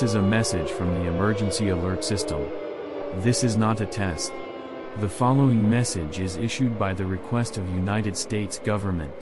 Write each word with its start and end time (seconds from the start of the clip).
This 0.00 0.12
is 0.12 0.16
a 0.16 0.22
message 0.22 0.70
from 0.70 0.94
the 0.94 1.08
emergency 1.08 1.68
alert 1.68 2.02
system. 2.02 2.48
This 3.16 3.44
is 3.44 3.58
not 3.58 3.82
a 3.82 3.86
test. 3.86 4.32
The 4.96 5.10
following 5.10 5.68
message 5.68 6.20
is 6.20 6.38
issued 6.38 6.78
by 6.78 6.94
the 6.94 7.04
request 7.04 7.58
of 7.58 7.68
United 7.68 8.16
States 8.16 8.58
government. 8.60 9.12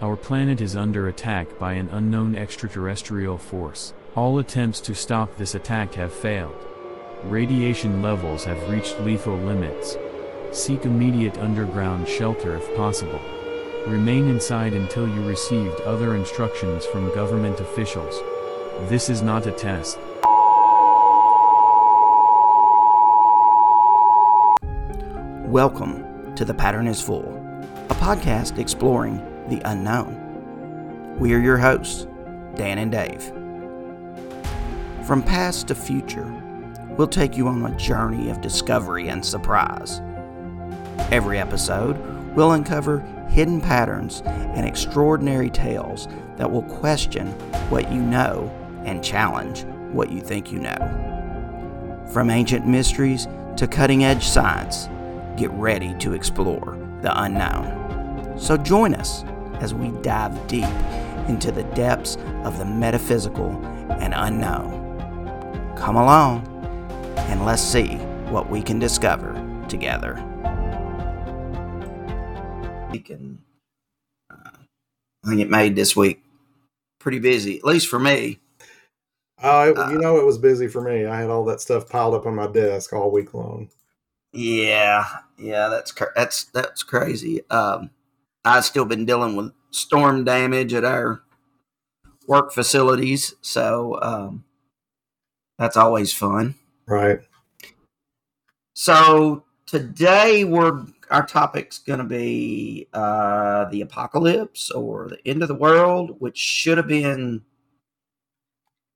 Our 0.00 0.14
planet 0.14 0.60
is 0.60 0.76
under 0.76 1.08
attack 1.08 1.58
by 1.58 1.72
an 1.72 1.88
unknown 1.88 2.36
extraterrestrial 2.36 3.38
force. 3.38 3.92
All 4.14 4.38
attempts 4.38 4.78
to 4.82 4.94
stop 4.94 5.36
this 5.36 5.56
attack 5.56 5.94
have 5.94 6.14
failed. 6.14 6.64
Radiation 7.24 8.00
levels 8.00 8.44
have 8.44 8.70
reached 8.70 9.00
lethal 9.00 9.36
limits. 9.36 9.96
Seek 10.52 10.84
immediate 10.84 11.38
underground 11.38 12.06
shelter 12.06 12.54
if 12.54 12.76
possible. 12.76 13.20
Remain 13.88 14.28
inside 14.28 14.74
until 14.74 15.08
you 15.08 15.26
received 15.26 15.80
other 15.80 16.14
instructions 16.14 16.86
from 16.86 17.12
government 17.16 17.58
officials. 17.58 18.14
This 18.88 19.08
is 19.08 19.22
not 19.22 19.46
a 19.46 19.50
test. 19.50 19.96
Welcome 25.48 26.34
to 26.34 26.44
The 26.44 26.52
Pattern 26.52 26.86
is 26.86 27.00
Full, 27.00 27.24
a 27.88 27.94
podcast 27.94 28.58
exploring 28.58 29.24
the 29.48 29.62
unknown. 29.64 31.16
We 31.18 31.32
are 31.32 31.38
your 31.38 31.56
hosts, 31.56 32.06
Dan 32.56 32.76
and 32.76 32.92
Dave. 32.92 33.22
From 35.06 35.22
past 35.22 35.68
to 35.68 35.74
future, 35.74 36.30
we'll 36.98 37.08
take 37.08 37.38
you 37.38 37.48
on 37.48 37.64
a 37.64 37.74
journey 37.78 38.28
of 38.28 38.42
discovery 38.42 39.08
and 39.08 39.24
surprise. 39.24 40.02
Every 41.10 41.38
episode, 41.38 41.96
we'll 42.36 42.52
uncover 42.52 43.00
hidden 43.30 43.62
patterns 43.62 44.20
and 44.26 44.66
extraordinary 44.66 45.48
tales 45.48 46.06
that 46.36 46.50
will 46.50 46.64
question 46.64 47.28
what 47.70 47.90
you 47.90 48.02
know 48.02 48.52
and 48.84 49.02
challenge 49.02 49.64
what 49.92 50.10
you 50.10 50.20
think 50.20 50.52
you 50.52 50.58
know. 50.58 52.04
From 52.12 52.30
ancient 52.30 52.66
mysteries 52.66 53.26
to 53.56 53.66
cutting 53.66 54.04
edge 54.04 54.24
science, 54.24 54.88
get 55.36 55.50
ready 55.52 55.94
to 55.98 56.12
explore 56.12 56.78
the 57.02 57.22
unknown. 57.22 58.38
So 58.38 58.56
join 58.56 58.94
us 58.94 59.24
as 59.60 59.74
we 59.74 59.90
dive 60.02 60.46
deep 60.46 60.68
into 61.28 61.50
the 61.52 61.64
depths 61.74 62.16
of 62.44 62.58
the 62.58 62.64
metaphysical 62.64 63.50
and 64.00 64.12
unknown. 64.14 64.82
Come 65.76 65.96
along 65.96 66.46
and 67.16 67.44
let's 67.44 67.62
see 67.62 67.96
what 68.28 68.50
we 68.50 68.62
can 68.62 68.78
discover 68.78 69.32
together. 69.68 70.22
And 73.10 73.38
uh, 74.30 74.50
I 75.24 75.28
think 75.28 75.40
it 75.40 75.50
made 75.50 75.74
this 75.74 75.96
week 75.96 76.22
pretty 77.00 77.18
busy, 77.18 77.58
at 77.58 77.64
least 77.64 77.88
for 77.88 77.98
me. 77.98 78.38
Uh, 79.44 79.74
it, 79.76 79.92
you 79.92 79.98
know, 79.98 80.18
it 80.18 80.24
was 80.24 80.38
busy 80.38 80.66
for 80.66 80.80
me. 80.80 81.04
I 81.04 81.20
had 81.20 81.28
all 81.28 81.44
that 81.44 81.60
stuff 81.60 81.86
piled 81.86 82.14
up 82.14 82.24
on 82.24 82.34
my 82.34 82.46
desk 82.46 82.94
all 82.94 83.10
week 83.10 83.34
long. 83.34 83.68
Yeah, 84.32 85.06
yeah, 85.38 85.68
that's 85.68 85.92
that's 86.16 86.44
that's 86.44 86.82
crazy. 86.82 87.42
Um, 87.50 87.90
I've 88.42 88.64
still 88.64 88.86
been 88.86 89.04
dealing 89.04 89.36
with 89.36 89.52
storm 89.70 90.24
damage 90.24 90.72
at 90.72 90.84
our 90.84 91.22
work 92.26 92.54
facilities, 92.54 93.34
so 93.42 93.98
um, 94.00 94.44
that's 95.58 95.76
always 95.76 96.14
fun. 96.14 96.54
Right. 96.86 97.20
So 98.74 99.44
today 99.66 100.44
we're 100.44 100.86
our 101.10 101.26
topic's 101.26 101.78
going 101.78 101.98
to 101.98 102.04
be 102.06 102.88
uh, 102.94 103.66
the 103.66 103.82
apocalypse 103.82 104.70
or 104.70 105.08
the 105.08 105.28
end 105.28 105.42
of 105.42 105.48
the 105.48 105.54
world, 105.54 106.16
which 106.18 106.38
should 106.38 106.78
have 106.78 106.88
been 106.88 107.42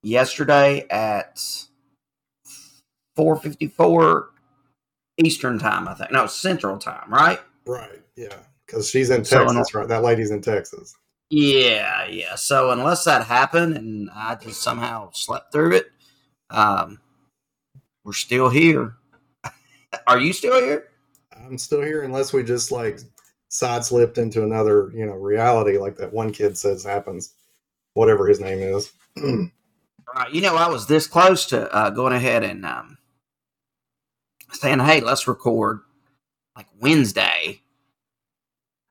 yesterday 0.02 0.86
at 0.90 1.40
4:54 3.16 4.28
Eastern 5.18 5.58
time. 5.58 5.88
I 5.88 5.94
think 5.94 6.12
no 6.12 6.26
Central 6.26 6.78
time, 6.78 7.12
right? 7.12 7.40
Right. 7.66 8.02
Yeah, 8.16 8.36
because 8.66 8.88
she's 8.88 9.10
in 9.10 9.22
Texas, 9.22 9.68
so, 9.70 9.78
right? 9.78 9.88
That 9.88 10.02
lady's 10.02 10.30
in 10.30 10.40
Texas. 10.40 10.94
Yeah, 11.30 12.06
yeah. 12.06 12.36
So 12.36 12.70
unless 12.70 13.04
that 13.04 13.26
happened 13.26 13.76
and 13.76 14.08
I 14.14 14.36
just 14.36 14.62
somehow 14.62 15.10
slept 15.12 15.52
through 15.52 15.72
it, 15.74 15.92
um, 16.50 17.00
we're 18.04 18.12
still 18.12 18.48
here. 18.48 18.94
Are 20.06 20.18
you 20.18 20.32
still 20.32 20.60
here? 20.60 20.88
I'm 21.36 21.58
still 21.58 21.82
here 21.82 22.02
unless 22.02 22.32
we 22.32 22.42
just 22.42 22.72
like 22.72 23.00
side 23.48 23.84
slipped 23.84 24.18
into 24.18 24.42
another, 24.42 24.90
you 24.94 25.04
know, 25.04 25.14
reality 25.14 25.78
like 25.78 25.96
that 25.96 26.12
one 26.12 26.32
kid 26.32 26.56
says 26.56 26.84
happens, 26.84 27.34
whatever 27.94 28.26
his 28.26 28.40
name 28.40 28.60
is. 28.60 28.92
You 30.30 30.40
know, 30.40 30.56
I 30.56 30.68
was 30.68 30.86
this 30.86 31.06
close 31.06 31.46
to 31.46 31.72
uh, 31.72 31.90
going 31.90 32.12
ahead 32.12 32.42
and 32.42 32.64
um, 32.64 32.98
saying, 34.52 34.80
"Hey, 34.80 35.00
let's 35.00 35.28
record 35.28 35.80
like 36.56 36.66
Wednesday." 36.80 37.62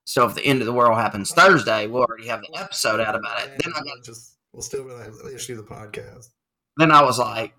So 0.06 0.26
if 0.26 0.36
the 0.36 0.46
end 0.46 0.62
of 0.62 0.66
the 0.66 0.74
world 0.74 0.98
happens 0.98 1.32
Thursday, 1.32 1.86
we'll 1.88 2.04
already 2.04 2.28
have 2.28 2.42
the 2.42 2.58
episode 2.58 3.02
out 3.02 3.16
about 3.16 3.44
it. 3.44 3.62
Then 3.62 3.74
I 3.76 3.80
got 3.80 4.04
just 4.04 4.38
we'll 4.54 4.62
still 4.62 4.90
issue 5.34 5.56
the 5.56 5.64
podcast. 5.64 6.30
Then 6.78 6.92
I 6.92 7.04
was 7.04 7.20
like, 7.20 7.54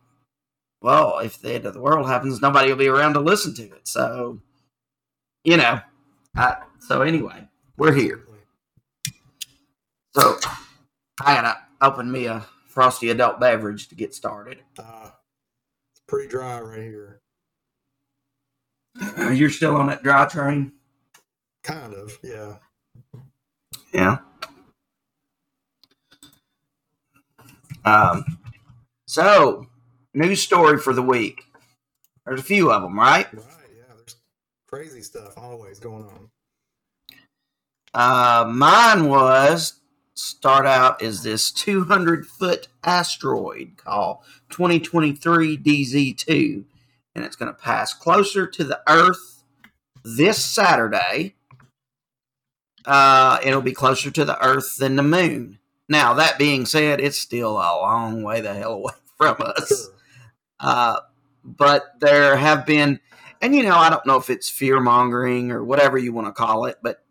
well, 0.80 1.18
if 1.18 1.40
the 1.40 1.52
end 1.52 1.66
of 1.66 1.74
the 1.74 1.80
world 1.80 2.06
happens, 2.06 2.40
nobody 2.40 2.70
will 2.70 2.78
be 2.78 2.88
around 2.88 3.14
to 3.14 3.20
listen 3.20 3.54
to 3.54 3.64
it. 3.64 3.86
So 3.86 4.40
you 5.44 5.56
know, 5.56 5.80
I, 6.36 6.56
so 6.80 7.02
anyway, 7.02 7.48
we're 7.76 7.94
here. 7.94 8.24
So 10.14 10.38
I 11.20 11.34
gotta 11.34 11.58
open 11.80 12.10
me 12.10 12.26
a 12.26 12.46
frosty 12.78 13.10
adult 13.10 13.40
beverage 13.40 13.88
to 13.88 13.96
get 13.96 14.14
started. 14.14 14.58
Uh, 14.78 15.10
it's 15.92 16.00
pretty 16.06 16.28
dry 16.28 16.60
right 16.60 16.78
here. 16.78 17.20
You're 19.34 19.50
still 19.50 19.74
on 19.74 19.88
that 19.88 20.04
dry 20.04 20.26
train? 20.26 20.70
Kind 21.64 21.92
of, 21.92 22.16
yeah. 22.22 22.58
Yeah. 23.92 24.18
Um. 27.84 28.38
So, 29.08 29.66
news 30.14 30.40
story 30.40 30.78
for 30.78 30.92
the 30.92 31.02
week. 31.02 31.42
There's 32.24 32.38
a 32.38 32.44
few 32.44 32.70
of 32.70 32.82
them, 32.82 32.96
right? 32.96 33.26
Right 33.34 33.44
yeah. 33.76 33.92
There's 33.96 34.14
crazy 34.68 35.02
stuff 35.02 35.36
always 35.36 35.80
going 35.80 36.04
on. 36.04 36.30
Uh, 37.92 38.48
mine 38.48 39.08
was 39.08 39.80
start 40.18 40.66
out 40.66 41.02
is 41.02 41.22
this 41.22 41.50
200 41.50 42.26
foot 42.26 42.68
asteroid 42.84 43.76
called 43.76 44.18
2023 44.50 45.58
DZ2, 45.58 46.64
and 47.14 47.24
it's 47.24 47.36
going 47.36 47.52
to 47.52 47.58
pass 47.58 47.94
closer 47.94 48.46
to 48.46 48.64
the 48.64 48.80
Earth 48.88 49.44
this 50.04 50.44
Saturday. 50.44 51.34
Uh, 52.84 53.38
it'll 53.44 53.60
be 53.60 53.72
closer 53.72 54.10
to 54.10 54.24
the 54.24 54.42
Earth 54.44 54.76
than 54.76 54.96
the 54.96 55.02
Moon. 55.02 55.58
Now, 55.88 56.14
that 56.14 56.38
being 56.38 56.66
said, 56.66 57.00
it's 57.00 57.18
still 57.18 57.52
a 57.52 57.80
long 57.80 58.22
way 58.22 58.40
the 58.40 58.54
hell 58.54 58.74
away 58.74 58.92
from 59.16 59.36
us. 59.40 59.88
Uh, 60.60 61.00
but 61.44 61.94
there 62.00 62.36
have 62.36 62.66
been 62.66 63.00
and 63.40 63.54
you 63.54 63.62
know, 63.62 63.76
I 63.76 63.90
don't 63.90 64.04
know 64.04 64.16
if 64.16 64.30
it's 64.30 64.50
fear 64.50 64.80
mongering 64.80 65.52
or 65.52 65.62
whatever 65.62 65.96
you 65.96 66.12
want 66.12 66.26
to 66.26 66.32
call 66.32 66.64
it, 66.64 66.78
but 66.82 67.04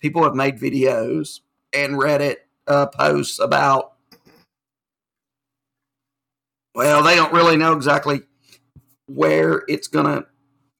people 0.00 0.24
have 0.24 0.34
made 0.34 0.58
videos 0.58 1.40
and 1.72 1.94
Reddit 1.94 2.36
uh, 2.66 2.86
posts 2.86 3.38
about. 3.38 3.92
Well, 6.74 7.02
they 7.02 7.16
don't 7.16 7.32
really 7.32 7.56
know 7.56 7.72
exactly 7.72 8.22
where 9.06 9.64
it's 9.68 9.88
going 9.88 10.06
to 10.06 10.26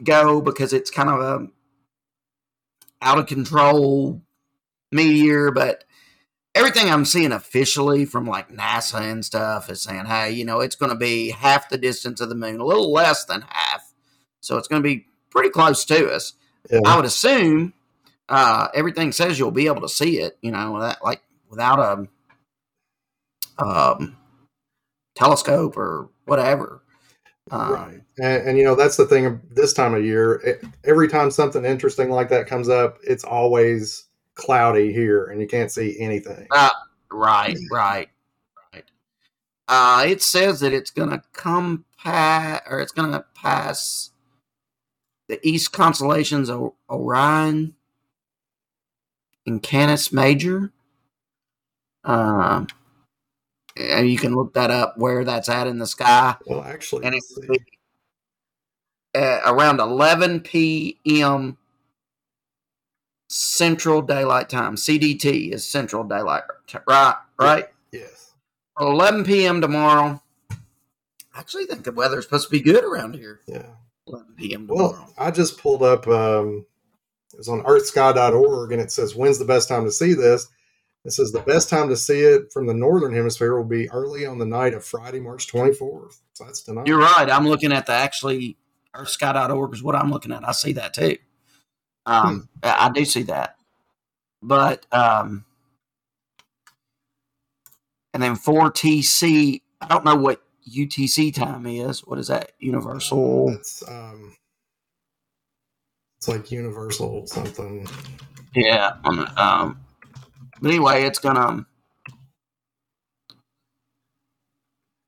go 0.04 0.40
because 0.40 0.72
it's 0.72 0.90
kind 0.90 1.08
of 1.08 1.20
a 1.20 1.48
out 3.02 3.19
of 3.19 3.26
control 3.26 4.22
meteor, 4.92 5.50
but 5.50 5.84
everything 6.54 6.90
I'm 6.90 7.04
seeing 7.04 7.32
officially 7.32 8.04
from 8.04 8.26
like 8.26 8.50
NASA 8.50 9.00
and 9.00 9.25
stuff 9.25 9.69
is 9.69 9.82
saying, 9.82 10.06
hey, 10.06 10.31
you 10.31 10.44
know, 10.44 10.60
it's 10.60 10.76
going 10.76 10.90
to 10.90 10.96
be 10.96 11.31
half 11.31 11.69
the 11.69 11.78
distance 11.78 12.20
of 12.20 12.28
the 12.28 12.34
moon, 12.34 12.60
a 12.60 12.64
little 12.64 12.93
less 12.93 13.25
than 13.25 13.43
half 13.48 13.90
so 14.40 14.56
it's 14.56 14.69
going 14.69 14.82
to 14.82 14.88
be 14.88 15.06
pretty 15.31 15.50
close 15.50 15.84
to 15.86 16.10
us. 16.10 16.34
Yeah. 16.70 16.81
I 16.84 16.96
would 16.96 17.04
assume 17.04 17.72
uh, 18.31 18.69
everything 18.75 19.12
says 19.12 19.38
you'll 19.38 19.50
be 19.50 19.67
able 19.67 19.82
to 19.82 19.88
see 19.88 20.21
it. 20.21 20.38
You 20.41 20.53
know, 20.53 20.73
without, 20.73 21.03
like 21.03 21.21
without 21.50 22.09
a 23.59 23.62
um, 23.62 24.17
telescope 25.17 25.77
or 25.77 26.09
whatever. 26.25 26.82
Um, 27.50 27.73
right, 27.73 28.00
and, 28.23 28.49
and, 28.49 28.59
you 28.59 28.65
know 28.65 28.77
that's 28.77 28.97
the 28.97 29.06
thing. 29.06 29.27
Of 29.27 29.41
this 29.55 29.73
time 29.73 29.94
of 29.94 30.05
year, 30.05 30.35
it, 30.44 30.65
every 30.85 31.09
time 31.09 31.31
something 31.32 31.65
interesting 31.65 32.09
like 32.09 32.29
that 32.29 32.47
comes 32.47 32.69
up, 32.69 32.99
it's 33.03 33.25
always 33.25 34.05
cloudy 34.35 34.93
here, 34.93 35.27
and 35.27 35.41
you 35.41 35.49
can't 35.49 35.73
see 35.73 35.99
anything. 35.99 36.47
Uh, 36.53 36.71
right, 37.11 37.59
right, 37.73 38.09
right. 38.73 38.85
Uh, 39.67 40.05
it 40.06 40.23
says 40.23 40.61
that 40.61 40.73
it's 40.73 40.93
going 40.93 41.11
to 41.11 41.23
come 41.32 41.85
past, 41.99 42.62
or 42.71 42.79
it's 42.79 42.93
going 42.93 43.11
to 43.11 43.25
pass 43.35 44.11
the 45.29 45.41
East 45.47 45.73
constellations 45.73 46.49
of 46.49 46.73
Orion 46.88 47.75
and 49.50 49.62
Canis 49.62 50.12
Major. 50.12 50.73
Uh, 52.05 52.64
and 53.76 54.11
you 54.11 54.17
can 54.17 54.35
look 54.35 54.55
that 54.55 54.70
up 54.70 54.97
where 54.97 55.25
that's 55.25 55.49
at 55.49 55.67
in 55.67 55.79
the 55.79 55.87
sky. 55.87 56.37
Well, 56.47 56.62
actually, 56.62 57.05
And 57.05 57.14
it's 57.14 57.38
uh, 59.14 59.41
around 59.44 59.81
11 59.81 60.41
p.m. 60.41 61.58
Central 63.29 64.02
Daylight 64.02 64.49
Time. 64.49 64.76
CDT 64.76 65.53
is 65.53 65.67
Central 65.67 66.05
Daylight, 66.05 66.44
right? 66.87 67.17
Right. 67.38 67.69
yes. 67.93 68.32
11 68.81 69.25
p.m. 69.25 69.61
tomorrow. 69.61 70.23
I 70.50 71.38
actually 71.38 71.67
think 71.67 71.85
the 71.85 71.93
weather's 71.93 72.25
supposed 72.25 72.49
to 72.49 72.50
be 72.50 72.61
good 72.61 72.85
around 72.85 73.14
here. 73.14 73.41
Yeah. 73.46 73.67
11 74.08 74.26
p.m. 74.37 74.67
tomorrow. 74.67 74.93
Well, 74.93 75.14
I 75.17 75.31
just 75.31 75.58
pulled 75.58 75.82
up. 75.82 76.08
Um, 76.08 76.67
was 77.40 77.48
on 77.48 77.62
EarthSky.org, 77.62 78.72
and 78.72 78.81
it 78.81 78.92
says 78.92 79.16
when's 79.16 79.38
the 79.38 79.44
best 79.46 79.69
time 79.69 79.84
to 79.84 79.90
see 79.90 80.12
this. 80.12 80.46
It 81.06 81.12
says 81.12 81.32
the 81.32 81.40
best 81.40 81.70
time 81.70 81.88
to 81.88 81.96
see 81.96 82.20
it 82.20 82.52
from 82.52 82.66
the 82.66 82.75
northern 82.75 83.14
hemisphere 83.14 83.56
will 83.56 83.64
be 83.64 83.90
early 83.90 84.26
on 84.26 84.37
the 84.37 84.44
night 84.44 84.75
of 84.75 84.84
Friday, 84.84 85.19
March 85.19 85.50
24th. 85.50 86.20
So 86.34 86.44
that's 86.44 86.60
tonight. 86.60 86.87
You're 86.87 86.98
right. 86.98 87.31
I'm 87.31 87.48
looking 87.48 87.72
at 87.72 87.87
the 87.87 87.92
actually 87.92 88.58
earthsky.org 88.94 89.72
is 89.72 89.82
what 89.82 89.94
I'm 89.94 90.10
looking 90.10 90.32
at. 90.32 90.46
I 90.46 90.52
see 90.52 90.75
that 90.75 90.92
too. 90.92 91.16
Um, 92.04 92.50
I 92.62 92.88
I 92.88 92.90
do 92.90 93.06
see 93.06 93.22
that. 93.25 93.56
But 94.43 94.84
um, 94.93 95.46
and 98.12 98.22
then 98.22 98.36
4TC, 98.36 99.62
I 99.81 99.88
don't 99.88 100.04
know 100.04 100.16
what 100.16 100.43
UTC 100.70 101.34
time 101.34 101.66
is. 101.66 102.00
What 102.06 102.19
is 102.19 102.28
that? 102.28 102.52
Universal. 102.58 103.54
It's 103.54 103.82
um, 103.88 104.36
it's 106.20 106.28
like 106.28 106.52
universal 106.52 107.26
something. 107.26 107.88
Yeah. 108.55 108.93
on 109.05 109.20
Um, 109.38 109.81
but 110.61 110.70
anyway, 110.70 111.05
it's 111.05 111.19
gonna 111.19 111.67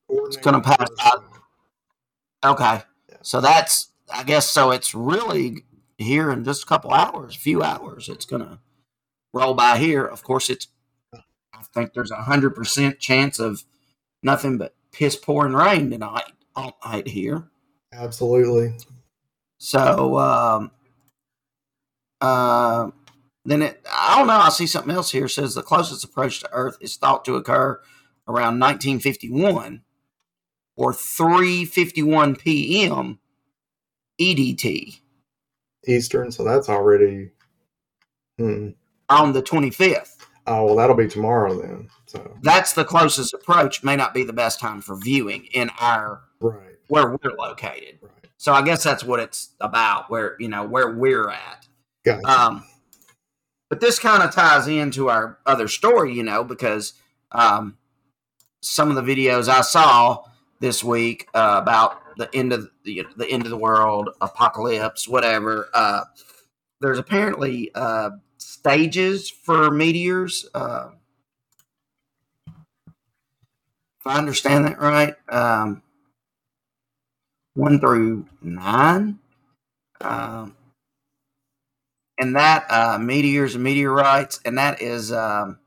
It's 0.08 0.38
gonna 0.38 0.62
pass 0.62 0.88
out. 1.02 1.24
okay. 2.42 2.82
So 3.20 3.42
that's 3.42 3.90
I 4.10 4.22
guess 4.22 4.48
so. 4.48 4.70
It's 4.70 4.94
really 4.94 5.64
here 5.98 6.30
in 6.30 6.44
just 6.44 6.62
a 6.62 6.66
couple 6.66 6.92
hours, 6.92 7.36
a 7.36 7.38
few 7.38 7.62
hours. 7.62 8.08
It's 8.08 8.24
gonna 8.24 8.60
roll 9.34 9.52
by 9.52 9.76
here. 9.76 10.06
Of 10.06 10.22
course, 10.22 10.48
it's. 10.48 10.68
I 11.12 11.62
think 11.74 11.92
there's 11.92 12.10
a 12.10 12.22
hundred 12.22 12.54
percent 12.54 13.00
chance 13.00 13.38
of 13.38 13.64
nothing 14.22 14.56
but 14.56 14.74
piss 14.92 15.16
pouring 15.16 15.52
rain 15.52 15.90
tonight, 15.90 16.32
all 16.56 16.78
night 16.86 17.08
here. 17.08 17.50
Absolutely. 17.92 18.74
So, 19.58 20.18
um, 20.18 20.70
uh, 22.22 22.90
then 23.44 23.62
it, 23.62 23.84
I 23.92 24.16
don't 24.18 24.28
know. 24.28 24.34
I 24.34 24.48
see 24.50 24.66
something 24.66 24.94
else 24.94 25.10
here. 25.10 25.26
It 25.26 25.30
says 25.30 25.54
the 25.54 25.62
closest 25.62 26.04
approach 26.04 26.40
to 26.40 26.48
Earth 26.52 26.78
is 26.80 26.96
thought 26.96 27.24
to 27.24 27.34
occur 27.36 27.80
around 28.28 28.60
1951 28.60 29.82
or 30.76 30.92
3:51 30.92 32.38
p.m. 32.38 33.18
EDT 34.20 35.00
Eastern, 35.86 36.30
so 36.30 36.44
that's 36.44 36.68
already. 36.68 37.30
Hmm. 38.38 38.70
on 39.08 39.32
the 39.32 39.42
25th. 39.42 40.16
Oh 40.46 40.64
well, 40.64 40.76
that'll 40.76 40.96
be 40.96 41.06
tomorrow 41.08 41.60
then. 41.60 41.88
So 42.06 42.36
That's 42.42 42.72
the 42.72 42.84
closest 42.84 43.34
approach. 43.34 43.84
May 43.84 43.94
not 43.96 44.14
be 44.14 44.24
the 44.24 44.32
best 44.32 44.58
time 44.58 44.80
for 44.80 44.96
viewing 44.96 45.46
in 45.52 45.70
our 45.80 46.22
right, 46.40 46.76
where 46.88 47.10
we're 47.10 47.36
located. 47.36 47.98
right. 48.00 48.12
So 48.38 48.52
I 48.52 48.62
guess 48.62 48.82
that's 48.82 49.04
what 49.04 49.20
it's 49.20 49.50
about. 49.60 50.10
Where 50.10 50.36
you 50.40 50.48
know 50.48 50.64
where 50.64 50.90
we're 50.90 51.28
at. 51.28 51.66
Gotcha. 52.04 52.26
Um, 52.26 52.64
but 53.70 53.80
this 53.80 53.98
kind 53.98 54.22
of 54.22 54.34
ties 54.34 54.68
into 54.68 55.08
our 55.08 55.38
other 55.46 55.68
story, 55.68 56.12
you 56.12 56.22
know, 56.22 56.44
because 56.44 56.94
um, 57.30 57.78
some 58.60 58.94
of 58.94 58.96
the 58.96 59.14
videos 59.14 59.48
I 59.48 59.62
saw 59.62 60.24
this 60.60 60.84
week 60.84 61.26
uh, 61.34 61.58
about 61.62 62.16
the 62.16 62.28
end 62.34 62.52
of 62.52 62.68
the, 62.84 63.06
the 63.16 63.28
end 63.30 63.44
of 63.44 63.50
the 63.50 63.56
world, 63.56 64.10
apocalypse, 64.20 65.08
whatever. 65.08 65.68
Uh, 65.72 66.04
there's 66.80 66.98
apparently 66.98 67.70
uh, 67.74 68.10
stages 68.38 69.30
for 69.30 69.70
meteors. 69.70 70.46
Uh, 70.54 70.90
if 72.46 74.06
I 74.06 74.18
understand 74.18 74.66
that 74.66 74.80
right, 74.80 75.14
um, 75.28 75.82
one 77.54 77.80
through 77.80 78.26
nine. 78.42 79.18
Um, 80.00 80.56
and 82.22 82.36
that 82.36 82.64
uh, 82.70 82.98
meteors 82.98 83.56
and 83.56 83.64
meteorites, 83.64 84.38
and 84.44 84.56
that 84.56 84.80
is 84.80 85.10
um, 85.10 85.58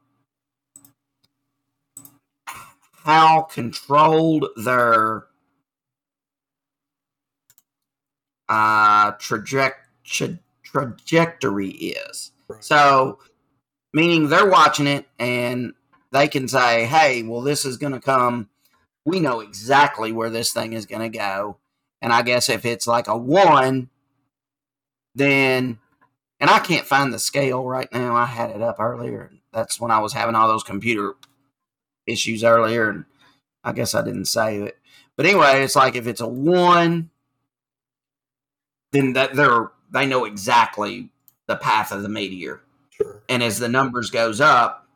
how 2.93 3.41
controlled 3.41 4.45
their 4.55 5.25
uh, 8.47 9.11
traje- 9.13 9.73
tra- 10.05 10.39
trajectory 10.63 11.71
is. 11.71 12.31
Right. 12.47 12.63
So, 12.63 13.19
meaning 13.93 14.29
they're 14.29 14.49
watching 14.49 14.87
it 14.87 15.09
and 15.19 15.73
they 16.13 16.29
can 16.29 16.47
say, 16.47 16.85
hey, 16.85 17.21
well, 17.23 17.41
this 17.41 17.65
is 17.65 17.75
going 17.75 17.91
to 17.91 17.99
come. 17.99 18.49
We 19.03 19.19
know 19.19 19.41
exactly 19.41 20.13
where 20.13 20.29
this 20.29 20.53
thing 20.53 20.71
is 20.71 20.85
going 20.85 21.01
to 21.11 21.17
go. 21.17 21.57
And 22.01 22.13
I 22.13 22.21
guess 22.21 22.47
if 22.47 22.65
it's 22.65 22.87
like 22.87 23.09
a 23.09 23.17
one, 23.17 23.89
then, 25.15 25.79
and 26.45 26.53
I 26.53 26.59
can't 26.59 26.85
find 26.85 27.11
the 27.11 27.17
scale 27.17 27.65
right 27.65 27.91
now. 27.91 28.15
I 28.15 28.25
had 28.25 28.51
it 28.51 28.61
up 28.61 28.79
earlier. 28.79 29.31
That's 29.51 29.81
when 29.81 29.89
I 29.89 29.97
was 29.97 30.13
having 30.13 30.35
all 30.35 30.47
those 30.47 30.61
computer 30.63 31.15
issues 32.05 32.43
earlier. 32.43 32.87
And 32.87 33.05
I 33.63 33.71
guess 33.71 33.95
I 33.95 34.03
didn't 34.03 34.25
save 34.25 34.61
it. 34.61 34.77
But 35.17 35.25
anyway, 35.25 35.63
it's 35.63 35.75
like 35.75 35.95
if 35.95 36.05
it's 36.05 36.21
a 36.21 36.27
one, 36.27 37.09
then 38.91 39.13
that 39.13 39.33
they're, 39.33 39.71
they 39.89 40.05
know 40.05 40.25
exactly 40.25 41.09
the 41.47 41.55
path 41.55 41.91
of 41.91 42.03
the 42.03 42.09
meteor 42.09 42.61
Sure. 42.91 43.23
and 43.27 43.41
as 43.41 43.57
the 43.59 43.67
numbers 43.67 44.11
goes 44.11 44.39
up 44.39 44.87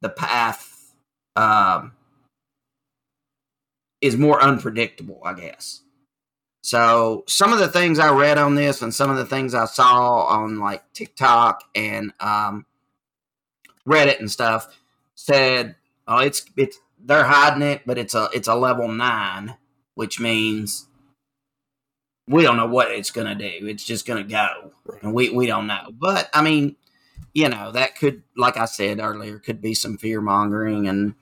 the 0.00 0.08
path 0.08 0.92
um, 1.36 1.92
is 4.00 4.16
more 4.16 4.42
unpredictable 4.42 5.20
i 5.24 5.32
guess 5.32 5.81
so 6.62 7.24
some 7.28 7.52
of 7.52 7.58
the 7.58 7.68
things 7.68 7.98
i 7.98 8.10
read 8.12 8.38
on 8.38 8.54
this 8.54 8.82
and 8.82 8.94
some 8.94 9.10
of 9.10 9.16
the 9.16 9.26
things 9.26 9.54
i 9.54 9.66
saw 9.66 10.24
on 10.24 10.58
like 10.58 10.82
tiktok 10.94 11.64
and 11.74 12.12
um, 12.20 12.66
reddit 13.86 14.20
and 14.20 14.30
stuff 14.30 14.68
said 15.14 15.76
oh 16.08 16.18
it's 16.18 16.44
it's 16.56 16.78
they're 17.04 17.24
hiding 17.24 17.62
it 17.62 17.82
but 17.86 17.98
it's 17.98 18.14
a 18.14 18.28
it's 18.34 18.48
a 18.48 18.54
level 18.54 18.88
nine 18.88 19.56
which 19.94 20.20
means 20.20 20.86
we 22.28 22.42
don't 22.42 22.56
know 22.56 22.66
what 22.66 22.90
it's 22.90 23.10
gonna 23.10 23.34
do 23.34 23.50
it's 23.62 23.84
just 23.84 24.06
gonna 24.06 24.24
go 24.24 24.72
and 25.02 25.14
we 25.14 25.30
we 25.30 25.46
don't 25.46 25.66
know. 25.66 25.88
But 25.92 26.28
I 26.32 26.42
mean, 26.42 26.76
you 27.34 27.48
know, 27.48 27.72
that 27.72 27.96
could, 27.96 28.22
like 28.36 28.56
I 28.56 28.66
said 28.66 29.00
earlier, 29.00 29.38
could 29.38 29.60
be 29.60 29.74
some 29.74 29.96
fear 29.96 30.20
mongering 30.20 30.88
and 30.88 31.14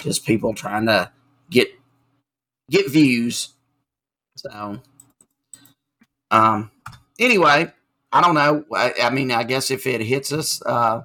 just 0.00 0.26
people 0.26 0.54
trying 0.54 0.86
to 0.86 1.10
get 1.50 1.68
get 2.70 2.90
views. 2.90 3.50
So, 4.42 4.80
um, 6.30 6.70
anyway, 7.18 7.72
I 8.12 8.20
don't 8.20 8.34
know. 8.34 8.64
I, 8.74 8.94
I 9.04 9.10
mean, 9.10 9.30
I 9.32 9.44
guess 9.44 9.70
if 9.70 9.86
it 9.86 10.00
hits 10.00 10.32
us, 10.32 10.62
uh, 10.66 11.02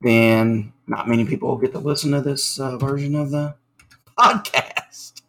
then 0.00 0.72
not 0.86 1.08
many 1.08 1.24
people 1.24 1.48
will 1.48 1.58
get 1.58 1.72
to 1.72 1.78
listen 1.78 2.12
to 2.12 2.20
this 2.20 2.58
uh, 2.60 2.76
version 2.78 3.14
of 3.14 3.30
the 3.30 3.54
podcast. 4.18 5.22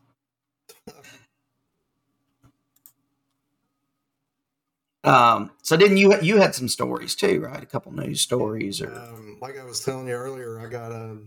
Um, 5.04 5.52
so 5.62 5.78
didn't 5.78 5.98
you 5.98 6.20
you 6.22 6.38
had 6.38 6.56
some 6.56 6.68
stories 6.68 7.16
too, 7.16 7.42
right? 7.42 7.62
A 7.62 7.68
couple 7.68 7.94
news 7.94 8.22
stories 8.22 8.82
or 8.82 8.92
Um, 8.92 9.38
like 9.42 9.58
I 9.58 9.64
was 9.64 9.82
telling 9.84 10.08
you 10.08 10.14
earlier, 10.16 10.60
I 10.60 10.68
got 10.68 10.92
a 10.92 11.18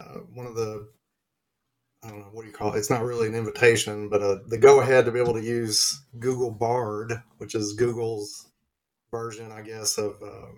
uh, 0.00 0.18
one 0.34 0.46
of 0.46 0.54
the 0.54 0.88
I 2.04 2.10
don't 2.10 2.20
know 2.20 2.28
what 2.32 2.42
do 2.42 2.48
you 2.48 2.54
call 2.54 2.74
it. 2.74 2.78
It's 2.78 2.90
not 2.90 3.02
really 3.02 3.28
an 3.28 3.34
invitation, 3.34 4.08
but 4.08 4.22
uh, 4.22 4.38
the 4.48 4.58
go 4.58 4.80
ahead 4.80 5.04
to 5.06 5.12
be 5.12 5.20
able 5.20 5.34
to 5.34 5.42
use 5.42 6.02
Google 6.18 6.50
Bard, 6.50 7.14
which 7.38 7.54
is 7.54 7.72
Google's 7.72 8.48
version, 9.10 9.50
I 9.52 9.62
guess, 9.62 9.96
of 9.96 10.16
uh, 10.22 10.52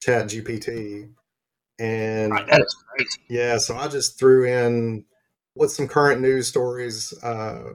Chat 0.00 0.26
GPT. 0.26 1.10
And 1.78 2.32
right, 2.32 2.46
that 2.46 2.60
is 2.60 2.76
crazy. 2.88 3.20
yeah, 3.28 3.58
so 3.58 3.76
I 3.76 3.88
just 3.88 4.18
threw 4.18 4.44
in 4.46 5.04
what's 5.54 5.76
some 5.76 5.88
current 5.88 6.20
news 6.20 6.46
stories 6.46 7.12
uh, 7.22 7.72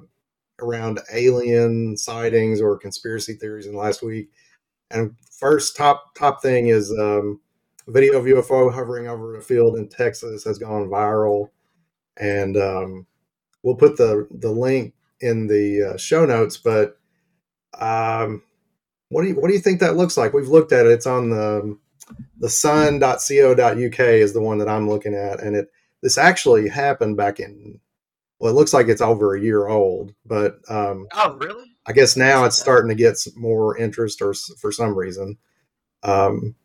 around 0.60 1.00
alien 1.12 1.98
sightings 1.98 2.62
or 2.62 2.78
conspiracy 2.78 3.34
theories 3.34 3.66
in 3.66 3.74
the 3.74 3.78
last 3.78 4.02
week. 4.02 4.30
And 4.90 5.16
first, 5.32 5.76
top 5.76 6.16
top 6.16 6.42
thing 6.42 6.68
is 6.68 6.92
um, 6.92 7.40
a 7.88 7.92
video 7.92 8.18
of 8.18 8.26
UFO 8.26 8.74
hovering 8.74 9.08
over 9.08 9.36
a 9.36 9.42
field 9.42 9.78
in 9.78 9.88
Texas 9.90 10.44
has 10.44 10.58
gone 10.58 10.88
viral, 10.88 11.50
and 12.22 12.56
um, 12.56 13.08
we'll 13.64 13.76
put 13.76 13.98
the 13.98 14.28
the 14.32 14.52
link 14.52 14.94
in 15.20 15.48
the 15.48 15.94
uh, 15.94 15.98
show 15.98 16.26
notes. 16.26 16.56
But 16.56 16.98
um, 17.78 18.44
what 19.10 19.24
do 19.24 19.30
you 19.30 19.36
what 19.36 19.48
do 19.48 19.54
you 19.54 19.60
think 19.60 19.82
that 19.82 19.98
looks 19.98 20.16
like? 20.16 20.32
We've 20.32 20.48
looked 20.48 20.72
at 20.72 20.86
it. 20.86 20.92
It's 20.94 21.08
on 21.08 21.30
the 21.30 21.78
the 22.40 22.50
sun.co.uk 22.50 24.00
is 24.00 24.34
the 24.34 24.42
one 24.42 24.58
that 24.60 24.70
I'm 24.70 24.88
looking 24.88 25.16
at, 25.16 25.42
and 25.42 25.56
it 25.56 25.72
this 26.02 26.18
actually 26.18 26.70
happened 26.70 27.18
back 27.18 27.40
in. 27.40 27.80
Well, 28.40 28.52
it 28.52 28.56
looks 28.56 28.74
like 28.74 28.88
it's 28.88 29.02
over 29.02 29.36
a 29.36 29.42
year 29.42 29.68
old, 29.68 30.14
but 30.26 30.58
um, 30.70 31.08
oh, 31.14 31.38
really? 31.40 31.66
I 31.86 31.94
guess 31.94 32.16
now 32.16 32.46
it's 32.46 32.58
starting 32.58 32.90
to 32.90 32.96
get 32.96 33.18
some 33.18 33.34
more 33.36 33.78
interest, 33.78 34.22
or 34.22 34.34
for 34.34 34.72
some 34.72 34.96
reason. 34.96 35.38
Um, 36.04 36.56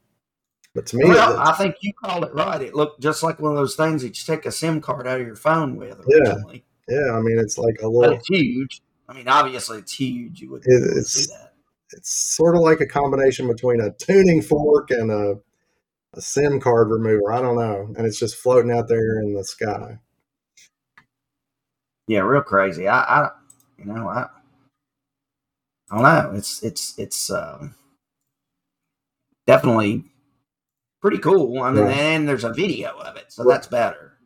but 0.76 0.86
to 0.86 0.96
me, 0.96 1.04
Well, 1.06 1.38
I 1.38 1.52
think 1.54 1.74
you 1.80 1.92
called 1.94 2.24
it 2.24 2.32
right. 2.34 2.62
It 2.62 2.74
looked 2.76 3.00
just 3.00 3.22
like 3.24 3.40
one 3.40 3.50
of 3.50 3.56
those 3.58 3.74
things 3.74 4.02
that 4.02 4.08
you 4.08 4.24
take 4.36 4.46
a 4.46 4.52
SIM 4.52 4.80
card 4.80 5.08
out 5.08 5.20
of 5.20 5.26
your 5.26 5.34
phone 5.34 5.74
with. 5.76 6.00
Yeah. 6.06 6.18
Originally. 6.18 6.64
yeah, 6.88 7.12
I 7.12 7.20
mean, 7.20 7.38
it's 7.40 7.58
like 7.58 7.74
a 7.80 7.82
but 7.84 7.90
little. 7.90 8.14
it's 8.16 8.28
huge. 8.28 8.82
I 9.08 9.14
mean, 9.14 9.26
obviously, 9.26 9.78
it's 9.78 9.92
huge. 9.94 10.40
You 10.40 10.50
would 10.52 10.62
It- 10.66 10.82
it's- 10.90 11.08
see 11.08 11.32
that. 11.32 11.54
It's 11.92 12.10
sort 12.10 12.56
of 12.56 12.62
like 12.62 12.80
a 12.80 12.86
combination 12.86 13.46
between 13.48 13.80
a 13.80 13.90
tuning 13.92 14.42
fork 14.42 14.90
and 14.90 15.10
a 15.10 15.40
a 16.14 16.20
SIM 16.20 16.60
card 16.60 16.88
remover. 16.90 17.30
I 17.32 17.40
don't 17.42 17.56
know, 17.56 17.92
and 17.96 18.06
it's 18.06 18.18
just 18.18 18.36
floating 18.36 18.72
out 18.72 18.88
there 18.88 19.20
in 19.20 19.34
the 19.34 19.44
sky. 19.44 19.98
Yeah, 22.08 22.20
real 22.20 22.42
crazy. 22.42 22.88
I, 22.88 23.00
I 23.26 23.30
you 23.78 23.84
know, 23.84 24.08
I, 24.08 24.26
I 25.90 25.94
don't 25.94 26.02
know. 26.02 26.32
It's 26.36 26.62
it's 26.62 26.98
it's 26.98 27.30
um, 27.30 27.74
definitely 29.46 30.04
pretty 31.00 31.18
cool. 31.18 31.62
I 31.62 31.70
mean, 31.70 31.84
Right. 31.84 31.96
and 31.96 32.28
there's 32.28 32.44
a 32.44 32.52
video 32.52 32.96
of 32.98 33.16
it, 33.16 33.32
so 33.32 33.44
that's 33.44 33.66
better. 33.66 34.18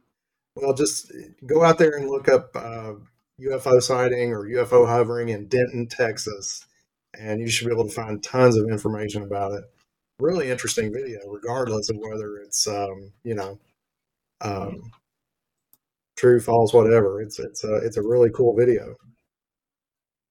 Well, 0.57 0.75
just 0.75 1.13
go 1.47 1.65
out 1.65 1.79
there 1.79 1.97
and 1.97 2.09
look 2.09 2.29
up 2.29 2.51
uh, 2.57 2.95
UFO 3.41 3.81
sighting 3.83 4.33
or 4.33 4.45
UFO 4.47 4.87
hovering 4.87 5.29
in 5.31 5.47
Denton, 5.47 5.87
Texas, 5.87 6.67
and 7.19 7.41
you 7.41 7.49
should 7.49 7.67
be 7.67 7.73
able 7.73 7.87
to 7.89 7.95
find 7.95 8.23
tons 8.23 8.57
of 8.57 8.69
information 8.69 9.23
about 9.23 9.53
it. 9.53 9.65
Really 10.19 10.51
interesting 10.51 10.93
video, 10.93 11.21
regardless 11.29 11.89
of 11.89 11.97
whether 11.99 12.37
it's 12.39 12.67
um, 12.67 13.13
you 13.25 13.35
know 13.35 13.59
um, 14.43 14.91
true, 16.17 16.41
false, 16.41 16.73
whatever. 16.75 17.23
It's 17.23 17.39
it's 17.39 17.65
a 17.65 17.77
it's 17.77 17.97
a 17.97 18.03
really 18.03 18.31
cool 18.31 18.55
video. 18.57 18.97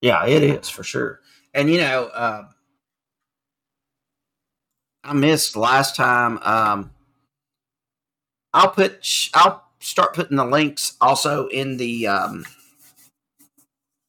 Yeah, 0.02 0.26
it 0.26 0.44
is 0.44 0.70
for 0.70 0.84
sure. 0.84 1.20
And 1.54 1.70
you 1.70 1.80
know, 1.80 2.06
uh, 2.14 2.44
I 5.10 5.14
missed 5.14 5.56
last 5.56 5.96
time. 5.96 6.38
Um, 6.44 6.92
I'll 8.54 8.70
put. 8.70 9.04
I'll 9.34 9.66
start 9.80 10.14
putting 10.14 10.38
the 10.38 10.46
links 10.46 10.96
also 11.02 11.48
in 11.48 11.78
the 11.78 12.06
um, 12.06 12.46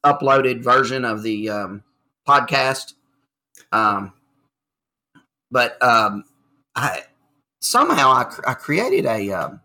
uploaded 0.04 0.62
version 0.62 1.06
of 1.06 1.22
the 1.22 1.48
um, 1.48 1.82
podcast. 2.28 2.92
Um, 3.72 4.12
but 5.50 5.82
um, 5.82 6.24
I 6.76 7.04
somehow 7.62 8.12
I, 8.12 8.24
cr- 8.24 8.48
I 8.48 8.52
created 8.52 9.06
a 9.06 9.32
um, 9.32 9.60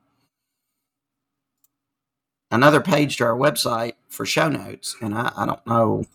another 2.50 2.80
page 2.80 3.18
to 3.18 3.26
our 3.26 3.36
website 3.38 3.96
for 4.08 4.26
show 4.26 4.48
notes, 4.48 4.96
and 5.02 5.14
I, 5.14 5.34
I 5.36 5.46
don't 5.46 5.68
know. 5.68 6.06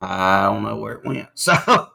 I 0.00 0.44
don't 0.44 0.62
know 0.62 0.76
where 0.76 0.94
it 0.94 1.04
went. 1.04 1.28
So 1.34 1.90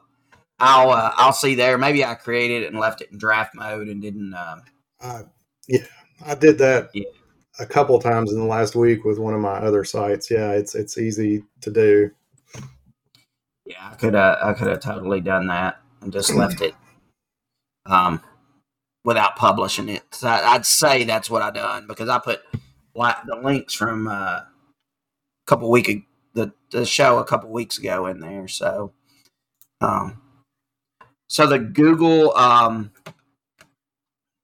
I'll 0.60 0.90
uh, 0.90 1.12
I'll 1.16 1.32
see 1.32 1.54
there. 1.54 1.78
Maybe 1.78 2.04
I 2.04 2.14
created 2.14 2.62
it 2.64 2.66
and 2.70 2.78
left 2.78 3.00
it 3.00 3.10
in 3.10 3.18
draft 3.18 3.54
mode 3.54 3.88
and 3.88 4.00
didn't. 4.02 4.34
Um, 4.34 4.62
Uh, 5.00 5.22
yeah, 5.68 5.84
I 6.24 6.34
did 6.34 6.58
that 6.58 6.90
Yeah. 6.94 7.04
a 7.58 7.66
couple 7.66 7.98
times 7.98 8.32
in 8.32 8.38
the 8.38 8.44
last 8.46 8.74
week 8.76 9.04
with 9.04 9.18
one 9.18 9.34
of 9.34 9.40
my 9.40 9.54
other 9.58 9.84
sites. 9.84 10.30
Yeah, 10.30 10.50
it's 10.52 10.74
it's 10.74 10.98
easy 10.98 11.42
to 11.62 11.70
do. 11.70 12.10
yeah, 13.64 13.90
I 13.90 13.94
could 13.94 14.14
uh, 14.14 14.36
I 14.42 14.52
could 14.52 14.66
have 14.68 14.80
totally 14.80 15.20
done 15.20 15.46
that 15.48 15.80
and 16.02 16.12
just 16.12 16.34
left 16.34 16.60
it 16.60 16.74
um, 17.86 18.20
without 19.04 19.36
publishing 19.36 19.88
it. 19.88 20.02
So 20.12 20.28
I, 20.28 20.54
I'd 20.54 20.66
say 20.66 21.04
that's 21.04 21.30
what 21.30 21.42
I 21.42 21.50
done 21.50 21.86
because 21.86 22.08
I 22.08 22.18
put 22.18 22.42
like 22.94 23.16
the 23.26 23.36
links 23.36 23.72
from 23.74 24.08
uh, 24.08 24.40
a 24.40 24.46
couple 25.46 25.70
week 25.70 26.04
the 26.34 26.52
the 26.70 26.84
show 26.84 27.18
a 27.18 27.24
couple 27.24 27.50
weeks 27.50 27.78
ago 27.78 28.06
in 28.06 28.20
there. 28.20 28.48
So 28.48 28.92
um, 29.80 30.20
so 31.30 31.46
the 31.46 31.60
Google 31.60 32.36
um, 32.36 32.90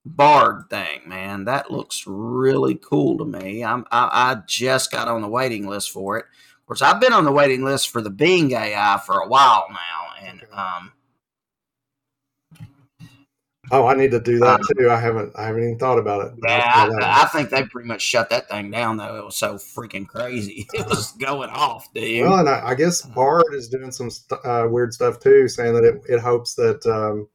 Bard 0.05 0.71
thing, 0.71 1.01
man, 1.05 1.47
that 1.47 1.69
looks 1.69 2.05
really 2.07 2.77
cool 2.77 3.19
to 3.19 3.25
me. 3.25 3.65
I'm 3.65 3.85
I, 3.91 4.09
I 4.13 4.43
just 4.47 4.93
got 4.93 5.09
on 5.09 5.21
the 5.21 5.27
waiting 5.27 5.67
list 5.67 5.91
for 5.91 6.17
it. 6.17 6.27
Of 6.61 6.67
course, 6.67 6.83
I've 6.83 7.01
been 7.01 7.13
on 7.13 7.25
the 7.25 7.33
waiting 7.33 7.65
list 7.65 7.91
for 7.91 8.01
the 8.01 8.11
Bing 8.11 8.53
AI 8.53 9.01
for 9.05 9.19
a 9.19 9.27
while 9.27 9.67
now, 9.69 10.29
and 10.29 10.43
um, 10.53 10.93
Oh, 13.73 13.87
I 13.87 13.95
need 13.95 14.13
to 14.13 14.21
do 14.21 14.39
that 14.39 14.61
Uh, 14.61 14.65
too. 14.79 14.91
I 14.91 15.01
haven't 15.01 15.33
I 15.37 15.47
haven't 15.47 15.63
even 15.65 15.79
thought 15.79 15.99
about 15.99 16.27
it. 16.27 16.33
yeah, 16.45 16.71
I'll 16.75 16.87
try 16.89 16.99
that 17.01 17.03
I, 17.03 17.23
I 17.23 17.27
think 17.27 17.51
they 17.51 17.65
pretty 17.65 17.89
much 17.89 18.01
shut 18.03 18.31
that 18.31 18.49
thing 18.49 18.71
down. 18.71 18.97
Though 18.97 19.17
it 19.17 19.25
was 19.25 19.37
so 19.37 19.55
freaking 19.57 20.07
crazy, 20.07 20.67
it 20.75 20.87
was 20.87 21.13
going 21.13 21.51
off, 21.51 21.93
dude. 21.93 22.23
Well, 22.23 22.39
and 22.39 22.49
I, 22.49 22.69
I 22.69 22.75
guess 22.75 23.03
Bard 23.03 23.55
is 23.55 23.69
doing 23.69 23.91
some 23.91 24.09
st- 24.11 24.41
uh, 24.45 24.69
weird 24.71 24.95
stuff 24.95 25.19
too, 25.19 25.49
saying 25.49 25.75
that 25.75 25.85
it, 25.85 26.01
it 26.09 26.21
hopes 26.21 26.55
that 26.55 26.85
um, 26.87 27.29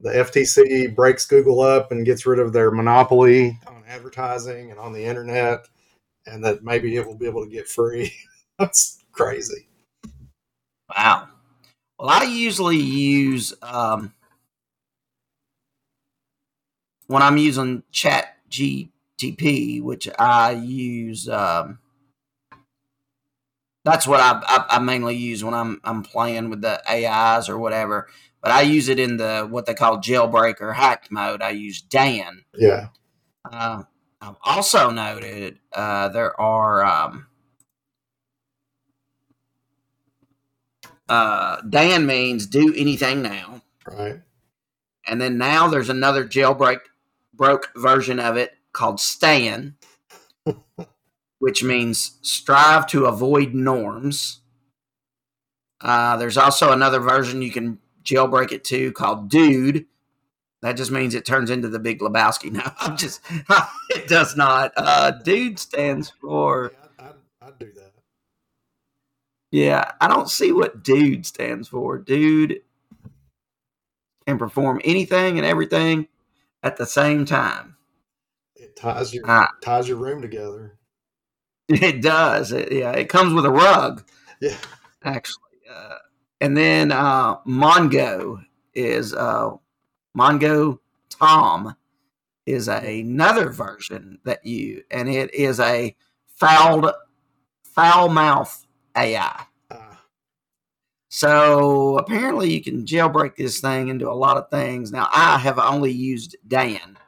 the 0.00 0.10
FTC 0.10 0.94
breaks 0.94 1.26
Google 1.26 1.60
up 1.60 1.90
and 1.90 2.06
gets 2.06 2.24
rid 2.24 2.38
of 2.38 2.52
their 2.52 2.70
monopoly 2.70 3.58
on 3.66 3.82
advertising 3.88 4.70
and 4.70 4.78
on 4.78 4.92
the 4.92 5.04
internet, 5.04 5.66
and 6.26 6.44
that 6.44 6.62
maybe 6.62 6.94
it 6.94 7.04
will 7.04 7.16
be 7.18 7.26
able 7.26 7.44
to 7.44 7.50
get 7.50 7.66
free. 7.68 8.12
That's 8.60 9.02
crazy. 9.10 9.66
Wow. 10.96 11.28
Well, 11.98 12.08
I 12.10 12.22
usually 12.24 12.76
use 12.76 13.52
um, 13.60 14.12
when 17.08 17.22
I'm 17.22 17.36
using 17.36 17.82
Chat 17.90 18.36
GTP, 18.50 19.82
which 19.82 20.08
I 20.18 20.52
use. 20.52 21.28
Um, 21.28 21.80
that's 23.84 24.06
what 24.06 24.20
I, 24.20 24.40
I, 24.46 24.76
I 24.76 24.78
mainly 24.78 25.16
use 25.16 25.42
when 25.42 25.54
I'm 25.54 25.80
I'm 25.82 26.02
playing 26.02 26.50
with 26.50 26.60
the 26.62 26.80
AIs 26.90 27.48
or 27.48 27.58
whatever. 27.58 28.08
But 28.40 28.52
I 28.52 28.60
use 28.62 28.88
it 28.88 29.00
in 29.00 29.16
the 29.16 29.46
what 29.50 29.66
they 29.66 29.74
call 29.74 29.98
jailbreak 29.98 30.60
or 30.60 30.72
hacked 30.74 31.10
mode. 31.10 31.42
I 31.42 31.50
use 31.50 31.80
Dan. 31.82 32.44
Yeah. 32.54 32.88
Uh, 33.50 33.82
I've 34.20 34.36
also 34.44 34.90
noted 34.90 35.58
uh, 35.72 36.08
there 36.08 36.38
are 36.40 36.84
um, 36.84 37.26
uh, 41.08 41.60
Dan 41.62 42.06
means 42.06 42.46
do 42.46 42.74
anything 42.76 43.22
now, 43.22 43.62
Right. 43.86 44.20
and 45.06 45.20
then 45.20 45.38
now 45.38 45.68
there's 45.68 45.88
another 45.88 46.26
jailbreak 46.26 46.80
broke 47.38 47.70
version 47.76 48.20
of 48.20 48.36
it 48.36 48.52
called 48.74 49.00
Stan, 49.00 49.76
which 51.38 51.62
means 51.64 52.18
strive 52.20 52.86
to 52.88 53.06
avoid 53.06 53.54
norms. 53.54 54.40
Uh, 55.80 56.16
there's 56.16 56.36
also 56.36 56.72
another 56.72 57.00
version 57.00 57.40
you 57.40 57.52
can 57.52 57.78
jailbreak 58.04 58.52
it 58.52 58.64
to 58.64 58.92
called 58.92 59.30
Dude. 59.30 59.86
That 60.60 60.72
just 60.72 60.90
means 60.90 61.14
it 61.14 61.24
turns 61.24 61.50
into 61.50 61.68
the 61.68 61.78
Big 61.78 62.00
Lebowski. 62.00 62.50
No, 62.52 62.62
I'm 62.80 62.96
just 62.96 63.20
it 63.90 64.08
does 64.08 64.36
not. 64.36 64.72
Uh, 64.76 65.12
Dude 65.12 65.58
stands 65.58 66.10
for 66.20 66.72
Yeah, 66.74 66.88
I'd, 66.98 67.04
I'd, 67.06 67.48
I'd 67.48 67.58
do 67.60 67.72
that. 67.76 67.92
yeah. 69.52 69.92
I 70.00 70.08
don't 70.08 70.28
see 70.28 70.50
what 70.52 70.82
Dude 70.82 71.24
stands 71.24 71.68
for. 71.68 71.96
Dude 71.98 72.62
can 74.26 74.36
perform 74.36 74.80
anything 74.84 75.38
and 75.38 75.46
everything 75.46 76.08
at 76.62 76.76
the 76.76 76.86
same 76.86 77.24
time. 77.24 77.76
It 78.56 78.76
ties 78.76 79.14
your 79.14 79.24
Ah. 79.26 79.50
ties 79.62 79.88
your 79.88 79.98
room 79.98 80.20
together. 80.22 80.74
It 81.68 82.00
does. 82.00 82.50
It, 82.52 82.72
yeah, 82.72 82.92
it 82.92 83.08
comes 83.10 83.34
with 83.34 83.44
a 83.44 83.50
rug. 83.50 84.02
Yeah. 84.40 84.56
actually. 85.02 85.60
Uh, 85.70 85.96
and 86.40 86.56
then 86.56 86.90
uh, 86.92 87.36
Mongo 87.42 88.42
is 88.74 89.12
uh, 89.12 89.50
Mongo 90.16 90.78
Tom 91.10 91.76
is 92.46 92.68
another 92.68 93.50
version 93.50 94.18
that 94.24 94.46
you, 94.46 94.82
and 94.90 95.10
it 95.10 95.34
is 95.34 95.60
a 95.60 95.94
fouled 96.26 96.90
foul 97.64 98.08
mouth 98.08 98.66
AI. 98.96 99.44
So 101.08 101.96
apparently 101.98 102.52
you 102.52 102.62
can 102.62 102.84
jailbreak 102.84 103.36
this 103.36 103.60
thing 103.60 103.88
into 103.88 104.10
a 104.10 104.12
lot 104.12 104.36
of 104.36 104.50
things. 104.50 104.92
Now 104.92 105.08
I 105.14 105.38
have 105.38 105.58
only 105.58 105.90
used 105.90 106.36
Dan, 106.46 106.98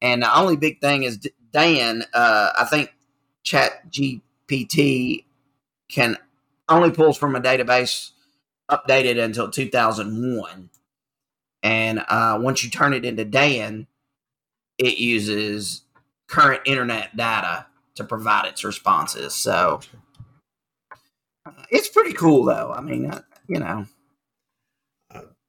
and 0.00 0.22
the 0.22 0.38
only 0.38 0.56
big 0.56 0.80
thing 0.80 1.02
is 1.02 1.28
Dan. 1.52 2.04
Uh, 2.14 2.50
I 2.58 2.64
think 2.64 2.94
Chat 3.42 3.90
GPT 3.90 5.24
can 5.88 6.16
only 6.68 6.92
pulls 6.92 7.18
from 7.18 7.34
a 7.34 7.40
database 7.40 8.10
updated 8.70 9.22
until 9.22 9.50
2001, 9.50 10.70
and 11.64 12.04
uh, 12.08 12.38
once 12.40 12.62
you 12.62 12.70
turn 12.70 12.94
it 12.94 13.04
into 13.04 13.24
Dan, 13.24 13.88
it 14.78 14.98
uses 14.98 15.82
current 16.28 16.62
internet 16.64 17.16
data 17.16 17.66
to 17.96 18.04
provide 18.04 18.46
its 18.46 18.64
responses. 18.64 19.34
So 19.34 19.80
uh, 21.44 21.50
it's 21.70 21.88
pretty 21.88 22.12
cool, 22.12 22.44
though. 22.44 22.72
I 22.72 22.80
mean, 22.80 23.12
you 23.48 23.58
know, 23.58 23.86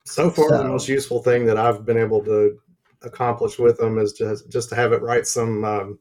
so 0.05 0.29
far, 0.29 0.57
the 0.57 0.63
most 0.63 0.87
useful 0.87 1.21
thing 1.21 1.45
that 1.45 1.57
I've 1.57 1.85
been 1.85 1.97
able 1.97 2.23
to 2.25 2.59
accomplish 3.03 3.59
with 3.59 3.77
them 3.77 3.97
is 3.97 4.13
just 4.13 4.49
just 4.49 4.69
to 4.69 4.75
have 4.75 4.93
it 4.93 5.01
write 5.01 5.27
some 5.27 5.63
um, 5.63 5.99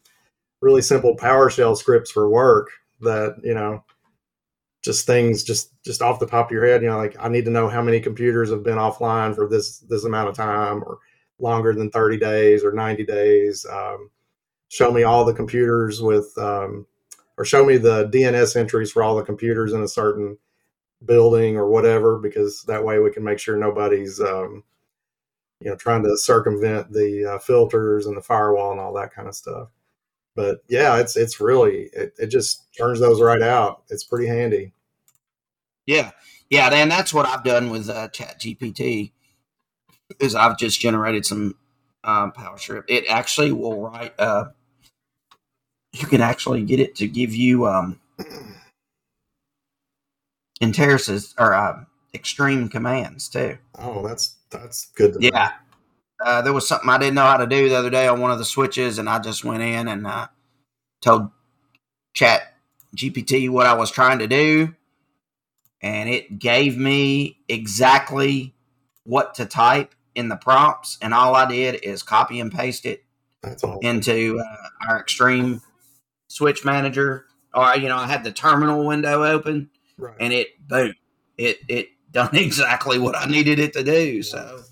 really 0.60 0.82
simple 0.82 1.16
PowerShell 1.16 1.76
scripts 1.76 2.10
for 2.10 2.28
work 2.28 2.70
that 3.00 3.36
you 3.42 3.54
know 3.54 3.84
just 4.82 5.06
things 5.06 5.44
just 5.44 5.72
just 5.84 6.02
off 6.02 6.18
the 6.18 6.26
top 6.26 6.46
of 6.46 6.52
your 6.52 6.66
head 6.66 6.82
you 6.82 6.88
know 6.88 6.96
like 6.96 7.16
i 7.20 7.28
need 7.28 7.44
to 7.44 7.50
know 7.50 7.68
how 7.68 7.82
many 7.82 8.00
computers 8.00 8.50
have 8.50 8.64
been 8.64 8.78
offline 8.78 9.34
for 9.34 9.48
this 9.48 9.78
this 9.80 10.04
amount 10.04 10.28
of 10.28 10.34
time 10.34 10.82
or 10.84 10.98
longer 11.42 11.74
than 11.74 11.90
30 11.90 12.16
days 12.16 12.64
or 12.64 12.72
90 12.72 13.04
days. 13.04 13.66
Um, 13.70 14.10
show 14.68 14.90
me 14.90 15.02
all 15.02 15.24
the 15.24 15.34
computers 15.34 16.00
with 16.00 16.32
um, 16.38 16.86
or 17.36 17.44
show 17.44 17.64
me 17.64 17.76
the 17.76 18.08
dns 18.08 18.56
entries 18.56 18.90
for 18.90 19.02
all 19.02 19.16
the 19.16 19.22
computers 19.22 19.72
in 19.72 19.82
a 19.82 19.88
certain 19.88 20.38
building 21.04 21.56
or 21.56 21.68
whatever 21.68 22.18
because 22.18 22.62
that 22.64 22.84
way 22.84 22.98
we 22.98 23.10
can 23.10 23.24
make 23.24 23.38
sure 23.38 23.56
nobody's 23.56 24.20
um, 24.20 24.64
you 25.60 25.70
know 25.70 25.76
trying 25.76 26.02
to 26.02 26.16
circumvent 26.16 26.92
the 26.92 27.34
uh, 27.34 27.38
filters 27.38 28.06
and 28.06 28.16
the 28.16 28.22
firewall 28.22 28.72
and 28.72 28.80
all 28.80 28.92
that 28.92 29.12
kind 29.12 29.28
of 29.28 29.34
stuff 29.34 29.68
but 30.34 30.62
yeah, 30.68 30.98
it's 30.98 31.16
it's 31.16 31.40
really 31.40 31.90
it, 31.92 32.14
it 32.18 32.26
just 32.28 32.72
turns 32.76 33.00
those 33.00 33.20
right 33.20 33.42
out. 33.42 33.82
It's 33.90 34.04
pretty 34.04 34.26
handy. 34.26 34.72
Yeah, 35.86 36.12
yeah, 36.48 36.70
and 36.72 36.90
that's 36.90 37.12
what 37.12 37.26
I've 37.26 37.44
done 37.44 37.70
with 37.70 37.90
uh, 37.90 38.08
Chat 38.08 38.40
GPT. 38.40 39.12
Is 40.20 40.34
I've 40.34 40.58
just 40.58 40.80
generated 40.80 41.26
some 41.26 41.56
um, 42.04 42.32
PowerScript. 42.32 42.84
It 42.88 43.04
actually 43.08 43.52
will 43.52 43.80
write. 43.80 44.14
Uh, 44.18 44.46
you 45.92 46.06
can 46.06 46.20
actually 46.22 46.62
get 46.62 46.80
it 46.80 46.96
to 46.96 47.08
give 47.08 47.34
you 47.34 47.66
um, 47.66 48.00
interces 50.62 51.34
or 51.38 51.52
uh, 51.54 51.84
extreme 52.14 52.68
commands 52.68 53.28
too. 53.28 53.58
Oh, 53.78 54.06
that's 54.06 54.36
that's 54.50 54.86
good. 54.94 55.16
yeah. 55.20 55.52
Uh, 56.24 56.40
there 56.40 56.52
was 56.52 56.68
something 56.68 56.88
I 56.88 56.98
didn't 56.98 57.16
know 57.16 57.26
how 57.26 57.38
to 57.38 57.46
do 57.46 57.68
the 57.68 57.74
other 57.74 57.90
day 57.90 58.06
on 58.06 58.20
one 58.20 58.30
of 58.30 58.38
the 58.38 58.44
switches, 58.44 58.98
and 58.98 59.08
I 59.08 59.18
just 59.18 59.44
went 59.44 59.62
in 59.62 59.88
and 59.88 60.06
uh, 60.06 60.28
told 61.00 61.30
Chat 62.14 62.54
GPT 62.96 63.50
what 63.50 63.66
I 63.66 63.74
was 63.74 63.90
trying 63.90 64.20
to 64.20 64.28
do, 64.28 64.74
and 65.80 66.08
it 66.08 66.38
gave 66.38 66.78
me 66.78 67.38
exactly 67.48 68.54
what 69.04 69.34
to 69.34 69.46
type 69.46 69.94
in 70.14 70.28
the 70.28 70.36
prompts, 70.36 70.98
and 71.02 71.12
all 71.12 71.34
I 71.34 71.46
did 71.46 71.82
is 71.82 72.02
copy 72.02 72.38
and 72.38 72.52
paste 72.52 72.86
it 72.86 73.04
into 73.82 74.38
uh, 74.38 74.88
our 74.88 75.00
Extreme 75.00 75.60
Switch 76.28 76.64
Manager. 76.64 77.26
Or 77.54 77.74
you 77.76 77.88
know, 77.88 77.96
I 77.96 78.06
had 78.06 78.22
the 78.22 78.32
terminal 78.32 78.86
window 78.86 79.24
open, 79.24 79.70
right. 79.98 80.16
and 80.20 80.32
it 80.32 80.48
boom, 80.68 80.94
it 81.36 81.58
it 81.68 81.88
done 82.10 82.30
exactly 82.36 82.98
what 82.98 83.16
I 83.16 83.26
needed 83.26 83.58
it 83.58 83.72
to 83.74 83.82
do. 83.82 84.22
So 84.22 84.62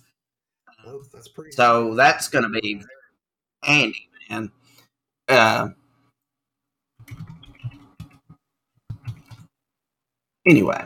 that's 1.13 1.29
pretty. 1.29 1.53
So 1.53 1.95
that's 1.95 2.29
going 2.29 2.45
to 2.45 2.61
be 2.61 2.83
handy, 3.63 4.09
man. 4.29 4.51
Uh, 5.29 5.69
anyway. 10.47 10.85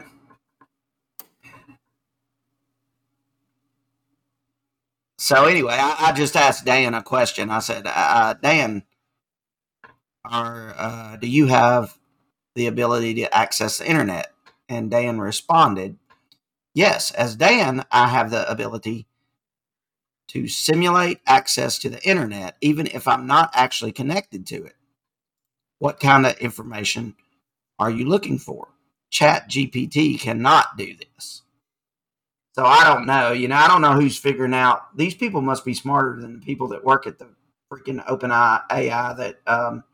So 5.18 5.46
anyway, 5.46 5.72
I, 5.78 6.08
I, 6.08 6.12
just 6.12 6.37
asked 6.37 6.66
Dan 6.66 6.92
a 6.92 7.02
question. 7.02 7.48
I 7.48 7.61
said, 7.61 7.87
uh, 7.87 7.90
uh 7.94 8.35
Dan, 8.35 8.82
are 10.22 10.74
uh, 10.76 11.16
do 11.16 11.26
you 11.26 11.46
have 11.46 11.96
the 12.54 12.66
ability 12.66 13.14
to 13.14 13.35
access 13.35 13.78
the 13.78 13.88
internet? 13.88 14.33
And 14.74 14.90
Dan 14.90 15.20
responded, 15.20 15.98
Yes, 16.74 17.12
as 17.12 17.37
Dan, 17.37 17.84
I 17.92 18.08
have 18.08 18.30
the 18.30 18.50
ability 18.50 19.06
to 20.28 20.48
simulate 20.48 21.20
access 21.26 21.78
to 21.80 21.90
the 21.90 22.02
internet, 22.08 22.56
even 22.60 22.87
if 22.88 23.08
I'm 23.08 23.26
not 23.26 23.50
actually 23.54 23.92
connected 23.92 24.46
to 24.48 24.64
it. 24.64 24.74
What 25.80 26.00
kind 26.00 26.26
of 26.26 26.38
information 26.38 27.16
are 27.78 27.90
you 27.90 28.06
looking 28.06 28.38
for? 28.38 28.68
Chat 29.10 29.50
GPT 29.50 30.20
cannot 30.20 30.76
do 30.78 30.94
this. 30.96 31.42
So 32.54 32.64
I 32.64 32.84
don't 32.84 33.06
know. 33.06 33.32
You 33.32 33.48
know, 33.48 33.56
I 33.56 33.68
don't 33.68 33.82
know 33.82 33.94
who's 33.94 34.18
figuring 34.18 34.54
out. 34.54 34.96
These 34.96 35.14
people 35.14 35.42
must 35.42 35.64
be 35.64 35.74
smarter 35.74 36.20
than 36.20 36.34
the 36.40 36.46
people 36.46 36.68
that 36.68 36.84
work 36.84 37.06
at 37.06 37.18
the 37.18 37.28
freaking 37.72 38.04
open 38.08 38.32
AI 38.32 39.14
that 39.14 39.40
um, 39.46 39.84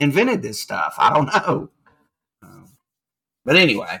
invented 0.00 0.42
this 0.42 0.60
stuff. 0.60 0.94
I 0.98 1.14
don't 1.14 1.26
know. 1.48 1.70
but 3.44 3.56
anyway, 3.56 4.00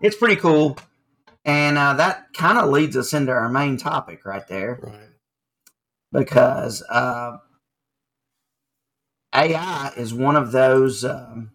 it's 0.00 0.16
pretty 0.16 0.36
cool. 0.36 0.78
And 1.44 1.78
uh, 1.78 1.94
that 1.94 2.32
kind 2.34 2.58
of 2.58 2.70
leads 2.70 2.96
us 2.96 3.14
into 3.14 3.32
our 3.32 3.48
main 3.48 3.76
topic 3.76 4.24
right 4.24 4.46
there. 4.48 4.78
Right. 4.82 5.08
Because 6.12 6.82
uh, 6.90 7.38
AI 9.34 9.92
is 9.96 10.12
one 10.12 10.36
of 10.36 10.52
those 10.52 11.04
um, 11.04 11.52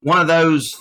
one 0.00 0.18
of 0.18 0.26
those 0.26 0.76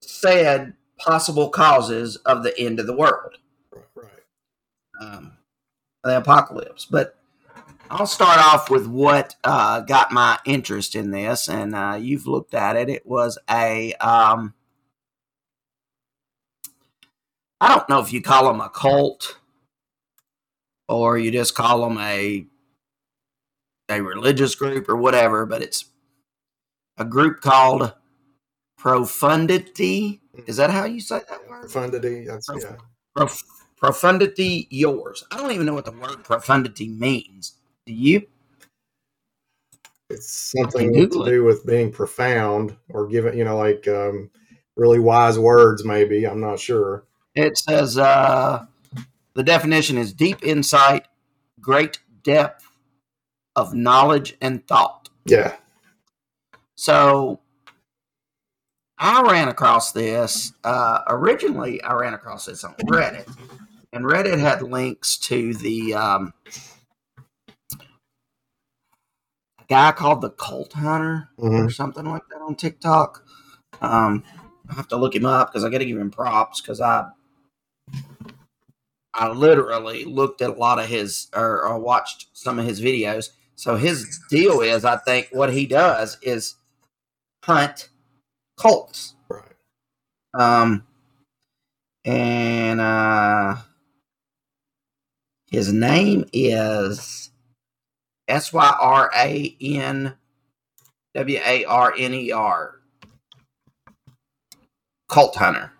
said 0.00 0.74
possible 0.98 1.50
causes 1.50 2.16
of 2.16 2.42
the 2.42 2.58
end 2.58 2.80
of 2.80 2.86
the 2.86 2.96
world. 2.96 3.34
Right. 3.94 4.10
Um, 5.00 5.38
the 6.02 6.16
apocalypse. 6.18 6.86
But 6.86 7.18
I'll 7.90 8.06
start 8.06 8.38
off 8.38 8.68
with 8.70 8.86
what 8.86 9.36
uh, 9.44 9.80
got 9.80 10.12
my 10.12 10.38
interest 10.44 10.94
in 10.94 11.10
this, 11.10 11.48
and 11.48 11.74
uh, 11.74 11.98
you've 12.00 12.26
looked 12.26 12.54
at 12.54 12.76
it. 12.76 12.88
It 12.88 13.06
was 13.06 13.38
a, 13.48 13.92
um, 13.94 14.54
I 17.60 17.68
don't 17.74 17.88
know 17.88 18.00
if 18.00 18.12
you 18.12 18.20
call 18.20 18.48
them 18.48 18.60
a 18.60 18.68
cult 18.68 19.38
or 20.88 21.18
you 21.18 21.30
just 21.30 21.54
call 21.54 21.88
them 21.88 21.98
a 21.98 22.46
a 23.88 24.00
religious 24.00 24.54
group 24.56 24.88
or 24.88 24.96
whatever, 24.96 25.46
but 25.46 25.62
it's 25.62 25.84
a 26.98 27.04
group 27.04 27.40
called 27.40 27.92
Profundity. 28.76 30.20
Is 30.46 30.56
that 30.56 30.70
how 30.70 30.84
you 30.84 31.00
say 31.00 31.20
that 31.28 31.48
word? 31.48 31.62
Profundity. 31.62 32.26
That's 32.26 32.46
Prof- 32.46 32.62
yeah. 32.62 32.76
Prof- 33.14 33.42
profundity 33.76 34.66
yours. 34.70 35.24
I 35.30 35.36
don't 35.38 35.52
even 35.52 35.66
know 35.66 35.74
what 35.74 35.84
the 35.84 35.92
word 35.92 36.24
profundity 36.24 36.88
means. 36.88 37.54
Do 37.86 37.92
you? 37.92 38.26
It's 40.10 40.52
something 40.52 40.92
to 40.92 41.24
do 41.24 41.44
with 41.44 41.66
being 41.66 41.90
profound 41.90 42.76
or 42.88 43.06
giving, 43.06 43.36
you 43.36 43.44
know, 43.44 43.56
like 43.56 43.86
um, 43.88 44.30
really 44.76 44.98
wise 44.98 45.38
words, 45.38 45.84
maybe. 45.84 46.26
I'm 46.26 46.40
not 46.40 46.60
sure. 46.60 47.04
It 47.34 47.58
says 47.58 47.98
uh, 47.98 48.66
the 49.34 49.42
definition 49.42 49.98
is 49.98 50.12
deep 50.12 50.44
insight, 50.44 51.06
great 51.60 51.98
depth 52.22 52.66
of 53.54 53.74
knowledge 53.74 54.36
and 54.40 54.66
thought. 54.66 55.08
Yeah. 55.24 55.56
So 56.76 57.40
I 58.98 59.22
ran 59.22 59.48
across 59.48 59.92
this. 59.92 60.52
Uh, 60.62 61.02
originally, 61.08 61.82
I 61.82 61.94
ran 61.94 62.14
across 62.14 62.46
this 62.46 62.64
on 62.64 62.74
Reddit, 62.84 63.28
and 63.92 64.04
Reddit 64.04 64.38
had 64.38 64.62
links 64.62 65.16
to 65.18 65.54
the 65.54 65.94
um, 65.94 66.32
guy 69.68 69.92
called 69.92 70.20
the 70.20 70.30
Cult 70.30 70.72
Hunter 70.72 71.28
mm-hmm. 71.38 71.66
or 71.66 71.70
something 71.70 72.04
like 72.04 72.22
that 72.30 72.40
on 72.40 72.54
TikTok. 72.54 73.24
Um, 73.80 74.24
I 74.68 74.74
have 74.74 74.88
to 74.88 74.96
look 74.96 75.14
him 75.14 75.26
up 75.26 75.52
because 75.52 75.64
I 75.64 75.70
got 75.70 75.78
to 75.78 75.84
give 75.84 75.98
him 75.98 76.10
props 76.10 76.60
because 76.60 76.80
I 76.80 77.06
I 79.16 79.28
literally 79.30 80.04
looked 80.04 80.42
at 80.42 80.50
a 80.50 80.54
lot 80.54 80.78
of 80.78 80.86
his 80.86 81.28
or, 81.34 81.64
or, 81.66 81.78
watched 81.78 82.26
some 82.34 82.58
of 82.58 82.66
his 82.66 82.82
videos. 82.82 83.30
So 83.54 83.76
his 83.76 84.20
deal 84.28 84.60
is, 84.60 84.84
I 84.84 84.96
think, 84.96 85.28
what 85.32 85.54
he 85.54 85.64
does 85.64 86.18
is 86.20 86.56
hunt 87.42 87.88
cults. 88.58 89.14
Right. 89.30 89.42
Um, 90.38 90.86
and 92.04 92.78
uh, 92.78 93.56
his 95.50 95.72
name 95.72 96.26
is 96.34 97.30
S 98.28 98.52
Y 98.52 98.76
R 98.80 99.10
A 99.14 99.56
N 99.60 100.14
W 101.14 101.40
A 101.44 101.64
R 101.64 101.94
N 101.96 102.14
E 102.14 102.32
R. 102.32 102.80
Cult 105.08 105.36
Hunter. 105.36 105.72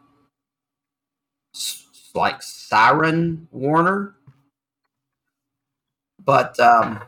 Like 2.14 2.40
Syran 2.40 3.46
Warner. 3.50 4.14
But 6.24 6.58
um, 6.58 7.00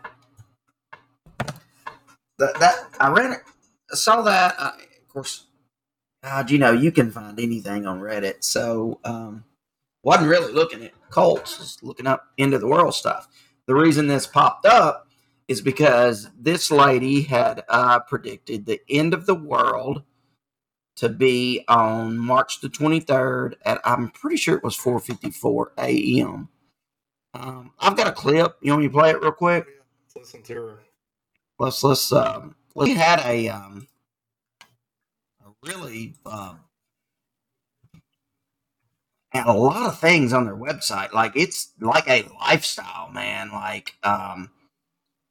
that, 2.38 2.58
that 2.60 2.88
I 3.00 3.10
ran 3.10 3.32
it, 3.32 3.40
saw 3.96 4.22
that. 4.22 4.56
Of 4.58 5.08
course, 5.08 5.46
God, 6.22 6.50
you 6.50 6.58
know, 6.58 6.72
you 6.72 6.92
can 6.92 7.10
find 7.10 7.38
anything 7.40 7.86
on 7.86 8.00
Reddit. 8.00 8.44
So, 8.44 9.00
um, 9.04 9.44
wasn't 10.04 10.28
really 10.28 10.52
looking 10.52 10.84
at 10.84 10.92
cults, 11.10 11.58
just 11.58 11.82
looking 11.82 12.06
up 12.06 12.28
into 12.36 12.58
the 12.58 12.66
world 12.66 12.94
stuff. 12.94 13.28
The 13.66 13.74
reason 13.74 14.06
this 14.06 14.26
popped 14.26 14.66
up 14.66 15.07
is 15.48 15.62
because 15.62 16.28
this 16.38 16.70
lady 16.70 17.22
had 17.22 17.64
uh, 17.68 18.00
predicted 18.00 18.66
the 18.66 18.80
end 18.88 19.14
of 19.14 19.26
the 19.26 19.34
world 19.34 20.02
to 20.96 21.08
be 21.08 21.64
on 21.68 22.18
March 22.18 22.60
the 22.60 22.68
23rd 22.68 23.54
at 23.64 23.80
I'm 23.84 24.10
pretty 24.10 24.36
sure 24.36 24.56
it 24.56 24.64
was 24.64 24.76
4:54 24.76 25.66
a.m. 25.78 26.48
Um, 27.34 27.72
I've 27.78 27.96
got 27.96 28.08
a 28.08 28.12
clip. 28.12 28.56
You 28.60 28.72
want 28.72 28.82
me 28.82 28.88
to 28.88 28.92
play 28.92 29.10
it 29.10 29.22
real 29.22 29.32
quick? 29.32 29.66
Let's 30.02 30.16
listen 30.16 30.42
to 30.42 30.54
her. 30.54 30.78
Let's 31.58 31.82
let's 31.82 32.12
um 32.12 32.56
we 32.74 32.94
had 32.94 33.20
a 33.24 33.48
um 33.48 33.86
a 35.44 35.50
really 35.68 36.14
um 36.26 36.60
and 39.32 39.46
a 39.46 39.52
lot 39.52 39.86
of 39.86 40.00
things 40.00 40.32
on 40.32 40.44
their 40.44 40.56
website. 40.56 41.12
Like 41.12 41.32
it's 41.36 41.72
like 41.80 42.08
a 42.08 42.26
lifestyle, 42.40 43.10
man. 43.10 43.50
Like 43.52 43.94
um 44.02 44.50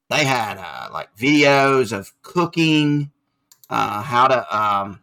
they 0.09 0.23
had 0.25 0.57
uh 0.57 0.89
like 0.93 1.15
videos 1.17 1.91
of 1.97 2.11
cooking, 2.21 3.11
uh 3.69 4.01
how 4.01 4.27
to 4.27 4.57
um 4.57 4.99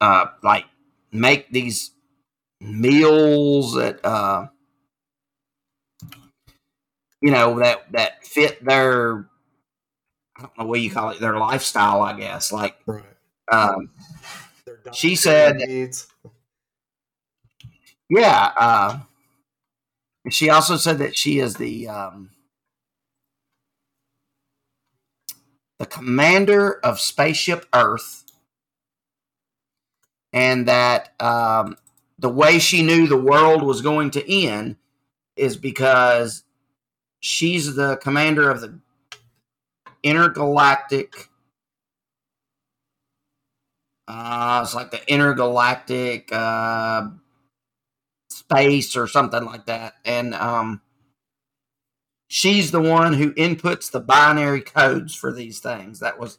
uh 0.00 0.26
like 0.42 0.64
make 1.12 1.50
these 1.50 1.90
meals 2.60 3.74
that 3.74 4.04
uh 4.04 4.46
you 7.20 7.30
know 7.30 7.58
that 7.58 7.90
that 7.92 8.24
fit 8.26 8.64
their 8.64 9.26
I 10.36 10.42
don't 10.42 10.58
know 10.58 10.64
what 10.66 10.80
you 10.80 10.90
call 10.90 11.10
it 11.10 11.20
their 11.20 11.38
lifestyle 11.38 12.02
I 12.02 12.18
guess 12.18 12.52
like 12.52 12.76
Right. 12.86 13.02
um 13.52 13.90
She 14.92 15.14
said- 15.16 15.56
needs. 15.56 16.08
yeah 18.10 18.52
uh 18.56 18.98
she 20.30 20.48
also 20.50 20.76
said 20.76 20.98
that 20.98 21.16
she 21.16 21.38
is 21.38 21.54
the 21.56 21.88
um 21.88 22.30
the 25.84 25.90
commander 25.90 26.80
of 26.82 26.98
spaceship 26.98 27.66
earth 27.74 28.24
and 30.32 30.66
that 30.66 31.12
um 31.20 31.76
the 32.18 32.30
way 32.30 32.58
she 32.58 32.82
knew 32.82 33.06
the 33.06 33.20
world 33.20 33.62
was 33.62 33.82
going 33.82 34.10
to 34.10 34.32
end 34.32 34.76
is 35.36 35.58
because 35.58 36.44
she's 37.20 37.74
the 37.74 37.96
commander 37.98 38.48
of 38.50 38.62
the 38.62 38.78
intergalactic 40.02 41.28
uh 44.08 44.60
it's 44.64 44.74
like 44.74 44.90
the 44.90 45.12
intergalactic 45.12 46.30
uh 46.32 47.08
space 48.30 48.96
or 48.96 49.06
something 49.06 49.44
like 49.44 49.66
that. 49.66 49.94
And 50.06 50.34
um 50.34 50.80
she's 52.28 52.70
the 52.70 52.80
one 52.80 53.12
who 53.12 53.32
inputs 53.34 53.90
the 53.90 54.00
binary 54.00 54.60
codes 54.60 55.14
for 55.14 55.32
these 55.32 55.60
things 55.60 56.00
that 56.00 56.18
was 56.18 56.38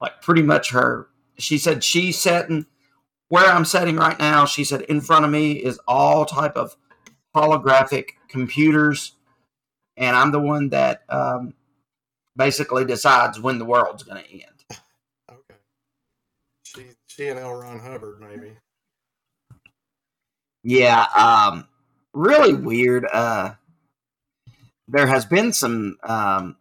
like 0.00 0.20
pretty 0.22 0.42
much 0.42 0.70
her 0.70 1.08
she 1.38 1.58
said 1.58 1.82
she's 1.82 2.18
setting 2.18 2.66
where 3.28 3.46
i'm 3.46 3.64
sitting 3.64 3.96
right 3.96 4.18
now 4.18 4.44
she 4.44 4.64
said 4.64 4.82
in 4.82 5.00
front 5.00 5.24
of 5.24 5.30
me 5.30 5.52
is 5.52 5.80
all 5.88 6.24
type 6.24 6.56
of 6.56 6.76
holographic 7.34 8.10
computers 8.28 9.12
and 9.96 10.16
i'm 10.16 10.32
the 10.32 10.40
one 10.40 10.68
that 10.68 11.02
um 11.08 11.54
basically 12.36 12.84
decides 12.84 13.40
when 13.40 13.58
the 13.58 13.64
world's 13.64 14.02
going 14.02 14.22
to 14.22 14.32
end 14.32 14.56
Okay. 15.30 15.58
She 16.64 16.86
she 17.06 17.28
and 17.28 17.38
L. 17.38 17.54
Ron 17.54 17.78
Hubbard 17.78 18.20
maybe. 18.20 18.52
Yeah, 20.62 21.06
um, 21.14 21.68
really 22.12 22.54
weird. 22.54 23.06
Uh, 23.12 23.54
there 24.88 25.06
has 25.06 25.24
been 25.24 25.52
some. 25.52 25.98
Um, 26.02 26.56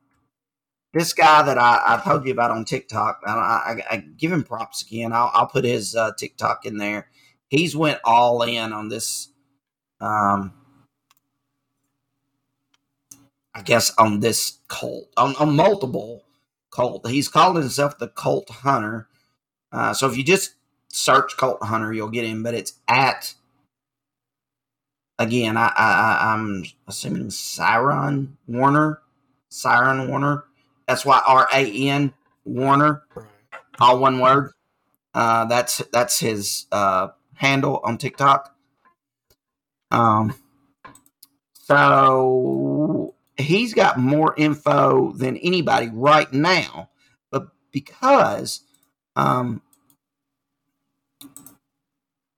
this 0.93 1.11
guy 1.11 1.43
that 1.43 1.57
I, 1.57 1.81
I 1.85 2.01
told 2.01 2.25
you 2.25 2.31
about 2.31 2.51
on 2.51 2.63
TikTok, 2.63 3.19
I, 3.27 3.31
I, 3.31 3.83
I 3.91 3.97
give 3.97 4.31
him 4.31 4.43
props 4.43 4.81
again. 4.81 5.11
I'll, 5.11 5.29
I'll 5.33 5.47
put 5.47 5.65
his 5.65 5.93
uh, 5.93 6.13
TikTok 6.17 6.65
in 6.65 6.77
there. 6.77 7.09
He's 7.49 7.75
went 7.75 7.99
all 8.05 8.41
in 8.43 8.71
on 8.71 8.87
this. 8.87 9.27
Um, 9.99 10.53
I 13.53 13.61
guess 13.61 13.93
on 13.97 14.21
this 14.21 14.59
cult, 14.69 15.09
on, 15.17 15.35
on 15.35 15.55
multiple 15.55 16.23
cult. 16.71 17.07
He's 17.07 17.27
called 17.27 17.57
himself 17.57 17.97
the 17.97 18.07
Cult 18.07 18.49
Hunter. 18.49 19.07
Uh, 19.71 19.93
so 19.93 20.09
if 20.09 20.17
you 20.17 20.23
just 20.23 20.55
search 20.89 21.35
Cult 21.37 21.61
Hunter, 21.61 21.91
you'll 21.91 22.09
get 22.09 22.25
him. 22.25 22.41
But 22.41 22.53
it's 22.53 22.73
at 22.87 23.33
again, 25.19 25.57
I, 25.57 25.71
I 25.75 26.33
I'm 26.33 26.65
assuming 26.87 27.27
Syran 27.27 28.29
Warner, 28.47 29.01
Syran 29.51 30.09
Warner. 30.09 30.45
That's 30.87 31.05
why 31.05 31.21
R 31.25 31.47
A 31.53 31.89
N 31.89 32.13
Warner, 32.43 33.03
all 33.79 33.99
one 33.99 34.19
word. 34.19 34.51
Uh, 35.13 35.45
that's 35.45 35.77
that's 35.91 36.19
his 36.19 36.65
uh, 36.71 37.09
handle 37.35 37.81
on 37.83 37.97
TikTok. 37.97 38.55
Um, 39.91 40.35
so 41.53 43.15
he's 43.37 43.73
got 43.73 43.97
more 43.97 44.35
info 44.37 45.13
than 45.13 45.37
anybody 45.37 45.89
right 45.93 46.31
now, 46.31 46.89
but 47.31 47.47
because 47.71 48.61
um, 49.15 49.61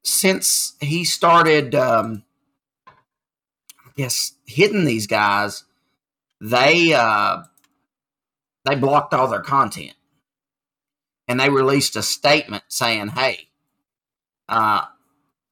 since 0.04 0.76
he 0.80 1.04
started 1.04 1.76
um, 1.76 2.24
yes, 3.98 4.34
hitting 4.46 4.86
these 4.86 5.08
guys, 5.08 5.66
they 6.40 6.94
uh, 6.94 7.44
they 8.64 8.76
blocked 8.76 9.14
all 9.14 9.28
their 9.28 9.42
content, 9.42 9.96
and 11.28 11.40
they 11.40 11.50
released 11.50 11.96
a 11.96 12.04
statement 12.04 12.64
saying, 12.70 13.10
"Hey, 13.10 13.50
uh, 14.48 14.86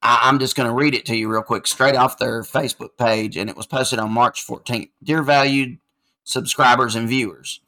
I, 0.02 0.20
I'm 0.24 0.38
just 0.38 0.56
going 0.56 0.68
to 0.68 0.74
read 0.74 0.94
it 0.94 1.04
to 1.06 1.16
you 1.16 1.28
real 1.28 1.42
quick, 1.42 1.66
straight 1.66 1.96
off 1.96 2.18
their 2.18 2.42
Facebook 2.42 2.96
page, 2.96 3.36
and 3.36 3.50
it 3.50 3.56
was 3.56 3.66
posted 3.66 3.98
on 3.98 4.12
March 4.12 4.46
14th. 4.46 4.90
Dear 5.02 5.22
valued 5.22 5.78
subscribers 6.24 6.94
and 6.94 7.08
viewers, 7.08 7.60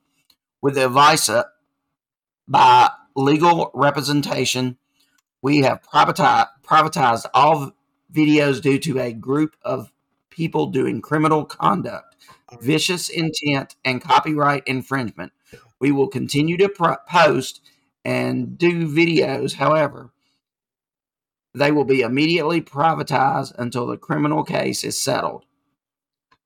with 0.63 0.75
the 0.75 0.87
advice 0.87 1.29
uh, 1.29 1.45
by 2.47 2.91
legal 3.15 3.71
representation, 3.75 4.79
we 5.43 5.59
have 5.59 5.83
privatized, 5.83 6.49
privatized 6.65 7.27
all 7.35 7.73
videos 8.13 8.61
due 8.63 8.79
to 8.79 8.99
a 8.99 9.13
group 9.13 9.57
of 9.63 9.93
people 10.39 10.67
doing 10.67 11.03
criminal 11.03 11.45
conduct, 11.45 12.15
mm. 12.51 12.63
vicious 12.63 13.09
intent, 13.09 13.75
and 13.85 14.01
copyright 14.01 14.63
infringement. 14.67 15.33
We 15.81 15.91
will 15.91 16.07
continue 16.07 16.57
to 16.59 16.69
pro- 16.69 16.97
post 17.09 17.61
and 18.05 18.57
do 18.57 18.87
videos, 18.87 19.55
however, 19.55 20.13
they 21.55 21.73
will 21.73 21.85
be 21.85 22.03
immediately 22.03 22.61
privatized 22.61 23.53
until 23.59 23.87
the 23.87 23.97
criminal 23.97 24.45
case 24.45 24.85
is 24.85 24.99
settled. 24.99 25.45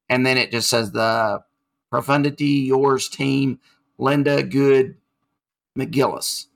And 0.09 0.25
then 0.25 0.39
it 0.39 0.51
just 0.51 0.71
says 0.71 0.93
the 0.93 1.45
Profundity 1.91 2.67
Yours 2.67 3.11
team, 3.11 3.61
Linda 3.99 4.43
Good 4.43 4.97
McGillis. 5.79 6.47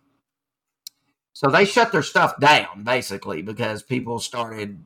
So 1.34 1.50
they 1.50 1.66
shut 1.66 1.92
their 1.92 2.02
stuff 2.02 2.40
down 2.40 2.82
basically 2.82 3.42
because 3.42 3.82
people 3.82 4.18
started 4.20 4.82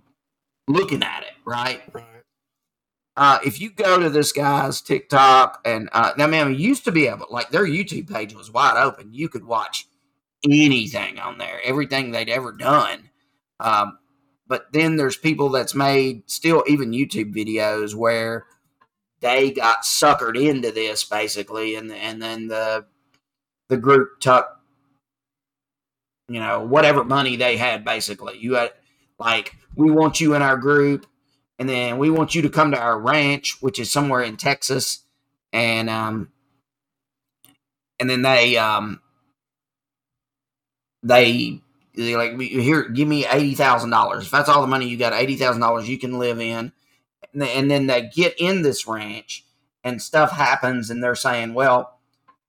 looking 0.67 1.05
at 1.05 1.23
it, 1.23 1.35
right? 1.45 1.81
Right. 1.93 2.20
Uh, 3.17 3.39
if 3.45 3.61
you 3.61 3.71
go 3.71 3.99
to 3.99 4.09
this 4.09 4.33
guy's 4.33 4.81
TikTok 4.81 5.61
and 5.65 5.89
uh, 5.93 6.13
I 6.17 6.27
mean, 6.27 6.59
used 6.59 6.85
to 6.85 6.93
be 6.93 7.07
able, 7.07 7.27
like 7.31 7.51
their 7.51 7.67
YouTube 7.67 8.13
page 8.13 8.35
was 8.35 8.51
wide 8.51 8.83
open. 8.83 9.13
You 9.13 9.29
could 9.29 9.45
watch 9.45 9.87
anything 10.45 11.19
on 11.19 11.39
there, 11.39 11.61
everything 11.65 12.11
they'd 12.11 12.29
ever 12.29 12.53
done. 12.53 13.11
Um, 13.59 13.99
but 14.47 14.73
then 14.73 14.97
there's 14.97 15.17
people 15.17 15.49
that's 15.51 15.75
made 15.75 16.29
still 16.31 16.65
even 16.67 16.93
YouTube 16.93 17.35
videos 17.35 17.95
where 17.95 18.47
they 19.21 19.51
got 19.51 19.83
suckered 19.83 20.41
into 20.41 20.73
this 20.73 21.05
basically, 21.05 21.75
and 21.75 21.93
and 21.93 22.23
then 22.23 22.49
the 22.49 22.87
the 23.69 23.77
group 23.77 24.19
took 24.21 24.49
you 26.29 26.41
know 26.41 26.61
whatever 26.61 27.05
money 27.05 27.37
they 27.37 27.57
had 27.57 27.85
basically. 27.85 28.39
You 28.39 28.55
had 28.55 28.73
like 29.19 29.55
we 29.77 29.91
want 29.91 30.21
you 30.21 30.35
in 30.35 30.43
our 30.43 30.57
group 30.57 31.07
and 31.61 31.69
then 31.69 31.99
we 31.99 32.09
want 32.09 32.35
you 32.35 32.41
to 32.43 32.49
come 32.49 32.71
to 32.71 32.81
our 32.81 32.99
ranch, 32.99 33.59
which 33.61 33.79
is 33.79 33.93
somewhere 33.93 34.23
in 34.23 34.39
Texas, 34.39 35.05
and 35.53 35.91
um, 35.91 36.31
and 38.01 38.09
then 38.09 38.23
they 38.23 38.57
um, 38.57 39.03
they 41.03 41.61
they 41.95 42.17
like 42.17 42.41
here, 42.41 42.89
give 42.89 43.07
me 43.07 43.27
eighty 43.27 43.55
thousand 43.55 43.91
dollars. 43.91 44.25
If 44.25 44.31
that's 44.31 44.49
all 44.49 44.63
the 44.63 44.69
money 44.69 44.89
you 44.89 44.97
got, 44.97 45.13
eighty 45.13 45.37
thousand 45.37 45.61
dollars, 45.61 45.87
you 45.87 45.99
can 45.99 46.19
live 46.19 46.41
in, 46.41 46.73
and, 47.35 47.43
and 47.43 47.71
then 47.71 47.87
they 47.87 48.09
get 48.09 48.41
in 48.41 48.63
this 48.63 48.87
ranch, 48.89 49.45
and 49.85 50.01
stuff 50.01 50.33
happens, 50.33 50.91
and 50.91 51.05
they're 51.05 51.15
saying, 51.15 51.55
well. 51.55 51.99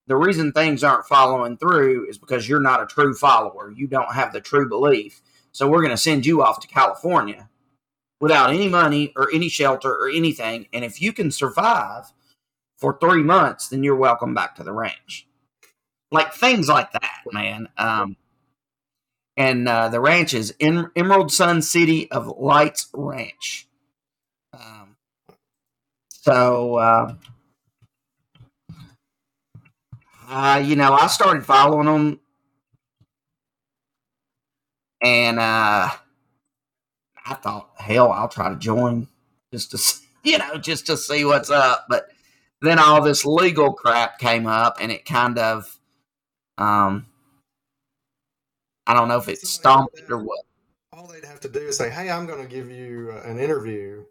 The 0.08 0.18
reason 0.18 0.52
things 0.52 0.84
aren't 0.84 1.06
following 1.06 1.58
through 1.58 2.10
is 2.10 2.18
because 2.18 2.50
you're 2.50 2.60
not 2.60 2.82
a 2.84 2.88
true 2.88 3.14
follower. 3.14 3.72
You 3.74 3.88
don't 3.88 4.14
have 4.14 4.34
the 4.34 4.42
true 4.42 4.68
belief. 4.68 5.22
So 5.54 5.70
we're 5.70 5.84
going 5.84 5.92
to 5.92 5.96
send 5.96 6.26
you 6.26 6.42
off 6.44 6.60
to 6.62 6.68
California 6.68 7.48
without 8.22 8.52
any 8.52 8.70
money 8.70 9.12
or 9.18 9.30
any 9.34 9.50
shelter 9.50 9.92
or 9.92 10.10
anything. 10.10 10.68
And 10.72 10.86
if 10.86 11.02
you 11.02 11.12
can 11.12 11.32
survive 11.32 12.14
for 12.78 12.98
three 13.02 13.24
months, 13.24 13.68
then 13.68 13.84
you're 13.84 13.96
welcome 13.96 14.34
back 14.34 14.56
to 14.56 14.64
the 14.64 14.72
ranch. 14.72 15.28
Like 16.12 16.34
things 16.34 16.70
like 16.70 16.92
that, 16.94 17.22
man. 17.32 17.68
Um, 17.78 18.16
and 19.36 19.68
uh, 19.68 19.90
the 19.90 20.00
ranch 20.00 20.34
is 20.34 20.54
in 20.60 20.90
Emerald 20.96 21.32
Sun 21.32 21.64
City 21.64 22.12
of 22.12 22.28
Lights 22.38 22.90
Ranch. 22.94 23.68
Um, 24.54 24.96
so, 26.10 26.76
uh, 26.76 27.16
uh, 30.30 30.62
you 30.64 30.76
know, 30.76 30.94
I 30.94 31.08
started 31.08 31.46
following 31.46 31.88
them, 31.88 32.20
and 35.02 35.40
uh, 35.40 35.90
I 37.26 37.36
thought, 37.36 37.70
hell, 37.78 38.12
I'll 38.12 38.30
try 38.30 38.50
to 38.50 38.56
join 38.56 39.08
just 39.54 39.72
to, 39.72 40.02
you 40.24 40.38
know, 40.38 40.58
just 40.58 40.88
to 40.88 40.98
see 40.98 41.26
what's 41.26 41.50
up. 41.50 41.86
But 41.90 42.08
then 42.62 42.80
all 42.80 43.02
this 43.02 43.26
legal 43.26 43.74
crap 43.74 44.20
came 44.20 44.48
up, 44.48 44.78
and 44.80 44.92
it 44.92 45.06
kind 45.06 45.38
of, 45.38 45.80
um, 46.58 47.08
I 48.86 48.94
don't 48.94 49.08
know 49.08 49.18
if 49.18 49.30
it 49.30 49.40
stomped 49.40 50.00
it 50.00 50.12
or 50.12 50.18
what. 50.18 50.42
All 50.94 51.08
they'd 51.08 51.26
have 51.26 51.40
to 51.42 51.50
do 51.50 51.60
is 51.60 51.78
say, 51.78 51.90
"Hey, 51.90 52.10
I'm 52.10 52.26
going 52.26 52.42
to 52.42 52.50
give 52.50 52.70
you 52.70 53.14
uh, 53.14 53.28
an 53.28 53.40
interview," 53.40 54.04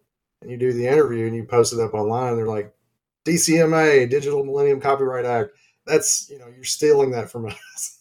and 0.42 0.50
you 0.50 0.56
do 0.56 0.72
the 0.72 0.86
interview 0.86 1.26
and 1.26 1.36
you 1.36 1.44
post 1.44 1.72
it 1.72 1.80
up 1.80 1.94
online. 1.94 2.36
They're 2.36 2.46
like, 2.46 2.74
"DCMA, 3.24 4.08
Digital 4.08 4.44
Millennium 4.44 4.80
Copyright 4.80 5.26
Act." 5.26 5.50
That's 5.86 6.28
you 6.30 6.38
know, 6.38 6.46
you're 6.48 6.64
stealing 6.64 7.10
that 7.12 7.30
from 7.30 7.46
us. 7.74 7.98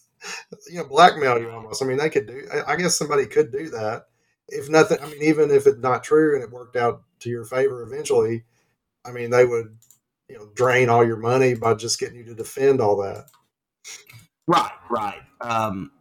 you 0.68 0.78
know, 0.78 0.84
blackmail 0.84 1.38
you 1.38 1.50
almost. 1.50 1.82
I 1.82 1.86
mean, 1.86 1.98
they 1.98 2.10
could 2.10 2.26
do. 2.26 2.48
I 2.66 2.76
guess 2.76 2.96
somebody 2.96 3.26
could 3.26 3.52
do 3.52 3.68
that. 3.70 4.06
If 4.50 4.68
nothing, 4.68 4.98
I 5.00 5.06
mean, 5.06 5.22
even 5.22 5.50
if 5.50 5.66
it's 5.66 5.78
not 5.78 6.04
true 6.04 6.34
and 6.34 6.44
it 6.44 6.50
worked 6.50 6.76
out 6.76 7.02
to 7.20 7.30
your 7.30 7.44
favor 7.44 7.82
eventually, 7.82 8.44
I 9.06 9.12
mean, 9.12 9.30
they 9.30 9.44
would, 9.44 9.78
you 10.28 10.36
know, 10.38 10.50
drain 10.54 10.88
all 10.88 11.06
your 11.06 11.16
money 11.16 11.54
by 11.54 11.74
just 11.74 11.98
getting 12.00 12.16
you 12.16 12.24
to 12.24 12.34
defend 12.34 12.80
all 12.80 12.96
that. 12.98 13.26
Right, 14.48 14.72
right. 14.90 15.22
Um, 15.40 15.92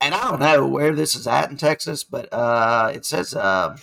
and 0.00 0.14
I 0.14 0.30
don't 0.30 0.40
know 0.40 0.66
where 0.66 0.94
this 0.94 1.14
is 1.16 1.26
at 1.26 1.50
in 1.50 1.56
Texas, 1.56 2.04
but 2.04 2.32
uh, 2.32 2.92
it 2.94 3.06
says 3.06 3.34
uh, 3.34 3.76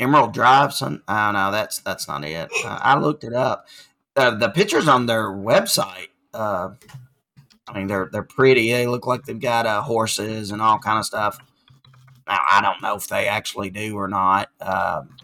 Emerald 0.00 0.34
Drive. 0.34 0.76
Don't 0.78 1.02
know. 1.08 1.50
That's 1.52 1.78
that's 1.80 2.08
not 2.08 2.24
it. 2.24 2.50
Uh, 2.64 2.78
I 2.82 2.98
looked 2.98 3.24
it 3.24 3.32
up. 3.32 3.66
the 4.14 4.52
pictures 4.54 4.88
on 4.88 5.06
their 5.06 5.28
website. 5.30 6.08
I 7.68 7.78
mean, 7.78 7.86
they're 7.88 8.08
they're 8.12 8.22
pretty. 8.22 8.72
They 8.72 8.86
look 8.86 9.06
like 9.06 9.24
they've 9.24 9.40
got 9.40 9.66
uh, 9.66 9.82
horses 9.82 10.50
and 10.50 10.62
all 10.62 10.78
kind 10.78 10.98
of 10.98 11.04
stuff. 11.04 11.38
Now 12.26 12.40
I 12.50 12.60
don't 12.60 12.82
know 12.82 12.96
if 12.96 13.08
they 13.08 13.26
actually 13.26 13.70
do 13.70 13.96
or 13.96 14.08
not, 14.08 14.50
um, 14.60 15.16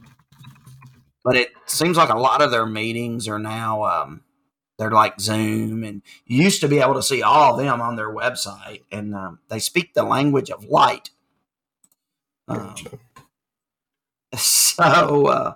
but 1.24 1.36
it 1.36 1.50
seems 1.66 1.96
like 1.96 2.10
a 2.10 2.18
lot 2.18 2.42
of 2.42 2.50
their 2.50 2.66
meetings 2.66 3.28
are 3.28 3.38
now. 3.38 3.84
Um, 3.84 4.22
they're 4.78 4.90
like 4.90 5.20
Zoom, 5.20 5.84
and 5.84 6.02
you 6.26 6.42
used 6.42 6.60
to 6.62 6.68
be 6.68 6.80
able 6.80 6.94
to 6.94 7.02
see 7.02 7.22
all 7.22 7.52
of 7.52 7.64
them 7.64 7.80
on 7.80 7.94
their 7.94 8.12
website, 8.12 8.82
and 8.90 9.14
um, 9.14 9.38
they 9.48 9.60
speak 9.60 9.94
the 9.94 10.02
language 10.02 10.50
of 10.50 10.64
light. 10.64 11.10
Um, 12.48 12.74
so, 14.34 15.26
uh, 15.26 15.54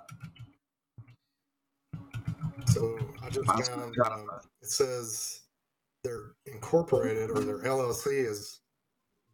so 2.67 2.97
I 3.21 3.29
just 3.29 3.71
found 3.71 3.95
uh, 3.99 4.39
it 4.61 4.69
says 4.69 5.36
they're 6.07 6.53
incorporated 6.53 7.29
or 7.29 7.41
their 7.41 7.59
LLC 7.59 8.25
is 8.25 8.61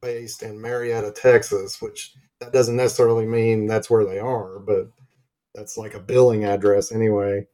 based 0.02 0.44
in 0.44 0.60
Marietta, 0.60 1.12
Texas, 1.12 1.82
which 1.82 2.14
that 2.40 2.52
doesn't 2.52 2.76
necessarily 2.76 3.26
mean 3.26 3.68
that's 3.68 3.90
where 3.90 4.06
they 4.06 4.20
are, 4.20 4.60
but 4.60 4.90
that's 5.54 5.78
like 5.78 5.94
a 5.94 6.00
billing 6.00 6.46
address 6.46 6.92
anyway. 6.92 7.48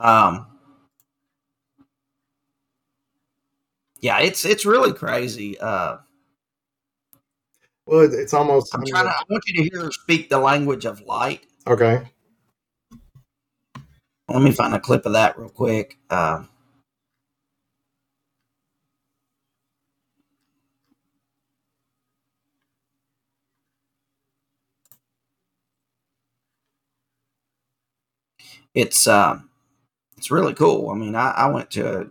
Um, 0.00 0.46
yeah, 4.00 4.20
it's 4.20 4.44
it's 4.44 4.64
really 4.64 4.92
crazy. 4.92 5.58
Uh, 5.58 5.98
well, 7.86 8.08
it's 8.12 8.32
almost. 8.32 8.74
I'm 8.74 8.84
trying 8.84 9.06
to. 9.06 9.10
I 9.10 9.22
want 9.28 9.42
you 9.46 9.62
to 9.62 9.70
hear 9.70 9.84
her 9.84 9.92
speak 9.92 10.30
the 10.30 10.38
language 10.38 10.86
of 10.86 11.00
light. 11.02 11.42
Okay. 11.66 12.08
Let 14.28 14.42
me 14.42 14.52
find 14.52 14.74
a 14.74 14.80
clip 14.80 15.06
of 15.06 15.14
that 15.14 15.38
real 15.38 15.50
quick. 15.50 15.98
Uh, 16.10 16.44
it's 28.74 29.06
um, 29.08 29.50
it's 30.18 30.30
really 30.30 30.54
cool. 30.54 30.90
I 30.90 30.94
mean, 30.96 31.14
I, 31.16 31.30
I 31.32 31.46
went 31.48 31.70
to 31.72 32.10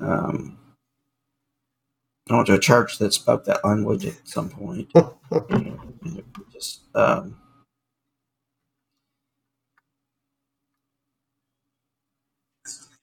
um, 0.00 0.58
I 2.30 2.36
went 2.36 2.48
to 2.48 2.54
a 2.54 2.60
church 2.60 2.98
that 2.98 3.14
spoke 3.14 3.44
that 3.46 3.64
language 3.64 4.06
at 4.06 4.28
some 4.28 4.50
point. 4.50 4.92
just 6.52 6.82
um, 6.96 7.38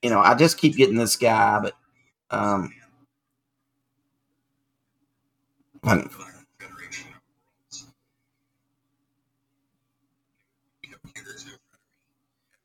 you 0.02 0.10
know, 0.10 0.20
I 0.20 0.34
just 0.34 0.58
keep 0.58 0.76
getting 0.76 0.96
this 0.96 1.16
guy, 1.16 1.60
but 1.60 1.74
um, 2.30 2.72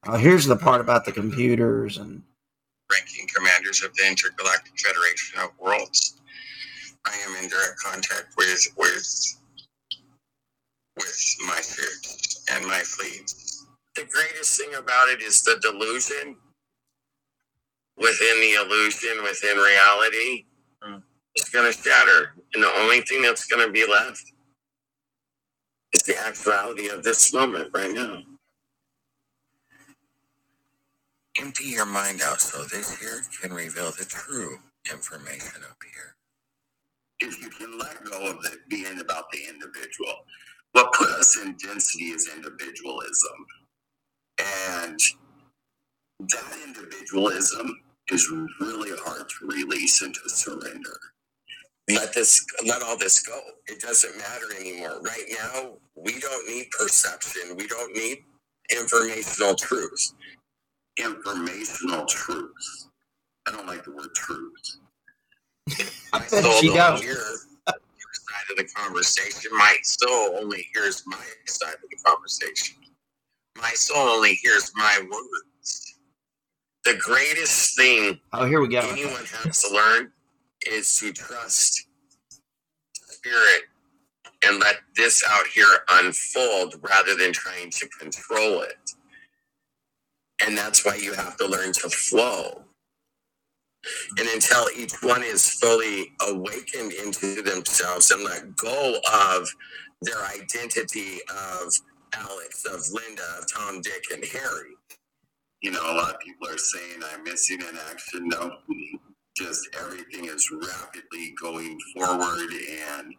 Uh, 0.08 0.18
here's 0.18 0.46
the 0.46 0.56
part 0.56 0.82
about 0.82 1.04
the 1.04 1.12
computers 1.12 1.98
and 1.98 2.22
ranking 2.92 3.28
commanders 3.34 3.84
of 3.84 3.94
the 3.96 4.08
Intergalactic 4.08 4.74
Federation 4.80 5.40
of 5.40 5.50
Worlds. 5.60 6.22
I 7.06 7.16
am 7.28 7.44
in 7.44 7.50
direct 7.50 7.80
contact 7.84 8.36
with 8.38 8.68
with 8.78 9.38
with 10.98 11.36
my 11.48 11.56
ships 11.56 12.44
and 12.52 12.66
my 12.68 12.80
fleet. 12.80 13.34
The 13.96 14.06
greatest 14.06 14.60
thing 14.60 14.76
about 14.76 15.10
it 15.10 15.22
is 15.22 15.42
the 15.42 15.58
delusion 15.62 16.38
within 17.98 18.42
the 18.42 18.54
illusion, 18.64 19.24
within 19.24 19.58
reality. 19.58 20.46
Mm. 20.84 21.02
It's 21.36 21.50
going 21.50 21.72
to 21.72 21.78
shatter, 21.78 22.34
and 22.54 22.64
the 22.64 22.72
only 22.80 23.02
thing 23.02 23.22
that's 23.22 23.46
going 23.46 23.66
to 23.66 23.72
be 23.72 23.86
left 23.86 24.32
is 25.94 26.04
the 26.04 26.18
actuality 26.20 26.90
of 26.90 27.04
this 27.04 27.34
moment 27.34 27.70
right 27.74 27.92
now. 27.92 28.22
Empty 31.38 31.66
your 31.66 31.86
mind 31.86 32.22
out 32.22 32.40
so 32.40 32.64
this 32.64 32.98
here 33.00 33.22
can 33.42 33.54
reveal 33.54 33.92
the 33.92 34.06
true 34.06 34.58
information 34.90 35.62
up 35.70 35.78
here. 35.84 36.16
If 37.20 37.42
you 37.42 37.50
can 37.50 37.78
let 37.78 38.04
go 38.06 38.30
of 38.30 38.38
it 38.46 38.60
being 38.70 39.00
about 39.00 39.30
the 39.32 39.40
individual, 39.50 40.26
what 40.72 40.94
put 40.94 41.10
us 41.10 41.38
in 41.38 41.56
density 41.56 42.06
is 42.06 42.30
individualism. 42.34 43.46
And 44.40 45.00
that 46.20 46.58
individualism 46.66 47.80
is 48.12 48.30
really 48.62 48.92
hard 49.06 49.30
to 49.30 49.48
release 49.48 50.02
and 50.02 50.14
to 50.16 50.30
surrender. 50.30 51.00
Let 51.90 52.14
this 52.14 52.46
let 52.66 52.84
all 52.84 52.98
this 52.98 53.22
go. 53.24 53.40
It 53.68 53.82
doesn't 53.82 54.18
matter 54.18 54.48
anymore. 54.60 55.02
Right 55.02 55.26
now, 55.42 55.78
we 55.96 56.20
don't 56.20 56.48
need 56.48 56.68
perception. 56.72 57.56
We 57.58 57.68
don't 57.68 57.96
need 57.96 58.20
informational 58.72 59.56
truth 59.56 60.02
informational 60.98 62.06
truth. 62.06 62.88
I 63.48 63.52
don't 63.52 63.68
like 63.68 63.84
the 63.84 63.92
word 63.92 64.14
truth. 64.16 64.78
My 66.14 66.26
soul 66.28 66.54
she 66.62 66.68
don't 66.70 67.02
hear 67.02 67.16
your 67.16 68.14
side 68.14 68.52
of 68.52 68.58
the 68.58 68.66
conversation. 68.76 69.52
My 69.54 69.78
soul 69.84 70.38
only 70.42 70.68
hears 70.74 71.04
my 71.08 71.18
side 71.48 71.76
of 71.76 71.90
the 71.90 71.98
conversation. 72.06 72.78
My 73.58 73.72
soul 73.72 73.98
only 74.10 74.36
hears 74.36 74.72
my 74.76 75.00
words. 75.02 75.55
The 76.86 76.96
greatest 77.00 77.76
thing 77.76 78.20
oh, 78.34 78.46
here 78.46 78.62
we 78.62 78.68
go. 78.68 78.80
anyone 78.80 79.26
has 79.44 79.64
to 79.64 79.74
learn 79.74 80.12
is 80.68 80.96
to 81.00 81.12
trust 81.12 81.88
spirit 82.94 83.64
and 84.46 84.60
let 84.60 84.78
this 84.96 85.24
out 85.28 85.48
here 85.48 85.66
unfold 85.94 86.76
rather 86.88 87.16
than 87.16 87.34
trying 87.34 87.72
to 87.72 87.88
control 88.00 88.62
it. 88.62 88.78
And 90.46 90.58
that's 90.58 90.86
why 90.86 90.96
you 90.96 91.14
have 91.14 91.38
to 91.38 91.48
learn 91.48 91.74
to 91.74 91.90
flow. 91.90 92.64
And 94.18 94.28
until 94.34 94.68
each 94.76 94.94
one 95.02 95.24
is 95.24 95.50
fully 95.50 96.14
awakened 96.28 96.94
into 96.94 97.42
themselves 97.42 98.12
and 98.12 98.24
let 98.24 98.56
go 98.56 99.00
of 99.14 99.48
their 100.02 100.24
identity 100.26 101.20
of 101.30 101.74
Alex, 102.14 102.66
of 102.66 102.82
Linda, 102.92 103.24
of 103.40 103.52
Tom, 103.52 103.82
Dick, 103.82 104.04
and 104.14 104.24
Harry. 104.26 104.76
You 105.66 105.72
know, 105.72 105.82
a 105.82 105.98
lot 105.98 106.14
of 106.14 106.20
people 106.20 106.48
are 106.48 106.60
saying 106.60 107.02
I'm 107.12 107.24
missing 107.24 107.60
an 107.60 107.76
action. 107.90 108.28
No, 108.30 108.58
just 109.36 109.68
everything 109.82 110.26
is 110.26 110.52
rapidly 110.52 111.34
going 111.42 111.80
forward 111.96 112.52
and 112.94 113.16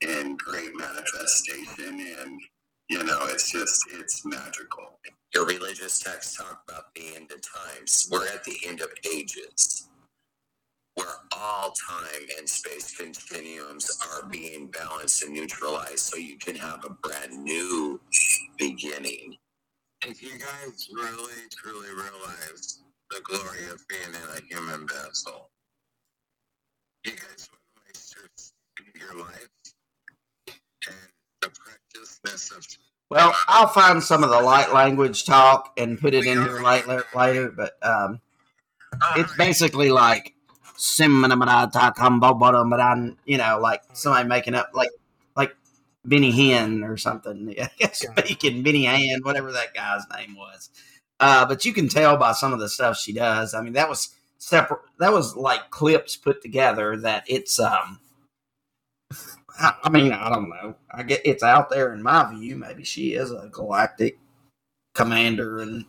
in 0.00 0.36
great 0.36 0.70
manifestation. 0.76 2.06
And, 2.20 2.40
you 2.88 3.02
know, 3.02 3.18
it's 3.22 3.50
just, 3.50 3.82
it's 3.94 4.24
magical. 4.24 5.00
Your 5.34 5.44
religious 5.44 5.98
texts 5.98 6.36
talk 6.36 6.62
about 6.68 6.94
the 6.94 7.16
end 7.16 7.32
of 7.32 7.40
times. 7.42 8.08
We're 8.12 8.28
at 8.28 8.44
the 8.44 8.56
end 8.64 8.80
of 8.80 8.90
ages, 9.12 9.88
where 10.94 11.16
all 11.36 11.74
time 11.90 12.28
and 12.38 12.48
space 12.48 12.96
continuums 12.96 13.98
are 14.12 14.28
being 14.28 14.68
balanced 14.68 15.24
and 15.24 15.34
neutralized 15.34 15.98
so 15.98 16.16
you 16.16 16.38
can 16.38 16.54
have 16.54 16.84
a 16.84 16.90
brand 16.90 17.42
new 17.42 18.00
beginning. 18.56 19.36
If 20.04 20.22
you 20.22 20.30
guys 20.38 20.88
really, 20.92 21.32
truly 21.50 21.88
realize 21.88 22.82
the 23.10 23.20
glory 23.22 23.66
of 23.72 23.86
being 23.88 24.02
in 24.08 24.36
a 24.36 24.40
human 24.48 24.86
vessel, 24.86 25.50
you 27.04 27.12
guys 27.12 27.48
would 27.50 27.84
waste 27.86 28.16
your, 28.16 29.08
your 29.08 29.24
life 29.24 29.48
and 30.86 30.96
the 31.40 31.50
preciousness 31.50 32.50
of 32.50 32.66
Well, 33.10 33.34
I'll 33.48 33.68
find 33.68 34.02
some 34.02 34.22
of 34.22 34.30
the 34.30 34.40
light 34.40 34.72
language 34.72 35.24
talk 35.24 35.72
and 35.76 35.98
put 35.98 36.14
it 36.14 36.26
in 36.26 36.42
here 36.42 36.60
later. 36.60 37.04
later 37.14 37.50
but 37.50 37.72
um, 37.82 38.20
it's 39.16 39.34
basically 39.36 39.90
like 39.90 40.34
you 43.24 43.38
know, 43.38 43.58
like 43.60 43.82
somebody 43.92 44.28
making 44.28 44.54
up 44.54 44.70
like 44.74 44.90
Benny 46.06 46.32
Hinn 46.32 46.88
or 46.88 46.96
something. 46.96 47.54
Speaking 47.92 48.62
Benny 48.62 48.84
Hinn, 48.84 49.24
whatever 49.24 49.52
that 49.52 49.74
guy's 49.74 50.02
name 50.16 50.36
was. 50.36 50.70
Uh, 51.18 51.46
but 51.46 51.64
you 51.64 51.72
can 51.72 51.88
tell 51.88 52.16
by 52.16 52.32
some 52.32 52.52
of 52.52 52.60
the 52.60 52.68
stuff 52.68 52.98
she 52.98 53.12
does. 53.12 53.54
I 53.54 53.62
mean, 53.62 53.72
that 53.74 53.88
was 53.88 54.14
separate. 54.38 54.80
That 54.98 55.12
was 55.12 55.36
like 55.36 55.70
clips 55.70 56.16
put 56.16 56.42
together. 56.42 56.96
That 56.96 57.24
it's 57.26 57.58
um. 57.58 58.00
I, 59.58 59.72
I 59.84 59.88
mean, 59.88 60.12
I 60.12 60.28
don't 60.28 60.50
know. 60.50 60.76
I 60.90 61.02
get 61.02 61.22
it's 61.24 61.42
out 61.42 61.70
there 61.70 61.92
in 61.94 62.02
my 62.02 62.32
view. 62.34 62.56
Maybe 62.56 62.84
she 62.84 63.14
is 63.14 63.30
a 63.30 63.48
galactic 63.50 64.18
commander, 64.94 65.60
and 65.60 65.86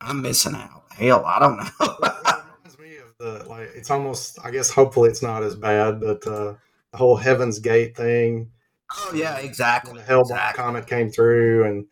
I'm 0.00 0.22
missing 0.22 0.54
out. 0.54 0.84
Hell, 0.90 1.24
I 1.24 1.38
don't 1.38 1.56
know. 1.56 1.68
reminds 2.00 2.78
me 2.78 2.96
of 2.96 3.14
the 3.18 3.48
like. 3.48 3.70
It's 3.74 3.90
almost. 3.90 4.38
I 4.44 4.50
guess 4.50 4.70
hopefully 4.70 5.08
it's 5.08 5.22
not 5.22 5.44
as 5.44 5.54
bad, 5.54 6.00
but 6.00 6.26
uh, 6.26 6.54
the 6.90 6.98
whole 6.98 7.16
Heaven's 7.16 7.60
Gate 7.60 7.96
thing. 7.96 8.50
Oh 8.96 9.12
yeah, 9.14 9.38
exactly. 9.38 9.92
When 9.92 10.00
the 10.00 10.06
Hale-Bopp 10.06 10.22
exactly. 10.22 10.62
comet 10.62 10.86
came 10.86 11.10
through, 11.10 11.64
and 11.64 11.86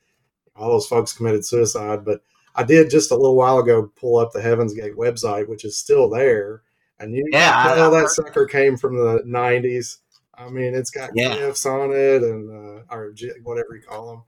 all 0.54 0.70
those 0.70 0.86
folks 0.86 1.12
committed 1.12 1.44
suicide. 1.44 2.04
But 2.04 2.22
I 2.54 2.62
did 2.62 2.90
just 2.90 3.10
a 3.10 3.16
little 3.16 3.36
while 3.36 3.58
ago 3.58 3.90
pull 3.96 4.16
up 4.18 4.32
the 4.32 4.40
Heaven's 4.40 4.72
Gate 4.74 4.96
website, 4.96 5.48
which 5.48 5.64
is 5.64 5.76
still 5.78 6.08
there, 6.08 6.62
and 6.98 7.14
you 7.14 7.24
Yeah, 7.32 7.62
can 7.62 7.72
I- 7.72 7.74
tell 7.74 7.94
I 7.94 8.00
that 8.00 8.10
sucker 8.10 8.46
came 8.46 8.76
from 8.76 8.96
the 8.96 9.22
'90s. 9.26 9.98
I 10.38 10.48
mean, 10.50 10.74
it's 10.74 10.90
got 10.90 11.10
Yeah. 11.14 11.34
gifs 11.34 11.64
on 11.66 11.92
it, 11.92 12.22
and 12.22 12.50
uh, 12.50 12.82
or 12.94 13.14
whatever 13.42 13.74
you 13.76 13.82
call 13.82 14.08
them. 14.10 14.22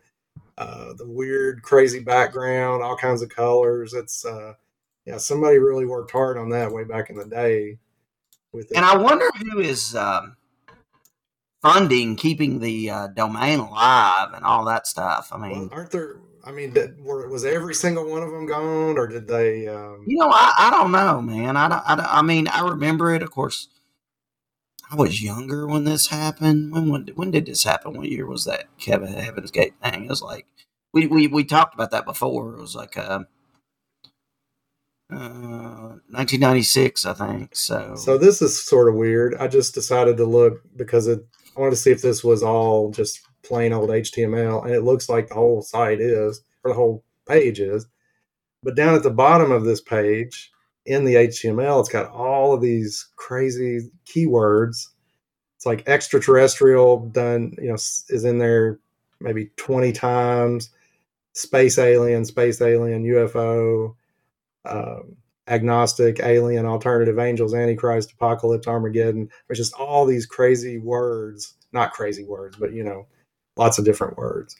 Uh, 0.56 0.92
the 0.94 1.06
weird, 1.08 1.62
crazy 1.62 2.00
background, 2.00 2.82
all 2.82 2.96
kinds 2.96 3.22
of 3.22 3.28
colors. 3.28 3.94
It's 3.94 4.24
uh, 4.24 4.54
yeah, 5.06 5.16
somebody 5.18 5.58
really 5.58 5.86
worked 5.86 6.10
hard 6.10 6.36
on 6.36 6.48
that 6.50 6.72
way 6.72 6.84
back 6.84 7.10
in 7.10 7.16
the 7.16 7.24
day. 7.26 7.78
With 8.52 8.70
it. 8.70 8.76
And 8.76 8.84
I 8.84 8.96
wonder 8.96 9.26
who 9.52 9.60
is 9.60 9.94
um, 9.94 10.36
funding 11.62 12.16
keeping 12.16 12.60
the 12.60 12.90
uh, 12.90 13.06
domain 13.08 13.58
alive 13.60 14.30
and 14.34 14.44
all 14.44 14.64
that 14.66 14.86
stuff. 14.86 15.28
I 15.32 15.38
Well, 15.46 15.48
mean, 15.48 15.70
aren't 15.70 15.90
there? 15.90 16.16
I 16.44 16.52
mean, 16.52 16.72
did, 16.72 17.00
were, 17.02 17.28
was 17.28 17.44
every 17.44 17.74
single 17.74 18.08
one 18.08 18.22
of 18.22 18.30
them 18.30 18.46
gone, 18.46 18.96
or 18.98 19.06
did 19.06 19.26
they? 19.28 19.68
Um, 19.68 20.04
you 20.06 20.18
know, 20.18 20.30
I, 20.30 20.52
I 20.58 20.70
don't 20.70 20.92
know, 20.92 21.20
man. 21.20 21.56
I, 21.56 21.68
don't, 21.68 21.82
I, 21.86 21.96
don't- 21.96 22.14
I 22.14 22.22
mean, 22.22 22.48
I 22.48 22.60
remember 22.68 23.14
it. 23.14 23.22
Of 23.22 23.30
course, 23.30 23.68
I 24.90 24.96
was 24.96 25.22
younger 25.22 25.66
when 25.66 25.84
this 25.84 26.08
happened. 26.08 26.72
When 26.72 26.88
when, 26.90 27.08
when 27.14 27.30
did 27.30 27.46
this 27.46 27.64
happen? 27.64 27.96
What 27.96 28.08
year 28.08 28.26
was 28.26 28.44
that? 28.44 28.66
Kevin 28.78 29.12
Heaven's 29.12 29.50
Gate 29.50 29.74
thing. 29.82 30.04
It 30.04 30.08
was 30.08 30.22
like 30.22 30.46
we 30.92 31.06
we, 31.06 31.26
we 31.26 31.44
talked 31.44 31.74
about 31.74 31.90
that 31.90 32.06
before. 32.06 32.54
It 32.54 32.60
was 32.60 32.74
like 32.74 32.96
uh, 32.96 33.24
uh, 35.10 35.96
1996, 36.10 37.06
I 37.06 37.12
think. 37.14 37.56
So, 37.56 37.96
So 37.96 38.18
this 38.18 38.42
is 38.42 38.62
sort 38.62 38.88
of 38.88 38.94
weird. 38.94 39.34
I 39.36 39.48
just 39.48 39.74
decided 39.74 40.16
to 40.18 40.24
look 40.26 40.62
because 40.76 41.06
it, 41.06 41.26
I 41.58 41.60
wanted 41.60 41.70
to 41.72 41.76
see 41.76 41.90
if 41.90 42.02
this 42.02 42.22
was 42.22 42.44
all 42.44 42.92
just 42.92 43.20
plain 43.42 43.72
old 43.72 43.90
HTML, 43.90 44.64
and 44.64 44.72
it 44.72 44.84
looks 44.84 45.08
like 45.08 45.26
the 45.26 45.34
whole 45.34 45.60
site 45.60 46.00
is, 46.00 46.40
or 46.62 46.70
the 46.70 46.76
whole 46.76 47.02
page 47.28 47.58
is. 47.58 47.84
But 48.62 48.76
down 48.76 48.94
at 48.94 49.02
the 49.02 49.10
bottom 49.10 49.50
of 49.50 49.64
this 49.64 49.80
page, 49.80 50.52
in 50.86 51.04
the 51.04 51.16
HTML, 51.16 51.80
it's 51.80 51.88
got 51.88 52.12
all 52.12 52.52
of 52.54 52.60
these 52.60 53.08
crazy 53.16 53.90
keywords. 54.06 54.86
It's 55.56 55.66
like 55.66 55.88
extraterrestrial 55.88 57.08
done, 57.08 57.56
you 57.60 57.68
know, 57.68 57.74
is 57.74 58.24
in 58.24 58.38
there 58.38 58.78
maybe 59.20 59.50
20 59.56 59.90
times. 59.92 60.70
Space 61.32 61.76
alien, 61.76 62.24
space 62.24 62.62
alien, 62.62 63.04
UFO, 63.04 63.96
um, 64.64 65.16
agnostic, 65.48 66.20
alien, 66.22 66.66
alternative, 66.66 67.18
angels, 67.18 67.54
antichrist, 67.54 68.12
apocalypse, 68.12 68.66
Armageddon. 68.66 69.28
There's 69.46 69.58
just 69.58 69.74
all 69.74 70.04
these 70.06 70.26
crazy 70.26 70.78
words, 70.78 71.54
not 71.72 71.92
crazy 71.92 72.24
words, 72.24 72.56
but 72.56 72.72
you 72.72 72.84
know, 72.84 73.06
lots 73.56 73.78
of 73.78 73.84
different 73.84 74.16
words. 74.16 74.56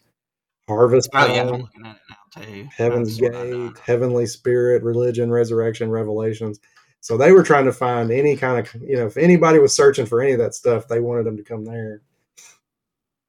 Harvest 0.69 1.09
oh 1.15 1.27
yeah, 1.27 1.43
I'm 1.43 1.63
looking 1.63 1.87
at 1.87 1.97
it 1.97 2.03
now 2.11 2.43
too. 2.43 2.69
Heaven's 2.77 3.17
That's 3.17 3.33
what 3.33 3.41
I 3.41 3.51
done. 3.51 3.67
Gate, 3.69 3.79
Heavenly 3.79 4.27
Spirit, 4.27 4.83
Religion, 4.83 5.31
Resurrection, 5.31 5.91
Revelations. 5.91 6.61
So 7.01 7.17
they 7.17 7.33
were 7.33 7.43
trying 7.43 7.65
to 7.65 7.73
find 7.73 8.11
any 8.11 8.37
kind 8.37 8.59
of, 8.59 8.83
you 8.83 8.97
know, 8.97 9.07
if 9.07 9.17
anybody 9.17 9.59
was 9.59 9.73
searching 9.75 10.05
for 10.05 10.21
any 10.21 10.33
of 10.33 10.39
that 10.41 10.55
stuff, 10.55 10.89
they 10.89 11.01
wanted 11.01 11.25
them 11.25 11.37
to 11.39 11.43
come 11.43 11.65
there. 11.65 12.03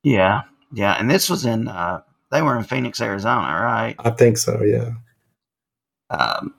Yeah, 0.04 0.42
yeah, 0.74 0.96
and 1.00 1.10
this 1.10 1.30
was 1.30 1.46
in 1.46 1.68
uh 1.70 2.02
they 2.32 2.42
were 2.42 2.58
in 2.58 2.64
Phoenix, 2.64 3.00
Arizona, 3.00 3.62
right? 3.64 3.96
I 4.00 4.10
think 4.10 4.38
so, 4.38 4.62
yeah. 4.64 4.92
Um 6.10 6.54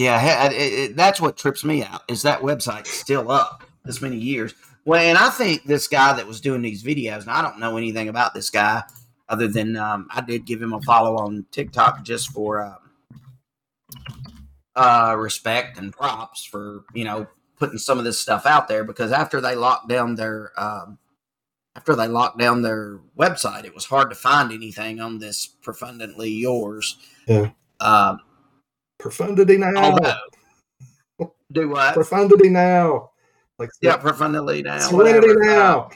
yeah, 0.00 0.46
it, 0.46 0.52
it, 0.52 0.96
that's 0.96 1.20
what 1.20 1.36
trips 1.36 1.62
me 1.62 1.82
out 1.82 2.00
is 2.08 2.22
that 2.22 2.40
website 2.40 2.86
still 2.86 3.30
up 3.30 3.64
this 3.84 4.00
many 4.00 4.16
years. 4.16 4.54
Well, 4.86 4.98
and 4.98 5.18
I 5.18 5.28
think 5.28 5.64
this 5.64 5.88
guy 5.88 6.14
that 6.14 6.26
was 6.26 6.40
doing 6.40 6.62
these 6.62 6.82
videos, 6.82 7.20
and 7.20 7.30
I 7.30 7.42
don't 7.42 7.60
know 7.60 7.76
anything 7.76 8.08
about 8.08 8.32
this 8.32 8.48
guy 8.48 8.82
other 9.28 9.46
than 9.46 9.76
um, 9.76 10.08
I 10.10 10.22
did 10.22 10.46
give 10.46 10.62
him 10.62 10.72
a 10.72 10.80
follow 10.80 11.16
on 11.16 11.44
TikTok 11.50 12.02
just 12.02 12.30
for 12.30 12.62
um, 12.62 12.78
uh, 14.74 15.16
respect 15.18 15.76
and 15.76 15.92
props 15.92 16.46
for 16.46 16.84
you 16.94 17.04
know 17.04 17.26
putting 17.58 17.76
some 17.76 17.98
of 17.98 18.04
this 18.04 18.18
stuff 18.18 18.46
out 18.46 18.68
there 18.68 18.84
because 18.84 19.12
after 19.12 19.38
they 19.38 19.54
locked 19.54 19.90
down 19.90 20.14
their 20.14 20.50
um, 20.56 20.98
after 21.76 21.94
they 21.94 22.08
locked 22.08 22.38
down 22.38 22.62
their 22.62 23.00
website, 23.18 23.66
it 23.66 23.74
was 23.74 23.84
hard 23.84 24.08
to 24.08 24.16
find 24.16 24.50
anything 24.50 24.98
on 24.98 25.18
this 25.18 25.46
profundantly 25.62 26.40
yours. 26.40 26.96
Yeah. 27.28 27.50
Um, 27.80 28.20
Profundity 29.00 29.56
now. 29.56 29.72
although, 29.76 31.32
do 31.52 31.68
what? 31.68 31.94
Profundity 31.94 32.48
now. 32.48 33.10
Like 33.58 33.70
Yeah, 33.80 33.96
profundity 33.96 34.62
now. 34.62 34.78
Serenity 34.78 35.28
whatever. 35.28 35.44
Now. 35.44 35.90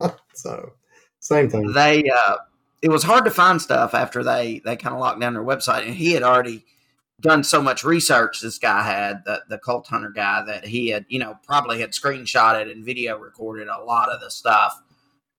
so 0.34 0.72
same 1.20 1.50
thing. 1.50 1.72
they 1.72 2.02
uh 2.08 2.36
it 2.82 2.88
was 2.88 3.02
hard 3.02 3.24
to 3.26 3.30
find 3.30 3.60
stuff 3.60 3.92
after 3.92 4.22
they 4.24 4.60
they 4.64 4.76
kind 4.76 4.94
of 4.94 5.00
locked 5.00 5.20
down 5.20 5.34
their 5.34 5.44
website 5.44 5.84
and 5.84 5.94
he 5.94 6.12
had 6.12 6.22
already 6.22 6.64
done 7.20 7.44
so 7.44 7.60
much 7.60 7.84
research 7.84 8.40
this 8.40 8.58
guy 8.58 8.82
had 8.82 9.22
the 9.26 9.42
the 9.50 9.58
cult 9.58 9.86
hunter 9.86 10.08
guy 10.08 10.42
that 10.46 10.64
he 10.64 10.88
had 10.88 11.04
you 11.08 11.18
know 11.18 11.36
probably 11.44 11.78
had 11.78 11.90
screenshotted 11.90 12.72
and 12.72 12.84
video 12.84 13.18
recorded 13.18 13.68
a 13.68 13.84
lot 13.84 14.08
of 14.08 14.20
the 14.20 14.30
stuff 14.30 14.80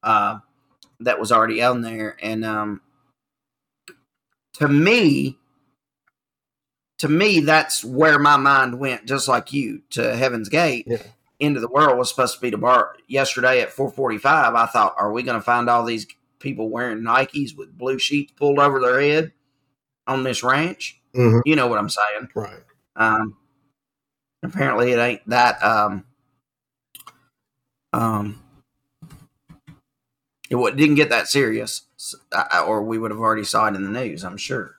uh, 0.04 0.38
that 1.00 1.20
was 1.20 1.32
already 1.32 1.64
on 1.64 1.82
there 1.82 2.16
and 2.22 2.46
um 2.46 2.80
to 4.54 4.68
me 4.68 5.40
to 7.02 7.10
me 7.10 7.40
that's 7.40 7.84
where 7.84 8.20
my 8.20 8.38
mind 8.38 8.78
went 8.78 9.06
just 9.08 9.28
like 9.28 9.52
you 9.52 9.82
to 9.90 10.16
heaven's 10.16 10.50
gate 10.50 10.86
Yeah. 10.88 11.02
end 11.40 11.56
of 11.56 11.64
the 11.64 11.68
world 11.68 11.98
was 11.98 12.10
supposed 12.10 12.36
to 12.36 12.42
be 12.42 12.52
tomorrow 12.52 12.92
yesterday 13.08 13.60
at 13.62 13.72
445 13.72 14.54
i 14.54 14.66
thought 14.68 14.94
are 15.00 15.12
we 15.12 15.24
going 15.24 15.40
to 15.40 15.44
find 15.44 15.68
all 15.68 15.84
these 15.84 16.06
people 16.38 16.70
wearing 16.70 17.00
nikes 17.00 17.58
with 17.58 17.76
blue 17.76 17.98
sheets 17.98 18.32
pulled 18.34 18.60
over 18.60 18.80
their 18.80 19.02
head 19.02 19.32
on 20.06 20.22
this 20.24 20.44
ranch 20.44 21.00
Mhm. 21.16 21.42
you 21.44 21.56
know 21.56 21.66
what 21.66 21.80
i'm 21.80 21.90
saying 21.90 22.30
Right. 22.36 22.60
um 22.96 23.36
apparently 24.44 24.92
it 24.92 25.00
ain't 25.00 25.28
that 25.28 25.62
um 25.64 26.06
um 27.94 28.40
it 30.52 30.76
didn't 30.78 30.96
get 30.96 31.10
that 31.10 31.28
serious 31.30 31.82
or 32.68 32.84
we 32.84 33.00
would 33.00 33.10
have 33.10 33.20
already 33.20 33.44
saw 33.44 33.66
it 33.66 33.76
in 33.76 33.84
the 33.84 33.90
news 34.02 34.24
i'm 34.24 34.38
sure 34.38 34.76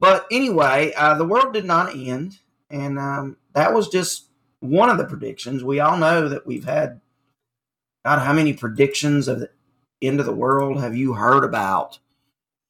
but 0.00 0.26
anyway 0.30 0.92
uh, 0.96 1.14
the 1.16 1.24
world 1.26 1.52
did 1.52 1.64
not 1.64 1.94
end 1.96 2.38
and 2.70 2.98
um, 2.98 3.36
that 3.54 3.72
was 3.74 3.88
just 3.88 4.26
one 4.60 4.90
of 4.90 4.98
the 4.98 5.04
predictions 5.06 5.64
we 5.64 5.80
all 5.80 5.96
know 5.96 6.28
that 6.28 6.46
we've 6.46 6.64
had 6.64 7.00
god 8.04 8.20
how 8.20 8.32
many 8.32 8.52
predictions 8.52 9.28
of 9.28 9.40
the 9.40 9.50
end 10.02 10.20
of 10.20 10.26
the 10.26 10.32
world 10.32 10.80
have 10.80 10.96
you 10.96 11.14
heard 11.14 11.44
about 11.44 11.98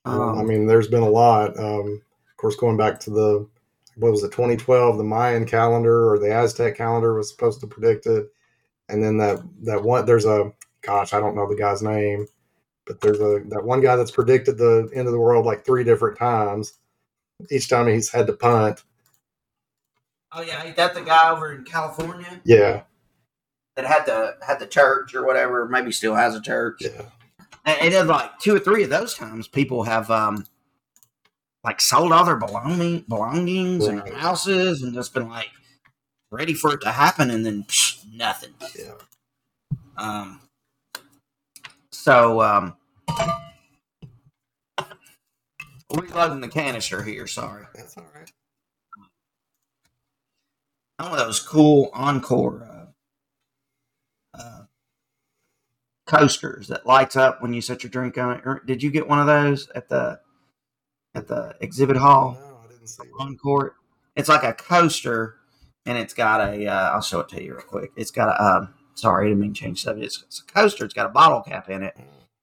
Well, 0.05 0.35
I 0.37 0.43
Um, 0.43 0.43
mean, 0.43 0.67
there's 0.67 0.89
been 0.89 1.03
a 1.03 1.09
lot. 1.11 1.59
Um, 1.59 2.03
of 2.31 2.37
course, 2.37 2.57
going 2.57 2.77
back 2.77 3.01
to 3.01 3.11
the 3.11 3.49
what 3.97 4.13
was 4.13 4.23
it, 4.25 4.33
2012, 4.33 4.99
the 4.99 5.05
Mayan 5.05 5.47
calendar 5.47 6.11
or 6.13 6.19
the 6.19 6.33
Aztec 6.33 6.77
calendar 6.77 7.15
was 7.15 7.31
supposed 7.31 7.61
to 7.61 7.67
predict 7.67 8.07
it, 8.07 8.27
and 8.89 9.03
then 9.03 9.19
that 9.19 9.41
that 9.65 9.83
one 9.83 10.07
there's 10.07 10.27
a 10.27 10.53
gosh, 10.83 11.13
I 11.15 11.21
don't 11.21 11.37
know 11.37 11.49
the 11.49 11.57
guy's 11.57 11.83
name. 11.83 12.27
but 12.87 13.01
there's 13.01 13.21
a 13.21 13.43
that 13.51 13.65
one 13.65 13.81
guy 13.83 13.97
that's 13.97 14.11
predicted 14.13 14.59
the 14.59 14.91
end 14.95 15.07
of 15.09 15.13
the 15.13 15.21
world 15.21 15.47
like 15.47 15.65
three 15.65 15.85
different 15.85 16.19
times. 16.19 16.75
Each 17.51 17.69
time 17.69 17.87
he's 17.89 18.11
had 18.11 18.27
to 18.27 18.33
punt. 18.33 18.83
Oh 20.33 20.43
yeah, 20.43 20.63
ain't 20.65 20.77
that 20.77 20.95
the 20.95 21.03
guy 21.03 21.31
over 21.31 21.53
in 21.55 21.65
California 21.65 22.41
Yeah, 22.45 22.83
that 23.77 23.85
had 23.87 24.05
the 24.07 24.37
had 24.47 24.59
the 24.59 24.67
church 24.67 25.15
or 25.15 25.25
whatever? 25.25 25.67
Maybe 25.69 25.93
still 25.93 26.15
has 26.15 26.35
a 26.35 26.41
church. 26.41 26.81
yeah, 26.81 27.03
And, 27.65 27.79
and 27.83 27.93
then 27.95 28.07
like 28.09 28.39
two 28.39 28.55
or 28.55 28.59
three 28.59 28.83
of 28.85 28.91
those 28.91 29.15
times, 29.15 29.49
people 29.49 29.83
have 29.85 30.11
um 30.11 30.45
like 31.65 31.81
sold 31.81 32.13
all 32.13 32.25
their 32.25 32.37
belonging 32.37 33.01
belongings 33.09 33.87
and 33.87 34.01
Right. 34.01 34.13
houses 34.15 34.83
and 34.83 34.93
just 34.95 35.15
been 35.15 35.29
like 35.29 35.51
ready 36.31 36.55
for 36.55 36.75
it 36.75 36.81
to 36.83 36.91
happen, 36.93 37.31
and 37.31 37.47
then 37.47 37.65
psh, 37.65 37.99
nothing. 38.13 38.55
yeah. 38.79 38.93
Um. 39.97 40.41
So 41.93 42.41
um. 42.43 42.77
Reloading 45.95 46.41
the 46.41 46.49
canister 46.49 47.03
here. 47.03 47.27
Sorry. 47.27 47.65
That's 47.75 47.97
all 47.97 48.07
right. 48.15 48.31
One 50.99 51.13
of 51.13 51.19
those 51.19 51.41
cool 51.41 51.91
Encore 51.93 52.67
uh, 54.35 54.37
uh, 54.39 54.63
coasters 56.07 56.69
that 56.69 56.87
lights 56.87 57.17
up 57.17 57.43
when 57.43 57.53
you 57.53 57.61
set 57.61 57.83
your 57.83 57.91
drink 57.91 58.17
on 58.19 58.39
it. 58.39 58.43
Or- 58.47 58.63
Did 58.67 58.83
you 58.83 58.91
get 58.91 59.07
one 59.09 59.21
of 59.21 59.27
those 59.27 59.69
at 59.75 59.89
the 59.89 60.21
at 61.15 61.29
the 61.29 61.55
exhibit 61.61 61.97
hall 61.97 62.37
No, 62.41 62.59
I 62.65 62.73
didn't 62.73 62.89
see. 62.89 63.03
Encore? 63.19 63.77
It's 64.17 64.29
like 64.29 64.43
a 64.43 64.53
coaster, 64.55 65.37
and 65.85 65.97
it's 65.99 66.15
got 66.15 66.41
a. 66.41 66.67
Uh, 66.67 66.91
I'll 66.93 67.03
show 67.03 67.21
it 67.21 67.29
to 67.31 67.43
you 67.43 67.55
real 67.55 67.63
quick. 67.63 67.93
It's 67.97 68.11
got 68.11 68.29
a. 68.29 68.43
Um, 68.43 68.75
sorry, 68.95 69.27
I 69.27 69.29
didn't 69.29 69.41
mean 69.41 69.53
to 69.55 69.61
change 69.61 69.83
subject. 69.83 70.07
It's, 70.07 70.23
it's 70.23 70.41
a 70.41 70.45
coaster. 70.53 70.85
It's 70.85 70.95
got 70.95 71.07
a 71.07 71.11
bottle 71.11 71.43
cap 71.43 71.69
in 71.69 71.83
it, 71.83 71.95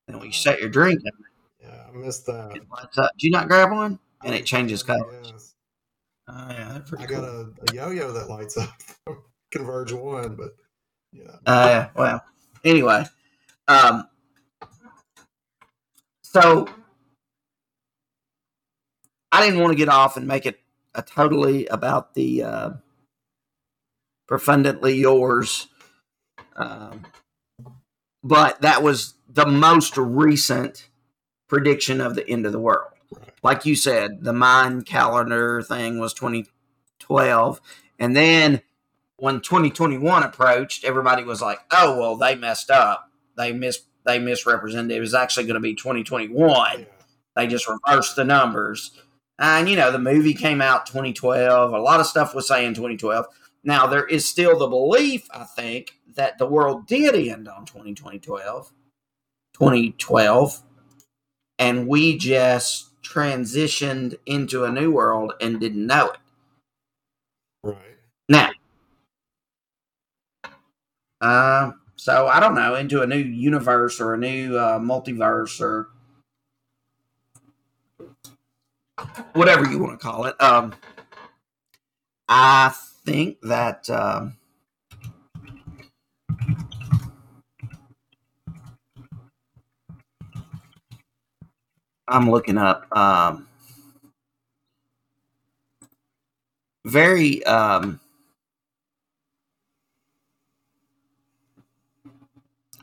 and 0.07 0.17
when 0.17 0.27
you 0.27 0.31
set 0.33 0.59
your 0.59 0.69
drink, 0.69 1.01
in 1.01 1.07
it, 1.07 1.13
Yeah, 1.63 1.82
I 1.82 1.82
missed 1.93 2.25
that. 2.25 2.55
it 2.55 2.63
lights 2.69 2.97
up. 2.97 3.11
Did 3.17 3.25
you 3.25 3.31
not 3.31 3.47
grab 3.47 3.71
one? 3.71 3.99
And 4.23 4.33
it 4.33 4.45
changes 4.45 4.83
colors. 4.83 5.31
Yes. 5.31 5.55
Oh 6.29 6.47
yeah, 6.49 6.69
they're 6.71 6.81
pretty 6.81 7.03
I 7.03 7.07
cool. 7.07 7.21
got 7.21 7.25
a, 7.25 7.51
a 7.71 7.75
yo-yo 7.75 8.11
that 8.13 8.29
lights 8.29 8.57
up. 8.57 8.69
Converge 9.51 9.91
one, 9.91 10.35
but 10.35 10.55
yeah. 11.11 11.35
Uh, 11.45 11.87
well, 11.95 12.23
anyway, 12.63 13.05
um, 13.67 14.07
so 16.23 16.67
I 19.31 19.45
didn't 19.45 19.59
want 19.59 19.73
to 19.73 19.77
get 19.77 19.89
off 19.89 20.17
and 20.17 20.27
make 20.27 20.45
it 20.45 20.59
a 20.95 21.01
totally 21.01 21.67
about 21.67 22.13
the 22.13 22.43
uh, 22.43 22.69
profundantly 24.29 24.97
yours, 24.97 25.67
um, 26.55 27.03
but 28.23 28.61
that 28.61 28.81
was 28.81 29.15
the 29.27 29.45
most 29.45 29.97
recent 29.97 30.87
prediction 31.53 32.01
of 32.01 32.15
the 32.15 32.27
end 32.27 32.47
of 32.47 32.51
the 32.51 32.59
world. 32.59 32.89
Like 33.43 33.63
you 33.63 33.75
said, 33.75 34.23
the 34.23 34.33
Mayan 34.33 34.81
calendar 34.81 35.61
thing 35.61 35.99
was 35.99 36.11
2012, 36.15 37.61
and 37.99 38.15
then 38.15 38.63
when 39.17 39.39
2021 39.39 40.23
approached, 40.23 40.83
everybody 40.83 41.23
was 41.23 41.43
like, 41.43 41.59
"Oh, 41.71 41.99
well, 41.99 42.15
they 42.15 42.33
messed 42.33 42.71
up. 42.71 43.11
They 43.37 43.51
mis 43.51 43.81
they 44.03 44.17
misrepresented. 44.17 44.97
It 44.97 44.99
was 44.99 45.13
actually 45.13 45.43
going 45.43 45.53
to 45.53 45.59
be 45.59 45.75
2021. 45.75 46.87
They 47.35 47.45
just 47.45 47.69
reversed 47.69 48.15
the 48.15 48.23
numbers." 48.23 48.99
And 49.37 49.69
you 49.69 49.75
know, 49.75 49.91
the 49.91 49.99
movie 49.99 50.33
came 50.33 50.59
out 50.59 50.87
2012. 50.87 51.71
A 51.71 51.79
lot 51.79 51.99
of 51.99 52.07
stuff 52.07 52.33
was 52.33 52.47
saying 52.47 52.73
2012. 52.73 53.27
Now 53.63 53.85
there 53.85 54.07
is 54.07 54.25
still 54.25 54.57
the 54.57 54.67
belief, 54.67 55.27
I 55.31 55.43
think, 55.43 55.99
that 56.15 56.39
the 56.39 56.47
world 56.47 56.87
did 56.87 57.13
end 57.13 57.47
on 57.47 57.65
2012. 57.65 58.71
2012, 59.53 60.63
and 61.59 61.87
we 61.87 62.17
just 62.17 62.89
transitioned 63.03 64.17
into 64.25 64.63
a 64.63 64.71
new 64.71 64.91
world 64.91 65.33
and 65.41 65.59
didn't 65.59 65.85
know 65.85 66.11
it. 66.11 66.19
Right. 67.63 67.77
Now, 68.29 68.51
uh, 71.21 71.71
so 71.95 72.27
I 72.27 72.39
don't 72.39 72.55
know, 72.55 72.75
into 72.75 73.01
a 73.01 73.07
new 73.07 73.17
universe 73.17 74.01
or 74.01 74.13
a 74.13 74.17
new 74.17 74.57
uh, 74.57 74.79
multiverse 74.79 75.61
or 75.61 75.87
whatever 79.33 79.69
you 79.69 79.79
want 79.79 79.99
to 79.99 80.05
call 80.05 80.25
it. 80.25 80.41
Um, 80.41 80.73
I 82.27 82.73
think 83.05 83.39
that 83.41 83.89
um, 83.89 84.37
I'm 92.07 92.29
looking 92.29 92.57
up 92.57 92.85
um, 92.95 93.47
very. 96.85 97.43
Um, 97.45 97.99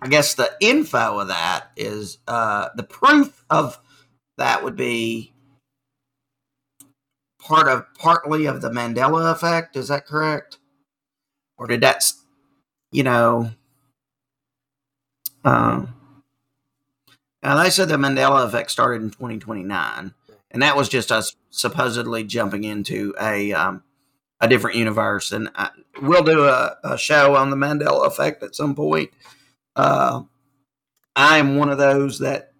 I 0.02 0.08
guess 0.08 0.34
the 0.34 0.50
info 0.60 1.18
of 1.18 1.28
that 1.28 1.72
is 1.76 2.18
uh, 2.26 2.70
the 2.74 2.82
proof 2.82 3.44
of 3.50 3.78
that 4.38 4.64
would 4.64 4.76
be 4.76 5.34
part 7.38 7.68
of 7.68 7.84
partly 7.98 8.46
of 8.46 8.62
the 8.62 8.70
Mandela 8.70 9.30
effect. 9.30 9.76
Is 9.76 9.88
that 9.88 10.06
correct? 10.06 10.58
Or 11.58 11.66
did 11.66 11.82
that, 11.82 12.10
you 12.90 13.02
know? 13.02 13.50
Um, 15.44 15.94
now 17.42 17.62
they 17.62 17.70
said 17.70 17.88
the 17.88 17.96
Mandela 17.96 18.46
effect 18.46 18.70
started 18.70 19.02
in 19.02 19.10
2029, 19.10 20.14
and 20.50 20.62
that 20.62 20.76
was 20.76 20.88
just 20.88 21.10
us 21.10 21.36
supposedly 21.50 22.24
jumping 22.24 22.64
into 22.64 23.14
a 23.20 23.52
um, 23.52 23.82
a 24.40 24.48
different 24.48 24.76
universe. 24.76 25.32
And 25.32 25.50
I, 25.54 25.70
we'll 26.02 26.24
do 26.24 26.44
a, 26.44 26.76
a 26.82 26.98
show 26.98 27.36
on 27.36 27.50
the 27.50 27.56
Mandela 27.56 28.06
effect 28.06 28.42
at 28.42 28.54
some 28.54 28.74
point. 28.74 29.10
Uh, 29.76 30.22
I 31.14 31.38
am 31.38 31.56
one 31.56 31.68
of 31.68 31.78
those 31.78 32.18
that 32.20 32.52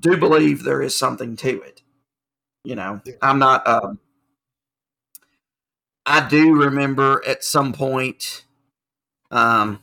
do 0.00 0.16
believe 0.16 0.64
there 0.64 0.82
is 0.82 0.96
something 0.96 1.36
to 1.36 1.60
it. 1.62 1.82
You 2.64 2.76
know, 2.76 3.00
I'm 3.20 3.38
not. 3.38 3.66
Um, 3.66 3.98
I 6.04 6.26
do 6.26 6.54
remember 6.54 7.22
at 7.26 7.44
some 7.44 7.72
point, 7.72 8.44
um, 9.30 9.80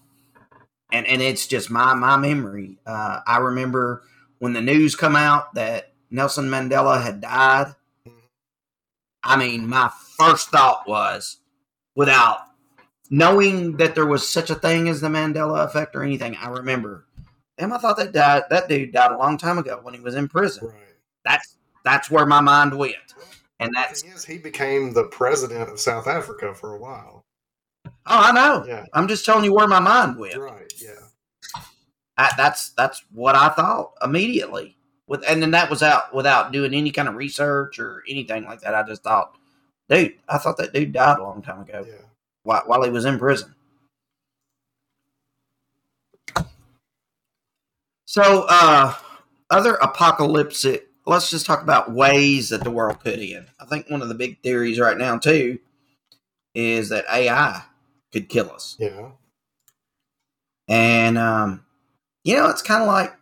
and 0.92 1.06
and 1.08 1.22
it's 1.22 1.48
just 1.48 1.70
my 1.70 1.94
my 1.94 2.18
memory. 2.18 2.78
Uh, 2.86 3.22
I 3.26 3.38
remember 3.38 4.04
when 4.40 4.54
the 4.54 4.62
news 4.62 4.96
come 4.96 5.16
out 5.16 5.54
that 5.56 5.94
Nelson 6.12 6.50
Mandela 6.50 7.02
had 7.02 7.22
died. 7.22 7.76
I 9.24 9.38
mean, 9.38 9.68
my 9.68 9.92
first 10.18 10.50
thought 10.50 10.88
was, 10.88 11.38
without 11.96 12.40
knowing 13.10 13.78
that 13.78 13.96
there 13.96 14.06
was 14.06 14.28
such 14.28 14.50
a 14.50 14.56
thing 14.56 14.88
as 14.88 15.02
the 15.02 15.10
Mandela 15.10 15.66
effect 15.66 15.96
or 15.96 16.04
anything, 16.04 16.38
I 16.38 16.48
remember. 16.50 17.06
Damn, 17.58 17.74
I 17.74 17.78
thought 17.78 17.98
that 17.98 18.14
died. 18.14 18.44
That 18.50 18.70
dude 18.70 18.94
died 18.94 19.12
a 19.12 19.18
long 19.18 19.38
time 19.38 19.58
ago 19.58 19.80
when 19.84 19.94
he 19.94 20.00
was 20.00 20.16
in 20.16 20.30
prison. 20.30 20.68
Right. 20.68 20.76
That's 21.26 21.58
that's 21.84 22.10
where 22.10 22.26
my 22.26 22.42
mind 22.42 22.78
went, 22.78 22.96
and 23.60 23.70
The 23.70 23.74
that's 23.76 24.02
thing 24.02 24.12
is, 24.12 24.26
he 24.26 24.38
became 24.38 24.94
the 24.94 25.06
president 25.06 25.70
of 25.70 25.80
South 25.80 26.08
Africa 26.08 26.54
for 26.56 26.76
a 26.76 26.80
while. 26.80 27.26
Oh, 28.06 28.20
I 28.20 28.32
know. 28.32 28.66
Yeah. 28.68 28.86
I'm 28.93 29.08
just 29.08 29.26
telling 29.26 29.43
you 29.45 29.54
where 29.54 29.68
my 29.68 29.80
mind 29.80 30.18
went. 30.18 30.38
Right. 30.38 30.72
Yeah. 30.82 30.91
I, 32.18 32.32
that's 32.38 32.72
that's 32.72 33.04
what 33.14 33.36
I 33.36 33.50
thought 33.50 33.93
immediately. 34.04 34.76
With 35.08 35.24
and 35.28 35.41
then 35.41 35.52
that 35.52 35.70
was 35.70 35.82
out 35.82 36.14
without 36.14 36.52
doing 36.52 36.74
any 36.74 36.91
kind 36.91 37.08
of 37.08 37.16
research 37.16 37.80
or 37.80 38.04
anything 38.08 38.43
like 38.45 38.62
that. 38.62 38.76
I 38.76 38.84
just 38.84 39.04
thought, 39.04 39.36
dude, 39.89 40.16
I 40.28 40.38
thought 40.38 40.58
that 40.58 40.74
dude 40.74 40.91
died 40.93 41.18
a 41.20 41.24
long 41.24 41.41
time 41.41 41.62
ago 41.62 41.86
Yeah. 41.88 42.06
while, 42.43 42.64
while 42.66 42.84
he 42.84 42.89
was 42.89 43.06
in 43.06 43.18
prison. 43.18 43.56
So, 48.06 48.45
uh, 48.50 48.93
other 49.50 49.76
apocalyptic. 49.76 50.88
Let's 51.06 51.32
just 51.32 51.45
talk 51.45 51.64
about 51.64 51.91
ways 51.91 52.50
that 52.50 52.64
the 52.64 52.70
world 52.72 53.00
could 53.00 53.20
end. 53.20 53.47
I 53.60 53.66
think 53.66 53.89
one 53.89 54.02
of 54.02 54.10
the 54.10 54.16
big 54.16 54.41
theories 54.43 54.80
right 54.80 54.97
now 54.97 55.18
too 55.18 55.58
is 56.54 56.89
that 56.89 57.06
AI 57.12 57.64
could 58.12 58.30
kill 58.30 58.51
us. 58.51 58.76
Yeah. 58.80 59.12
And 60.68 61.18
um, 61.18 61.66
you 62.24 62.36
know, 62.36 62.49
it's 62.49 62.62
kind 62.62 62.82
of 62.82 62.88
like 62.88 63.14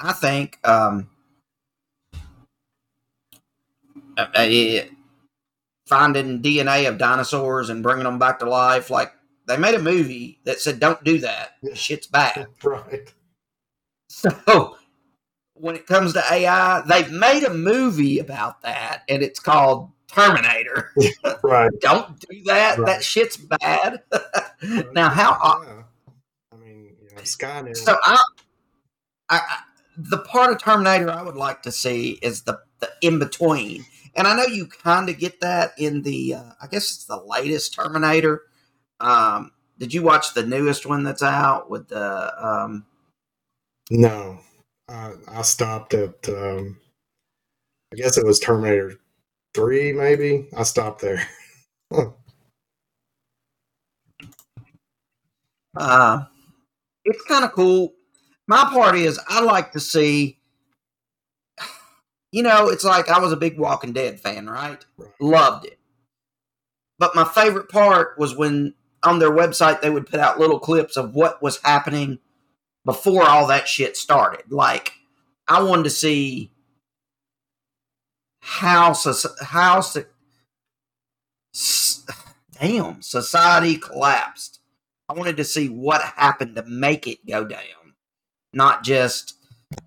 I 0.00 0.12
think 0.12 0.58
um, 0.66 1.08
uh, 4.16 4.26
uh, 4.34 4.84
finding 5.86 6.42
DNA 6.42 6.88
of 6.88 6.98
dinosaurs 6.98 7.70
and 7.70 7.82
bringing 7.82 8.04
them 8.04 8.18
back 8.18 8.38
to 8.40 8.48
life. 8.48 8.90
Like 8.90 9.12
they 9.46 9.56
made 9.56 9.74
a 9.74 9.82
movie 9.82 10.40
that 10.44 10.60
said, 10.60 10.80
"Don't 10.80 11.02
do 11.04 11.18
that. 11.18 11.52
Yeah. 11.62 11.74
Shit's 11.74 12.06
bad." 12.06 12.46
Right. 12.64 13.12
So 14.08 14.76
when 15.54 15.74
it 15.74 15.86
comes 15.86 16.12
to 16.12 16.22
AI, 16.32 16.82
they've 16.82 17.10
made 17.10 17.44
a 17.44 17.52
movie 17.52 18.18
about 18.18 18.62
that, 18.62 19.02
and 19.08 19.22
it's 19.22 19.40
called 19.40 19.90
Terminator. 20.16 20.92
Right. 21.42 21.70
Don't 21.80 22.18
do 22.18 22.42
that. 22.44 22.78
Right. 22.78 22.86
That 22.86 23.04
shit's 23.04 23.36
bad. 23.36 24.02
now, 24.92 25.10
how? 25.10 25.62
Yeah. 25.64 25.82
I 26.52 26.56
mean, 26.56 26.96
you 27.00 27.14
know, 27.14 27.22
Skynet. 27.22 27.76
So 27.76 27.96
I, 28.02 28.20
I, 29.28 29.36
I, 29.38 29.58
the 29.96 30.18
part 30.18 30.52
of 30.52 30.60
Terminator 30.60 31.10
I 31.10 31.22
would 31.22 31.36
like 31.36 31.62
to 31.62 31.72
see 31.72 32.18
is 32.22 32.42
the, 32.42 32.58
the 32.80 32.90
in 33.00 33.20
between. 33.20 33.84
And 34.16 34.26
I 34.26 34.34
know 34.34 34.46
you 34.46 34.66
kind 34.66 35.08
of 35.08 35.18
get 35.18 35.40
that 35.40 35.72
in 35.78 36.02
the, 36.02 36.34
uh, 36.34 36.50
I 36.60 36.66
guess 36.66 36.90
it's 36.94 37.04
the 37.04 37.22
latest 37.24 37.74
Terminator. 37.74 38.42
Um, 38.98 39.52
did 39.78 39.94
you 39.94 40.02
watch 40.02 40.34
the 40.34 40.46
newest 40.46 40.86
one 40.86 41.04
that's 41.04 41.22
out 41.22 41.70
with 41.70 41.88
the? 41.88 42.32
Um, 42.44 42.86
no, 43.90 44.40
I, 44.88 45.12
I 45.28 45.42
stopped 45.42 45.94
at. 45.94 46.28
Um, 46.28 46.78
I 47.92 47.96
guess 47.96 48.18
it 48.18 48.26
was 48.26 48.40
Terminator 48.40 48.98
Three, 49.56 49.92
maybe. 49.94 50.48
I 50.54 50.64
stopped 50.64 51.00
there. 51.00 51.26
uh, 55.74 56.24
it's 57.06 57.24
kind 57.24 57.42
of 57.42 57.52
cool. 57.52 57.94
My 58.46 58.64
part 58.64 58.96
is 58.96 59.18
I 59.26 59.40
like 59.40 59.72
to 59.72 59.80
see. 59.80 60.38
You 62.32 62.42
know, 62.42 62.68
it's 62.68 62.84
like 62.84 63.08
I 63.08 63.18
was 63.18 63.32
a 63.32 63.36
big 63.36 63.58
Walking 63.58 63.94
Dead 63.94 64.20
fan, 64.20 64.46
right? 64.46 64.84
Right. 64.98 65.10
Loved 65.22 65.64
it. 65.64 65.78
But 66.98 67.14
my 67.14 67.24
favorite 67.24 67.70
part 67.70 68.18
was 68.18 68.36
when 68.36 68.74
on 69.02 69.20
their 69.20 69.30
website 69.30 69.80
they 69.80 69.88
would 69.88 70.06
put 70.06 70.20
out 70.20 70.38
little 70.38 70.58
clips 70.58 70.98
of 70.98 71.14
what 71.14 71.42
was 71.42 71.62
happening 71.62 72.18
before 72.84 73.22
all 73.22 73.46
that 73.46 73.68
shit 73.68 73.96
started. 73.96 74.52
Like 74.52 74.92
I 75.48 75.62
wanted 75.62 75.84
to 75.84 75.90
see 75.90 76.52
how 78.46 78.94
how 79.42 79.82
damn 82.60 83.02
society 83.02 83.76
collapsed. 83.76 84.60
I 85.08 85.14
wanted 85.14 85.36
to 85.38 85.44
see 85.44 85.68
what 85.68 86.00
happened 86.00 86.54
to 86.54 86.62
make 86.62 87.08
it 87.08 87.26
go 87.26 87.44
down, 87.44 87.94
not 88.52 88.84
just 88.84 89.34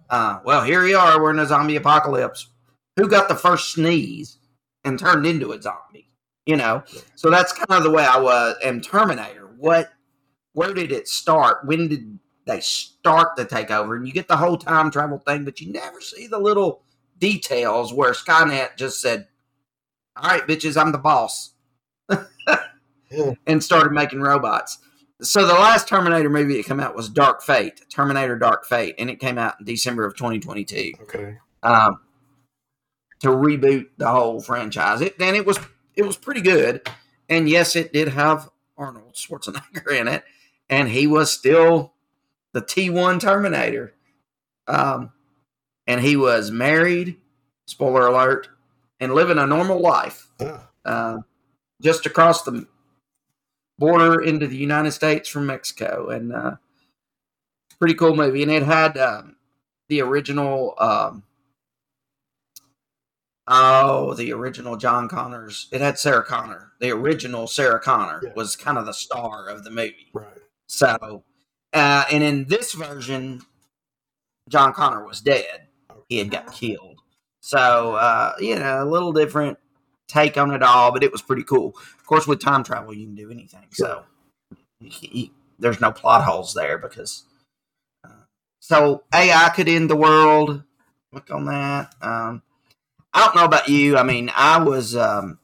uh, 0.09 0.39
well 0.43 0.63
here 0.63 0.83
we 0.83 0.93
are 0.93 1.21
we're 1.21 1.31
in 1.31 1.39
a 1.39 1.45
zombie 1.45 1.77
apocalypse. 1.77 2.49
Who 2.97 3.07
got 3.07 3.29
the 3.29 3.35
first 3.35 3.71
sneeze 3.71 4.37
and 4.83 4.99
turned 4.99 5.25
into 5.25 5.53
a 5.53 5.61
zombie? 5.61 6.09
You 6.45 6.57
know, 6.57 6.83
so 7.15 7.29
that's 7.29 7.53
kind 7.53 7.77
of 7.77 7.83
the 7.83 7.91
way 7.91 8.03
I 8.03 8.19
was. 8.19 8.57
And 8.63 8.83
Terminator, 8.83 9.49
what? 9.57 9.89
Where 10.51 10.73
did 10.73 10.91
it 10.91 11.07
start? 11.07 11.65
When 11.65 11.87
did 11.87 12.19
they 12.45 12.59
start 12.59 13.37
the 13.37 13.45
takeover? 13.45 13.95
And 13.95 14.05
you 14.05 14.11
get 14.11 14.27
the 14.27 14.35
whole 14.35 14.57
time 14.57 14.91
travel 14.91 15.19
thing, 15.19 15.45
but 15.45 15.61
you 15.61 15.71
never 15.71 16.01
see 16.01 16.27
the 16.27 16.39
little 16.39 16.83
details 17.19 17.93
where 17.93 18.11
Skynet 18.13 18.75
just 18.77 19.01
said, 19.01 19.27
"All 20.15 20.29
right, 20.29 20.47
bitches, 20.47 20.79
I'm 20.79 20.91
the 20.91 20.97
boss," 20.97 21.53
Yeah. 23.11 23.33
and 23.47 23.63
started 23.63 23.91
making 23.91 24.21
robots. 24.21 24.79
So 25.21 25.45
the 25.45 25.53
last 25.53 25.87
Terminator 25.87 26.29
movie 26.29 26.55
that 26.57 26.65
came 26.65 26.79
out 26.79 26.95
was 26.95 27.09
Dark 27.09 27.41
Fate, 27.43 27.81
Terminator 27.89 28.37
Dark 28.37 28.65
Fate, 28.65 28.95
and 28.97 29.09
it 29.09 29.19
came 29.19 29.37
out 29.37 29.55
in 29.59 29.65
December 29.65 30.05
of 30.05 30.15
2022 30.15 30.93
Okay. 31.01 31.37
um, 31.63 31.99
to 33.19 33.27
reboot 33.27 33.87
the 33.97 34.07
whole 34.09 34.39
franchise. 34.39 35.01
It 35.01 35.15
and 35.19 35.35
it 35.35 35.45
was 35.45 35.59
it 35.95 36.03
was 36.03 36.15
pretty 36.17 36.41
good. 36.41 36.87
And 37.27 37.49
yes, 37.49 37.75
it 37.75 37.91
did 37.93 38.07
have 38.07 38.49
Arnold 38.77 39.13
Schwarzenegger 39.13 39.91
in 39.99 40.07
it, 40.07 40.23
and 40.69 40.87
he 40.89 41.05
was 41.05 41.31
still 41.31 41.93
the 42.53 42.61
T1 42.61 43.19
Terminator. 43.19 43.93
Um, 44.67 45.11
and 45.89 45.99
he 46.01 46.15
was 46.15 46.51
married, 46.51 47.17
spoiler 47.67 48.07
alert, 48.07 48.47
and 48.99 49.13
living 49.13 49.39
a 49.39 49.47
normal 49.47 49.79
life 49.81 50.27
uh, 50.85 51.17
just 51.81 52.05
across 52.05 52.43
the 52.43 52.67
border 53.79 54.21
into 54.21 54.45
the 54.47 54.55
United 54.57 54.91
States 54.91 55.27
from 55.27 55.47
Mexico. 55.47 56.09
And 56.09 56.31
uh, 56.31 56.55
pretty 57.79 57.95
cool 57.95 58.15
movie. 58.15 58.43
And 58.43 58.51
it 58.51 58.63
had 58.63 58.97
um, 58.97 59.37
the 59.87 60.01
original, 60.01 60.75
um, 60.77 61.23
oh, 63.47 64.13
the 64.13 64.31
original 64.33 64.77
John 64.77 65.07
Connors. 65.09 65.69
It 65.71 65.81
had 65.81 65.97
Sarah 65.97 66.23
Connor. 66.25 66.73
The 66.79 66.91
original 66.91 67.47
Sarah 67.47 67.79
Connor 67.79 68.21
Yeah. 68.23 68.33
was 68.35 68.55
kind 68.55 68.77
of 68.77 68.85
the 68.85 68.93
star 68.93 69.47
of 69.49 69.63
the 69.63 69.71
movie. 69.71 70.09
right. 70.13 70.27
So, 70.67 71.23
uh, 71.73 72.05
and 72.11 72.23
in 72.23 72.45
this 72.45 72.73
version, 72.73 73.41
John 74.49 74.71
Connor 74.73 75.03
was 75.05 75.21
dead. 75.21 75.68
He 76.09 76.17
had 76.17 76.31
got 76.31 76.51
killed. 76.51 76.99
So, 77.41 77.93
uh, 77.95 78.33
you 78.39 78.57
know, 78.57 78.83
a 78.83 78.85
little 78.85 79.13
different 79.13 79.57
take 80.07 80.37
on 80.37 80.51
it 80.51 80.63
all, 80.63 80.91
but 80.91 81.03
it 81.03 81.11
was 81.11 81.21
pretty 81.21 81.43
cool. 81.43 81.69
Of 81.99 82.05
course, 82.05 82.27
with 82.27 82.41
time 82.41 82.63
travel, 82.63 82.93
you 82.93 83.05
can 83.05 83.15
do 83.15 83.31
anything. 83.31 83.67
So, 83.71 84.03
you- 84.79 84.91
you- 85.11 85.29
there's 85.59 85.81
no 85.81 85.91
plot 85.91 86.23
holes 86.23 86.53
there 86.53 86.77
because. 86.77 87.25
Uh, 88.03 88.23
so, 88.59 89.03
AI 89.13 89.49
could 89.55 89.69
end 89.69 89.89
the 89.89 89.95
world. 89.95 90.63
Look 91.13 91.31
on 91.31 91.45
that. 91.45 91.95
Um, 92.01 92.43
I 93.13 93.25
don't 93.25 93.35
know 93.35 93.45
about 93.45 93.69
you. 93.69 93.97
I 93.97 94.03
mean, 94.03 94.31
I 94.35 94.61
was, 94.63 94.95
um, 94.95 95.39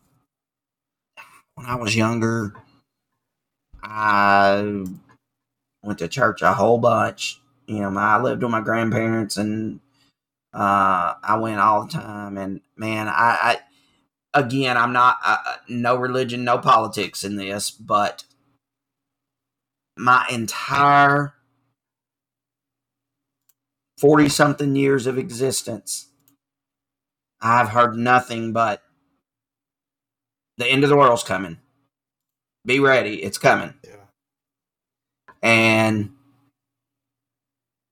when 1.55 1.68
I 1.68 1.76
was 1.76 1.95
younger, 1.95 2.53
I 3.84 4.86
went 5.84 5.99
to 5.99 6.07
church 6.07 6.41
a 6.41 6.53
whole 6.53 6.78
bunch. 6.78 7.39
You 7.68 7.80
know, 7.80 7.97
I 7.97 8.22
lived 8.22 8.43
with 8.43 8.51
my 8.51 8.61
grandparents 8.61 9.38
and 9.38 9.80
uh, 10.55 11.15
I 11.21 11.37
went 11.37 11.59
all 11.59 11.85
the 11.85 11.91
time. 11.91 12.37
And 12.37 12.61
man, 12.77 13.09
I, 13.09 13.59
I 14.33 14.39
again, 14.39 14.77
I'm 14.77 14.93
not 14.93 15.17
uh, 15.25 15.37
no 15.67 15.95
religion, 15.97 16.45
no 16.45 16.57
politics 16.57 17.23
in 17.23 17.35
this, 17.35 17.69
but 17.69 18.23
my 19.97 20.25
entire 20.31 21.33
40 23.97 24.29
something 24.29 24.75
years 24.75 25.07
of 25.07 25.17
existence, 25.17 26.07
I've 27.41 27.69
heard 27.69 27.97
nothing 27.97 28.53
but 28.53 28.81
the 30.57 30.67
end 30.67 30.83
of 30.83 30.89
the 30.89 30.97
world's 30.97 31.23
coming. 31.23 31.57
Be 32.65 32.79
ready, 32.79 33.21
it's 33.23 33.37
coming. 33.37 33.73
Yeah. 33.83 33.91
And 35.41 36.13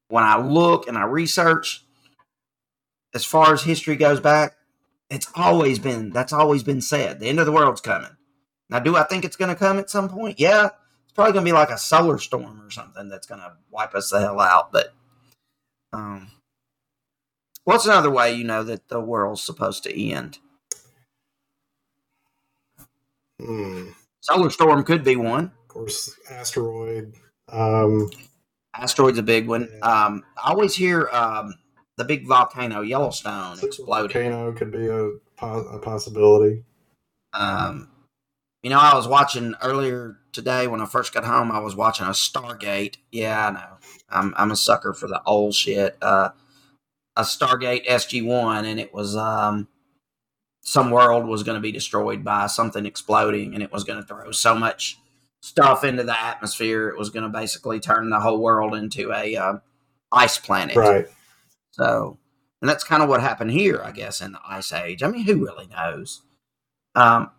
when 0.07 0.23
I 0.23 0.39
look 0.39 0.87
and 0.87 0.97
I 0.97 1.03
research, 1.03 1.82
as 3.13 3.25
far 3.25 3.53
as 3.53 3.63
history 3.63 3.95
goes 3.95 4.19
back, 4.19 4.55
it's 5.09 5.27
always 5.35 5.79
been 5.79 6.11
that's 6.11 6.33
always 6.33 6.63
been 6.63 6.81
said. 6.81 7.19
The 7.19 7.27
end 7.27 7.39
of 7.39 7.45
the 7.45 7.51
world's 7.51 7.81
coming. 7.81 8.15
Now, 8.69 8.79
do 8.79 8.95
I 8.95 9.03
think 9.03 9.23
it's 9.23 9.35
going 9.35 9.49
to 9.49 9.55
come 9.59 9.77
at 9.77 9.89
some 9.89 10.09
point? 10.09 10.39
Yeah, 10.39 10.69
it's 11.03 11.13
probably 11.13 11.33
going 11.33 11.45
to 11.45 11.49
be 11.49 11.53
like 11.53 11.69
a 11.69 11.77
solar 11.77 12.17
storm 12.17 12.61
or 12.61 12.71
something 12.71 13.09
that's 13.09 13.27
going 13.27 13.41
to 13.41 13.53
wipe 13.69 13.93
us 13.93 14.09
the 14.09 14.19
hell 14.19 14.39
out. 14.39 14.71
But 14.71 14.93
um, 15.91 16.31
what's 17.65 17.85
another 17.85 18.09
way 18.09 18.33
you 18.33 18.43
know 18.43 18.63
that 18.63 18.87
the 18.87 18.99
world's 18.99 19.43
supposed 19.43 19.83
to 19.83 20.11
end? 20.11 20.39
Hmm. 23.39 23.89
Solar 24.21 24.49
storm 24.49 24.83
could 24.83 25.03
be 25.03 25.17
one. 25.17 25.45
Of 25.45 25.67
course, 25.67 26.15
asteroid. 26.29 27.13
Um, 27.49 28.09
Asteroid's 28.75 29.17
a 29.17 29.23
big 29.23 29.47
one. 29.47 29.69
Yeah. 29.71 30.05
Um, 30.05 30.23
I 30.37 30.51
always 30.51 30.75
hear 30.75 31.09
um, 31.11 31.55
the 31.97 32.03
big 32.03 32.27
volcano 32.27 32.81
Yellowstone 32.81 33.57
exploding. 33.61 34.11
volcano 34.11 34.51
could 34.53 34.71
be 34.71 34.87
a, 34.87 35.11
a 35.41 35.79
possibility. 35.79 36.63
Um, 37.33 37.89
you 38.61 38.69
know, 38.69 38.79
I 38.79 38.95
was 38.95 39.07
watching 39.07 39.55
earlier 39.61 40.17
today 40.31 40.67
when 40.67 40.81
I 40.81 40.85
first 40.85 41.13
got 41.13 41.25
home. 41.25 41.51
I 41.51 41.59
was 41.59 41.75
watching 41.75 42.05
a 42.05 42.11
Stargate. 42.11 42.95
Yeah, 43.11 43.47
I 43.47 43.51
know. 43.51 43.77
I'm 44.09 44.33
I'm 44.37 44.51
a 44.51 44.55
sucker 44.55 44.93
for 44.93 45.07
the 45.07 45.21
old 45.25 45.53
shit. 45.53 45.97
Uh, 46.01 46.29
a 47.15 47.21
Stargate 47.21 47.85
SG 47.85 48.25
One, 48.25 48.65
and 48.65 48.79
it 48.79 48.93
was 48.93 49.15
um, 49.15 49.67
some 50.61 50.91
world 50.91 51.27
was 51.27 51.43
going 51.43 51.55
to 51.55 51.61
be 51.61 51.71
destroyed 51.71 52.23
by 52.23 52.47
something 52.47 52.85
exploding, 52.85 53.53
and 53.53 53.61
it 53.61 53.71
was 53.71 53.83
going 53.83 54.01
to 54.01 54.07
throw 54.07 54.31
so 54.31 54.55
much 54.55 54.97
stuff 55.41 55.83
into 55.83 56.03
the 56.03 56.19
atmosphere. 56.19 56.87
It 56.87 56.97
was 56.97 57.09
going 57.09 57.23
to 57.23 57.29
basically 57.29 57.79
turn 57.79 58.09
the 58.09 58.19
whole 58.19 58.39
world 58.39 58.75
into 58.75 59.11
a 59.11 59.35
uh, 59.35 59.53
ice 60.11 60.37
planet. 60.37 60.75
Right. 60.75 61.07
So, 61.73 62.19
and 62.61 62.69
that's 62.69 62.83
kind 62.83 63.01
of 63.01 63.09
what 63.09 63.21
happened 63.21 63.51
here, 63.51 63.81
I 63.83 63.91
guess, 63.91 64.21
in 64.21 64.31
the 64.31 64.39
Ice 64.47 64.71
Age. 64.71 65.01
I 65.03 65.07
mean, 65.07 65.25
who 65.25 65.43
really 65.43 65.67
knows? 65.67 66.21
Um, 66.95 67.31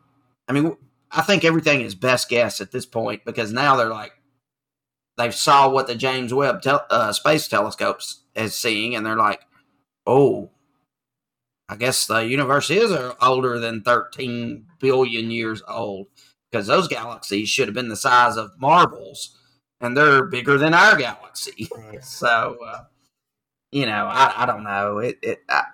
I 0.48 0.52
mean, 0.52 0.76
I 1.10 1.22
think 1.22 1.44
everything 1.44 1.80
is 1.80 1.94
best 1.94 2.28
guess 2.28 2.60
at 2.60 2.72
this 2.72 2.84
point 2.84 3.24
because 3.24 3.52
now 3.52 3.76
they're 3.76 3.88
like, 3.88 4.12
they've 5.16 5.34
saw 5.34 5.68
what 5.68 5.86
the 5.86 5.94
James 5.94 6.34
Webb 6.34 6.62
tel- 6.62 6.86
uh, 6.90 7.12
Space 7.12 7.46
Telescopes 7.46 8.22
is 8.34 8.56
seeing, 8.56 8.96
and 8.96 9.06
they're 9.06 9.16
like, 9.16 9.42
oh, 10.04 10.50
I 11.68 11.76
guess 11.76 12.06
the 12.06 12.18
universe 12.18 12.68
is 12.68 12.90
uh, 12.90 13.14
older 13.22 13.58
than 13.60 13.82
13 13.82 14.66
billion 14.80 15.30
years 15.30 15.62
old 15.68 16.08
because 16.50 16.66
those 16.66 16.88
galaxies 16.88 17.48
should 17.48 17.68
have 17.68 17.74
been 17.74 17.88
the 17.88 17.96
size 17.96 18.36
of 18.36 18.50
marbles, 18.58 19.38
and 19.80 19.96
they're 19.96 20.24
bigger 20.24 20.58
than 20.58 20.74
our 20.74 20.96
galaxy. 20.96 21.68
Right. 21.76 22.04
So, 22.04 22.58
uh, 22.66 22.84
you 23.74 23.86
know, 23.86 24.06
I, 24.10 24.44
I 24.44 24.46
don't 24.46 24.64
know. 24.64 25.00
It, 25.00 25.18
it 25.22 25.40
I, 25.50 25.64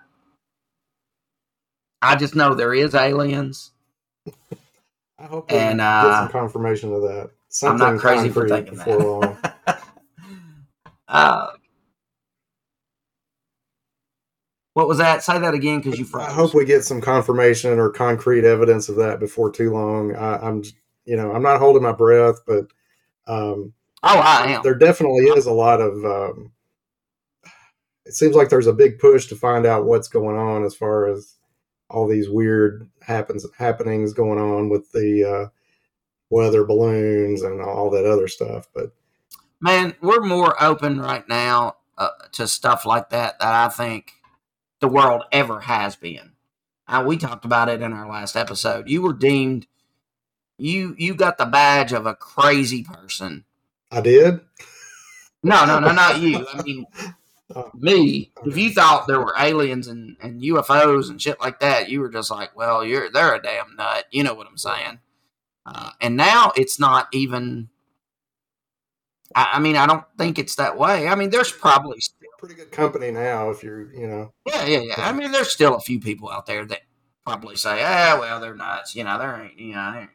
I 2.03 2.17
just 2.17 2.37
know 2.37 2.55
there 2.55 2.75
is 2.75 2.95
aliens. 2.95 3.73
I 5.19 5.25
hope 5.27 5.51
we 5.51 5.59
And, 5.59 5.81
get 6.01 6.15
uh, 6.15 6.17
some 6.17 6.29
confirmation 6.29 6.93
of 6.95 7.03
that. 7.03 7.31
I'm 7.65 7.79
Something 7.79 7.79
not 7.79 7.99
crazy 7.99 8.31
for 8.31 8.47
thinking 8.49 8.77
before 8.77 9.01
long. 9.03 9.39
that. 9.67 9.83
uh, 11.09 11.49
What 14.75 14.89
was 14.89 14.99
that? 14.99 15.23
Say 15.25 15.39
that 15.39 15.55
again 15.55 15.81
because 15.81 15.99
you 15.99 16.07
froze. 16.07 16.29
I 16.29 16.33
hope 16.33 16.55
we 16.55 16.65
get 16.65 16.85
some 16.85 17.01
confirmation 17.01 17.79
or 17.79 17.91
concrete 17.91 18.45
evidence 18.45 18.89
of 18.89 18.97
that 18.97 19.21
before 19.21 19.51
too 19.53 19.73
long. 19.73 20.17
I, 20.17 20.37
I'm, 20.39 20.63
you 21.05 21.17
know, 21.17 21.33
I'm 21.33 21.43
not 21.43 21.61
holding 21.61 21.83
my 21.83 21.93
breath, 21.93 22.41
but 22.47 22.67
um, 23.27 23.75
oh, 24.03 24.19
I 24.19 24.53
am. 24.53 24.63
There 24.63 24.75
definitely 24.77 25.27
is 25.27 25.47
a 25.47 25.53
lot 25.53 25.81
of. 25.81 26.05
Um, 26.05 26.53
it 28.07 28.15
seems 28.15 28.35
like 28.35 28.49
there's 28.49 28.67
a 28.67 28.73
big 28.73 28.99
push 28.99 29.27
to 29.27 29.37
find 29.37 29.67
out 29.67 29.85
what's 29.85 30.09
going 30.09 30.37
on 30.37 30.65
as 30.65 30.75
far 30.75 31.07
as 31.07 31.37
all 31.89 32.07
these 32.07 32.29
weird 32.29 32.89
happens 33.03 33.45
happenings 33.57 34.13
going 34.13 34.39
on 34.39 34.69
with 34.69 34.91
the 34.93 35.25
uh, 35.25 35.49
weather 36.31 36.65
balloons 36.65 37.43
and 37.43 37.61
all 37.61 37.91
that 37.91 38.07
other 38.07 38.29
stuff. 38.29 38.69
But 38.75 38.93
man, 39.61 39.95
we're 40.01 40.21
more 40.21 40.61
open 40.63 41.01
right 41.01 41.29
now 41.29 41.77
uh, 41.99 42.11
to 42.33 42.47
stuff 42.47 42.87
like 42.87 43.11
that 43.11 43.39
that 43.41 43.53
I 43.53 43.69
think 43.69 44.13
the 44.81 44.89
world 44.89 45.25
ever 45.33 45.61
has 45.61 45.97
been. 45.97 46.33
Uh, 46.87 47.05
we 47.07 47.17
talked 47.17 47.45
about 47.45 47.69
it 47.69 47.83
in 47.83 47.93
our 47.93 48.09
last 48.09 48.37
episode. 48.37 48.89
You 48.89 49.03
were 49.03 49.13
deemed 49.13 49.67
you 50.61 50.95
you 50.99 51.15
got 51.15 51.39
the 51.39 51.47
badge 51.47 51.93
of 51.93 52.07
a 52.07 52.15
crazy 52.15 52.85
person. 52.85 53.45
I 53.91 54.01
did. 54.01 54.41
No, 55.43 55.65
no, 55.65 55.81
no, 55.81 55.93
not 55.93 56.21
you. 56.21 56.47
I 56.53 56.63
mean, 56.63 56.85
oh, 57.55 57.71
me. 57.75 58.33
If 58.45 58.57
you 58.57 58.71
thought 58.73 59.07
there 59.07 59.21
were 59.21 59.35
aliens 59.39 59.89
and, 59.89 60.17
and 60.21 60.43
UFOs 60.43 61.11
and 61.11 61.21
shit 61.21 61.41
like 61.41 61.61
that, 61.61 61.89
you 61.89 62.01
were 62.01 62.09
just 62.09 62.31
like, 62.31 62.57
well, 62.57 62.85
you're 62.85 63.11
they're 63.11 63.35
a 63.35 63.43
damn 63.43 63.77
nut. 63.77 64.07
You 64.11 64.25
know 64.25 64.35
what 64.35 64.47
I'm 64.47 64.59
saying? 64.59 65.01
Uh, 65.67 65.91
and 66.01 66.17
now 66.17 66.53
it's 66.57 66.79
not 66.79 67.09
even. 67.13 67.69
I, 69.35 69.51
I, 69.55 69.59
mean, 69.61 69.77
I 69.77 69.87
don't 69.87 70.05
think 70.19 70.39
it's 70.39 70.57
that 70.57 70.77
way. 70.77 71.07
I 71.07 71.15
mean, 71.15 71.31
there's 71.31 71.53
probably 71.53 72.01
still, 72.01 72.29
pretty 72.39 72.55
good 72.55 72.73
company 72.73 73.13
now 73.13 73.51
if 73.51 73.63
you're, 73.63 73.93
you 73.93 74.07
know. 74.07 74.33
Yeah, 74.47 74.65
yeah, 74.67 74.81
yeah. 74.81 74.95
I 74.99 75.13
mean, 75.13 75.31
there's 75.31 75.53
still 75.53 75.77
a 75.77 75.81
few 75.81 76.01
people 76.01 76.31
out 76.31 76.47
there 76.47 76.65
that 76.65 76.81
probably 77.25 77.55
say, 77.57 77.83
"Ah, 77.85 78.17
well, 78.19 78.41
they're 78.41 78.57
nuts." 78.57 78.97
You 78.97 79.05
know, 79.05 79.21
ain't, 79.23 79.59
you 79.59 79.75
know. 79.75 80.09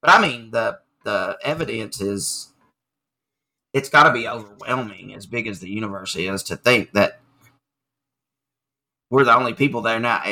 But 0.00 0.10
I 0.10 0.20
mean, 0.20 0.50
the 0.50 0.80
the 1.04 1.38
evidence 1.42 2.00
is. 2.00 2.51
It's 3.72 3.88
got 3.88 4.04
to 4.04 4.12
be 4.12 4.28
overwhelming, 4.28 5.14
as 5.14 5.26
big 5.26 5.46
as 5.46 5.60
the 5.60 5.70
universe 5.70 6.14
is, 6.16 6.42
to 6.44 6.56
think 6.56 6.92
that 6.92 7.20
we're 9.10 9.24
the 9.24 9.36
only 9.36 9.54
people 9.54 9.82
there 9.82 10.00
now. 10.00 10.22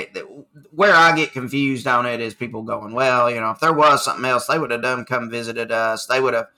Where 0.70 0.94
I 0.94 1.14
get 1.14 1.32
confused 1.32 1.86
on 1.86 2.06
it 2.06 2.20
is 2.20 2.34
people 2.34 2.62
going, 2.62 2.92
well, 2.92 3.30
you 3.30 3.40
know, 3.40 3.50
if 3.50 3.60
there 3.60 3.72
was 3.72 4.04
something 4.04 4.24
else, 4.24 4.46
they 4.46 4.58
would 4.58 4.70
have 4.70 4.82
done 4.82 5.04
come 5.04 5.30
visited 5.30 5.70
us. 5.70 6.06
They 6.06 6.20
would 6.20 6.34
have. 6.34 6.48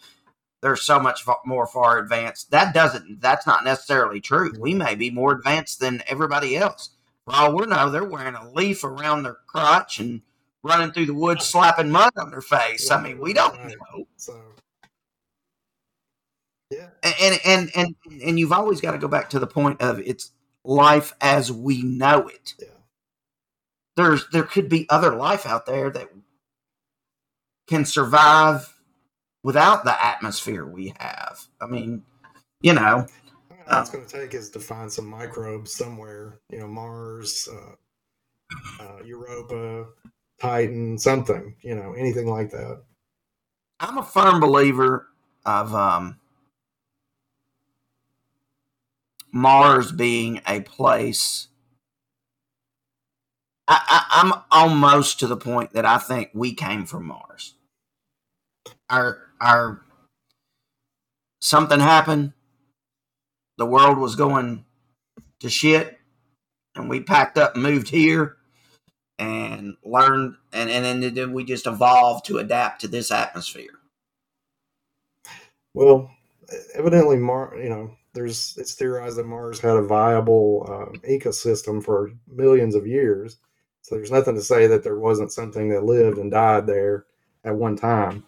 They're 0.61 0.77
so 0.77 1.01
much 1.01 1.25
more 1.45 1.67
far 1.67 1.99
advanced. 1.99 2.53
That 2.53 2.73
doesn't. 2.73 3.21
That's 3.21 3.47
not 3.47 3.65
necessarily 3.65 4.21
true. 4.21 4.53
We 4.61 4.75
may 4.75 4.95
be 4.95 5.11
more 5.11 5.33
advanced 5.33 5.81
than 5.81 6.05
everybody 6.07 6.57
else. 6.57 6.91
For 7.25 7.35
all 7.35 7.57
we 7.57 7.67
know, 7.67 7.91
they're 7.91 8.05
wearing 8.05 8.37
a 8.37 8.51
leaf 8.53 8.85
around 8.85 9.25
their 9.25 9.39
crotch 9.49 9.99
and 9.99 10.23
running 10.63 10.93
through 10.93 11.07
the 11.07 11.15
woods, 11.15 11.47
slapping 11.47 11.91
mud 11.91 12.13
on 12.17 12.31
their 12.31 12.41
face. 12.41 12.91
I 12.93 13.03
mean, 13.03 13.19
we 13.19 13.33
don't 13.33 13.57
know. 13.65 14.07
So. 14.17 14.41
Yeah. 16.73 16.89
And 17.03 17.41
and 17.45 17.71
and 17.75 17.95
and 18.25 18.39
you've 18.39 18.53
always 18.53 18.81
got 18.81 18.93
to 18.93 18.99
go 18.99 19.09
back 19.09 19.29
to 19.31 19.39
the 19.39 19.47
point 19.47 19.83
of 19.83 20.01
it's 20.01 20.33
life 20.65 21.13
as 21.21 21.53
we 21.53 21.83
know 21.83 22.29
it. 22.29 22.55
Yeah. 22.59 22.69
There's 23.97 24.27
there 24.31 24.45
could 24.45 24.69
be 24.69 24.89
other 24.89 25.15
life 25.15 25.45
out 25.45 25.67
there 25.67 25.91
that 25.91 26.09
can 27.69 27.85
survive 27.85 28.73
without 29.43 29.85
the 29.85 30.03
atmosphere 30.05 30.65
we 30.65 30.95
have. 30.99 31.41
I 31.61 31.67
mean, 31.67 32.03
you 32.63 32.73
know, 32.73 33.07
all 33.71 33.81
it's 33.81 33.91
going 33.91 34.07
to 34.07 34.21
take 34.21 34.35
is 34.35 34.49
to 34.51 34.61
find 34.61 34.91
some 34.91 35.07
microbes 35.07 35.75
somewhere. 35.75 36.41
You 36.51 36.61
know, 36.61 36.69
Mars, 36.69 37.49
uh, 37.53 38.83
uh, 38.83 39.03
Europa, 39.05 39.87
Titan, 40.41 40.99
something. 40.99 41.55
You 41.61 41.75
know, 41.75 41.93
anything 41.93 42.29
like 42.29 42.51
that. 42.51 42.83
I'm 43.81 43.99
a 43.99 44.03
firm 44.03 44.41
believer 44.41 45.09
of 45.45 45.75
um, 45.75 46.19
Mars 49.33 49.93
being 49.93 50.41
a 50.47 50.61
place. 50.61 51.49
I, 53.69 54.05
i'm 54.11 54.33
almost 54.51 55.21
to 55.21 55.27
the 55.27 55.37
point 55.37 55.73
that 55.73 55.87
I 55.87 55.99
think 55.99 56.31
we 56.35 56.53
came 56.53 56.85
from 56.85 57.07
Mars. 57.07 57.55
Our 58.91 59.21
our 59.41 59.83
something 61.41 61.81
happened. 61.81 62.33
The 63.59 63.67
world 63.67 63.99
was 63.99 64.17
going 64.17 64.65
to 65.41 65.51
shit, 65.51 65.99
and 66.75 66.91
we 66.91 67.01
packed 67.01 67.39
up 67.39 67.55
and 67.55 67.63
moved 67.63 67.89
here, 67.89 68.37
and 69.19 69.77
learned, 69.85 70.37
and 70.53 70.71
and 70.71 71.03
then 71.17 71.33
we 71.33 71.45
just 71.45 71.67
evolved 71.67 72.27
to 72.27 72.39
adapt 72.39 72.83
to 72.83 72.89
this 72.89 73.11
atmosphere. 73.11 73.79
Well, 75.75 76.11
evidently, 76.75 77.17
Mar, 77.17 77.57
you 77.57 77.71
know, 77.71 77.97
there's 78.15 78.57
it's 78.59 78.75
theorized 78.75 79.17
that 79.17 79.27
Mars 79.27 79.61
had 79.61 79.77
a 79.77 79.83
viable 79.83 80.67
um, 80.69 81.01
ecosystem 81.09 81.83
for 81.83 82.13
millions 82.29 82.75
of 82.75 82.87
years. 82.87 83.39
So 83.81 83.95
there's 83.95 84.11
nothing 84.11 84.35
to 84.37 84.43
say 84.43 84.67
that 84.67 84.85
there 84.85 84.99
wasn't 84.99 85.33
something 85.33 85.69
that 85.71 85.85
lived 85.85 86.19
and 86.19 86.31
died 86.31 86.67
there 86.67 87.07
at 87.45 87.55
one 87.55 87.77
time. 87.77 88.25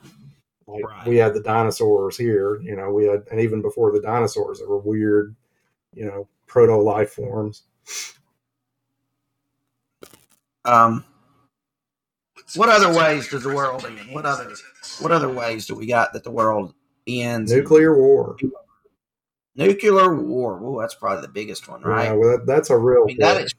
Like 0.66 0.84
right. 0.84 1.06
we 1.06 1.16
had 1.16 1.34
the 1.34 1.42
dinosaurs 1.42 2.16
here, 2.16 2.60
you 2.60 2.74
know, 2.74 2.90
we 2.90 3.04
had, 3.04 3.24
and 3.30 3.40
even 3.40 3.60
before 3.60 3.92
the 3.92 4.00
dinosaurs, 4.00 4.58
there 4.58 4.68
were 4.68 4.78
weird, 4.78 5.36
you 5.92 6.06
know, 6.06 6.26
proto 6.46 6.74
life 6.76 7.12
forms. 7.12 7.64
Um, 10.64 11.04
what 12.56 12.70
other 12.70 12.96
ways 12.98 13.28
does 13.28 13.42
the 13.42 13.54
world 13.54 13.84
end? 13.84 13.98
What 14.12 14.24
other 14.24 14.54
what 15.00 15.12
other 15.12 15.30
ways 15.30 15.66
do 15.66 15.74
we 15.74 15.86
got 15.86 16.12
that 16.14 16.24
the 16.24 16.30
world 16.30 16.74
ends? 17.06 17.52
Nuclear 17.52 17.96
war. 17.96 18.36
Nuclear 19.56 20.14
war. 20.14 20.60
Oh, 20.62 20.80
that's 20.80 20.94
probably 20.94 21.22
the 21.22 21.32
biggest 21.32 21.68
one, 21.68 21.82
right? 21.82 22.06
Yeah, 22.06 22.12
well, 22.14 22.38
that, 22.38 22.46
that's 22.46 22.70
a 22.70 22.76
real. 22.76 23.02
I 23.02 23.06
mean, 23.06 23.18
that 23.20 23.42
is. 23.42 23.54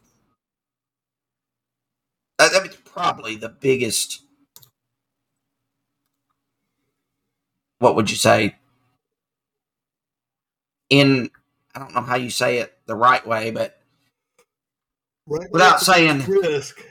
That, 2.38 2.52
that's 2.52 2.76
probably 2.84 3.36
the 3.38 3.50
biggest. 3.50 4.22
What 7.80 7.96
would 7.96 8.10
you 8.10 8.18
say? 8.18 8.56
In 10.90 11.30
I 11.74 11.80
don't 11.80 11.94
know 11.94 12.02
how 12.02 12.16
you 12.16 12.30
say 12.30 12.60
it 12.60 12.74
the 12.86 12.96
right 12.96 13.26
way, 13.26 13.52
but 13.52 13.78
right 15.28 15.50
without 15.52 15.82
saying 15.82 16.26
risk. 16.26 16.82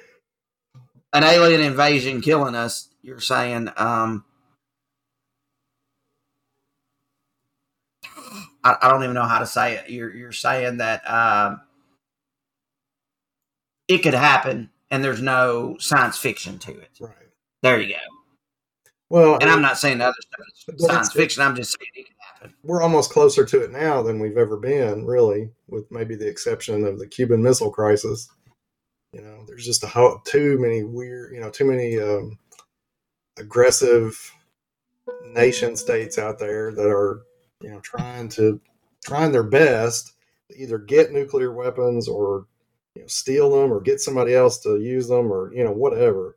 an 1.13 1.25
alien 1.25 1.61
invasion 1.61 2.21
killing 2.21 2.55
us, 2.55 2.89
you're 3.03 3.21
saying 3.21 3.71
um, 3.77 4.25
I, 8.65 8.77
I, 8.83 8.89
don't 8.89 9.03
even 9.03 9.15
know 9.15 9.25
how 9.25 9.39
to 9.39 9.47
say 9.47 9.75
it. 9.75 9.91
You're 9.91 10.15
you're 10.15 10.33
saying 10.33 10.79
that 10.79 11.09
um, 11.09 11.61
it 13.87 13.99
could 13.99 14.15
happen, 14.15 14.71
and 14.91 15.05
there's 15.05 15.23
no 15.23 15.77
science 15.79 16.17
fiction 16.17 16.59
to 16.61 16.73
it. 16.73 16.91
Right. 16.99 17.13
There 17.63 17.81
you 17.81 17.95
go. 17.95 18.01
Well, 19.11 19.39
and 19.41 19.51
I 19.51 19.53
am 19.53 19.63
not 19.63 19.79
saying 19.79 19.99
the 19.99 20.07
other 20.07 20.17
stuff 20.21 20.75
is 20.75 20.87
science 20.87 21.13
fiction. 21.13 21.43
I'm 21.43 21.55
just 21.55 21.77
saying 21.79 21.91
it 21.95 22.07
can 22.07 22.17
happen. 22.19 22.55
We're 22.65 22.83
almost 22.83 23.13
closer 23.13 23.45
to 23.45 23.63
it 23.63 23.71
now 23.71 24.03
than 24.03 24.19
we've 24.19 24.39
ever 24.39 24.57
been, 24.57 25.05
really, 25.05 25.51
with 25.69 25.91
maybe 25.91 26.17
the 26.17 26.27
exception 26.27 26.85
of 26.85 26.99
the 26.99 27.07
Cuban 27.07 27.43
Missile 27.43 27.71
Crisis. 27.71 28.29
You 29.13 29.21
know, 29.21 29.45
there's 29.47 29.65
just 29.65 29.85
a 29.85 29.87
ho- 29.87 30.21
too 30.25 30.59
many 30.59 30.83
weird, 30.83 31.33
you 31.33 31.41
know, 31.41 31.51
too 31.51 31.65
many 31.65 32.01
um, 32.01 32.39
aggressive 33.39 34.19
nation 35.27 35.77
states 35.77 36.19
out 36.19 36.39
there 36.39 36.73
that 36.73 36.89
are 36.89 37.23
you 37.61 37.71
know, 37.71 37.81
trying 37.81 38.29
to 38.31 38.61
trying 39.05 39.33
their 39.33 39.43
best 39.43 40.13
to 40.51 40.61
either 40.61 40.79
get 40.79 41.13
nuclear 41.13 41.53
weapons 41.53 42.09
or 42.09 42.47
you 42.95 43.03
know, 43.03 43.09
steal 43.09 43.51
them 43.51 43.73
or 43.73 43.81
get 43.81 44.01
somebody 44.01 44.35
else 44.35 44.59
to 44.61 44.81
use 44.81 45.09
them 45.09 45.33
or 45.33 45.53
you 45.55 45.65
know 45.65 45.73
whatever. 45.73 46.37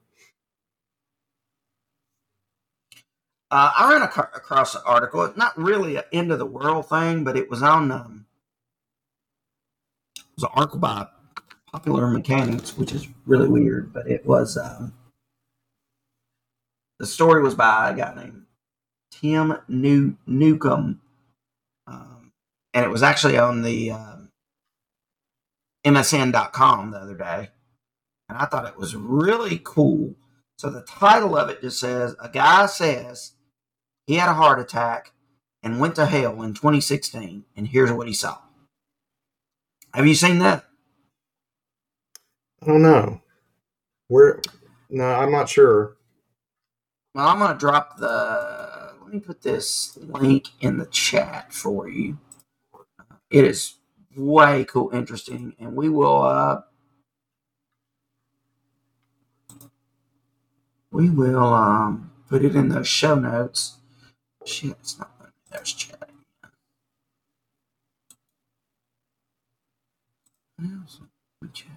Uh, 3.50 3.72
I 3.78 3.94
ran 3.94 4.04
ac- 4.04 4.20
across 4.36 4.76
an 4.76 4.82
article. 4.86 5.32
not 5.38 5.58
really 5.58 5.96
an 5.96 6.04
end 6.12 6.34
of 6.34 6.40
the 6.40 6.46
world 6.46 6.90
thing, 6.90 7.24
but 7.24 7.38
it 7.38 7.50
was 7.50 7.64
on. 7.64 7.92
Um, 7.92 8.26
it 10.18 10.24
was 10.36 10.44
an 10.44 10.50
article 10.54 10.80
by 10.80 11.08
Popular 11.72 12.08
Mechanics, 12.08 12.78
which 12.78 12.92
is 12.92 13.08
really 13.26 13.48
weird, 13.48 13.94
but 13.94 14.10
it 14.10 14.26
was. 14.26 14.58
Um, 14.58 14.94
the 17.00 17.06
story 17.06 17.42
was 17.42 17.56
by 17.56 17.92
a 17.92 17.96
guy 17.96 18.14
named 18.16 18.46
Tim 19.12 19.58
New- 19.70 20.18
Newcomb, 20.26 21.00
it 22.88 22.92
was 22.92 23.04
actually 23.04 23.38
on 23.38 23.62
the 23.62 23.92
um, 23.92 24.30
MSN.com 25.86 26.92
the 26.92 26.98
other 26.98 27.16
day. 27.18 27.50
And 28.30 28.38
I 28.38 28.46
thought 28.46 28.68
it 28.68 28.78
was 28.78 28.96
really 28.96 29.62
cool. 29.64 30.16
So 30.58 30.70
the 30.70 30.82
title 30.82 31.38
of 31.38 31.50
it 31.50 31.62
just 31.62 31.80
says 31.80 32.16
A 32.20 32.30
guy 32.30 32.66
says 32.66 33.34
he 34.06 34.16
had 34.16 34.30
a 34.30 34.34
heart 34.34 34.60
attack 34.60 35.12
and 35.62 35.80
went 35.80 35.96
to 35.96 36.06
hell 36.06 36.42
in 36.42 36.54
2016. 36.54 37.46
And 37.56 37.68
here's 37.68 37.92
what 37.92 38.08
he 38.08 38.14
saw. 38.14 38.38
Have 39.94 40.08
you 40.08 40.16
seen 40.16 40.40
that? 40.40 40.66
I 42.62 42.68
don't 42.68 42.82
know. 42.82 43.22
Where? 44.08 44.42
No, 44.90 45.04
I'm 45.04 45.32
not 45.32 45.50
sure. 45.50 45.98
Well, 47.14 47.28
I'm 47.28 47.40
going 47.40 47.52
to 47.52 47.58
drop 47.58 47.98
the. 47.98 48.94
Let 49.02 49.14
me 49.14 49.20
put 49.20 49.42
this 49.42 49.98
link 50.02 50.50
in 50.60 50.78
the 50.78 50.86
chat 50.86 51.54
for 51.54 51.88
you. 51.90 52.18
It 53.32 53.46
is 53.46 53.76
way 54.16 54.66
cool, 54.66 54.90
interesting, 54.94 55.56
and 55.60 55.76
we 55.76 55.90
will. 55.90 56.22
Uh, 56.24 56.62
we 60.92 61.10
will 61.10 61.54
um, 61.54 62.12
put 62.30 62.46
it 62.46 62.56
in 62.56 62.70
the 62.70 62.84
show 62.84 63.16
notes. 63.16 63.78
Shit, 64.46 64.72
it's 64.72 65.00
not. 65.00 65.12
There's 65.52 65.74
chat. 65.74 66.10
Chat. 71.54 71.70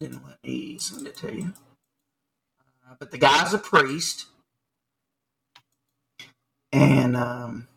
Didn't 0.00 0.26
let 0.26 0.38
me 0.44 0.78
send 0.78 1.06
it 1.08 1.16
to 1.18 1.34
you. 1.34 1.54
But 2.98 3.10
the 3.10 3.18
guy's 3.18 3.54
a 3.54 3.58
priest. 3.58 4.26
And 6.72 7.16
um, 7.16 7.68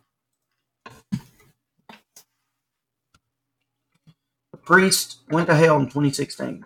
the 4.52 4.58
priest 4.58 5.18
went 5.30 5.46
to 5.48 5.54
hell 5.54 5.76
in 5.76 5.86
2016. 5.86 6.64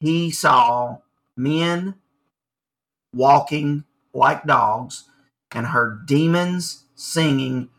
He 0.00 0.30
saw 0.30 0.98
men 1.36 1.94
walking 3.14 3.84
like 4.12 4.44
dogs 4.44 5.04
and 5.52 5.66
heard 5.66 6.06
demons 6.06 6.84
singing 6.94 7.70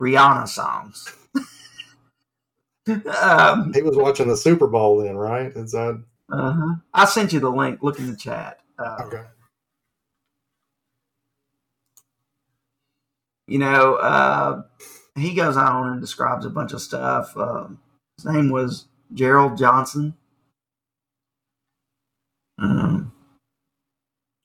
Rihanna 0.00 0.48
songs. 0.48 1.14
um, 3.20 3.72
he 3.72 3.82
was 3.82 3.96
watching 3.96 4.28
the 4.28 4.36
Super 4.36 4.66
Bowl 4.66 4.98
then, 4.98 5.16
right? 5.16 5.52
Is 5.56 5.72
that? 5.72 6.02
Uh-huh. 6.32 6.74
I 6.94 7.04
sent 7.04 7.32
you 7.32 7.40
the 7.40 7.50
link. 7.50 7.82
Look 7.82 7.98
in 7.98 8.10
the 8.10 8.16
chat. 8.16 8.59
Uh, 8.80 8.96
okay. 9.06 9.22
You 13.46 13.58
know, 13.58 13.96
uh, 13.96 14.62
he 15.16 15.34
goes 15.34 15.56
on 15.56 15.88
and 15.92 16.00
describes 16.00 16.46
a 16.46 16.50
bunch 16.50 16.72
of 16.72 16.80
stuff. 16.80 17.36
Um, 17.36 17.80
his 18.16 18.24
name 18.26 18.50
was 18.50 18.86
Gerald 19.12 19.58
Johnson. 19.58 20.14
Um, 22.58 23.12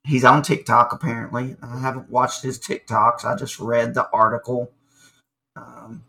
he's 0.05 0.25
on 0.25 0.41
TikTok 0.41 0.91
apparently. 0.91 1.55
I 1.61 1.79
haven't 1.79 2.09
watched 2.09 2.41
his 2.43 2.59
TikToks. 2.59 3.25
I 3.25 3.35
just 3.35 3.59
read 3.59 3.93
the 3.93 4.09
article. 4.11 4.71
Um, 5.55 6.03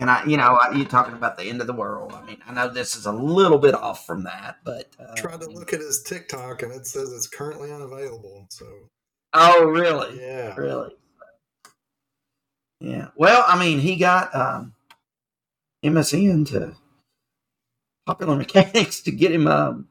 and 0.00 0.10
I, 0.10 0.24
you 0.24 0.38
know, 0.38 0.58
you're 0.74 0.86
talking 0.86 1.12
about 1.12 1.36
the 1.36 1.44
end 1.44 1.60
of 1.60 1.66
the 1.66 1.74
world. 1.74 2.12
I 2.14 2.24
mean, 2.24 2.38
I 2.46 2.54
know 2.54 2.68
this 2.68 2.96
is 2.96 3.04
a 3.04 3.12
little 3.12 3.58
bit 3.58 3.74
off 3.74 4.06
from 4.06 4.24
that, 4.24 4.56
but 4.64 4.88
uh, 4.98 5.14
tried 5.14 5.42
to 5.42 5.50
look 5.50 5.74
at 5.74 5.80
his 5.80 6.02
TikTok 6.02 6.62
and 6.62 6.72
it 6.72 6.86
says 6.86 7.12
it's 7.12 7.26
currently 7.26 7.70
unavailable. 7.70 8.46
So, 8.48 8.66
oh, 9.34 9.64
really? 9.66 10.18
Yeah, 10.18 10.56
really. 10.56 10.94
Yeah. 12.80 13.08
Well, 13.14 13.44
I 13.46 13.60
mean, 13.60 13.78
he 13.78 13.96
got 13.96 14.34
um, 14.34 14.72
MSN 15.84 16.48
to 16.48 16.74
Popular 18.06 18.36
Mechanics 18.36 19.02
to 19.02 19.10
get 19.10 19.32
him 19.32 19.46
um, 19.46 19.88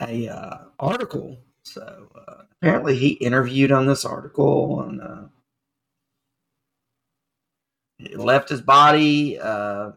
a 0.00 0.28
uh, 0.30 0.58
article. 0.80 1.36
So 1.64 2.08
uh, 2.26 2.44
apparently, 2.52 2.96
he 2.96 3.10
interviewed 3.10 3.70
on 3.70 3.84
this 3.84 4.06
article 4.06 4.80
and. 4.80 5.28
Left 8.14 8.48
his 8.48 8.60
body. 8.60 9.38
Uh, 9.38 9.92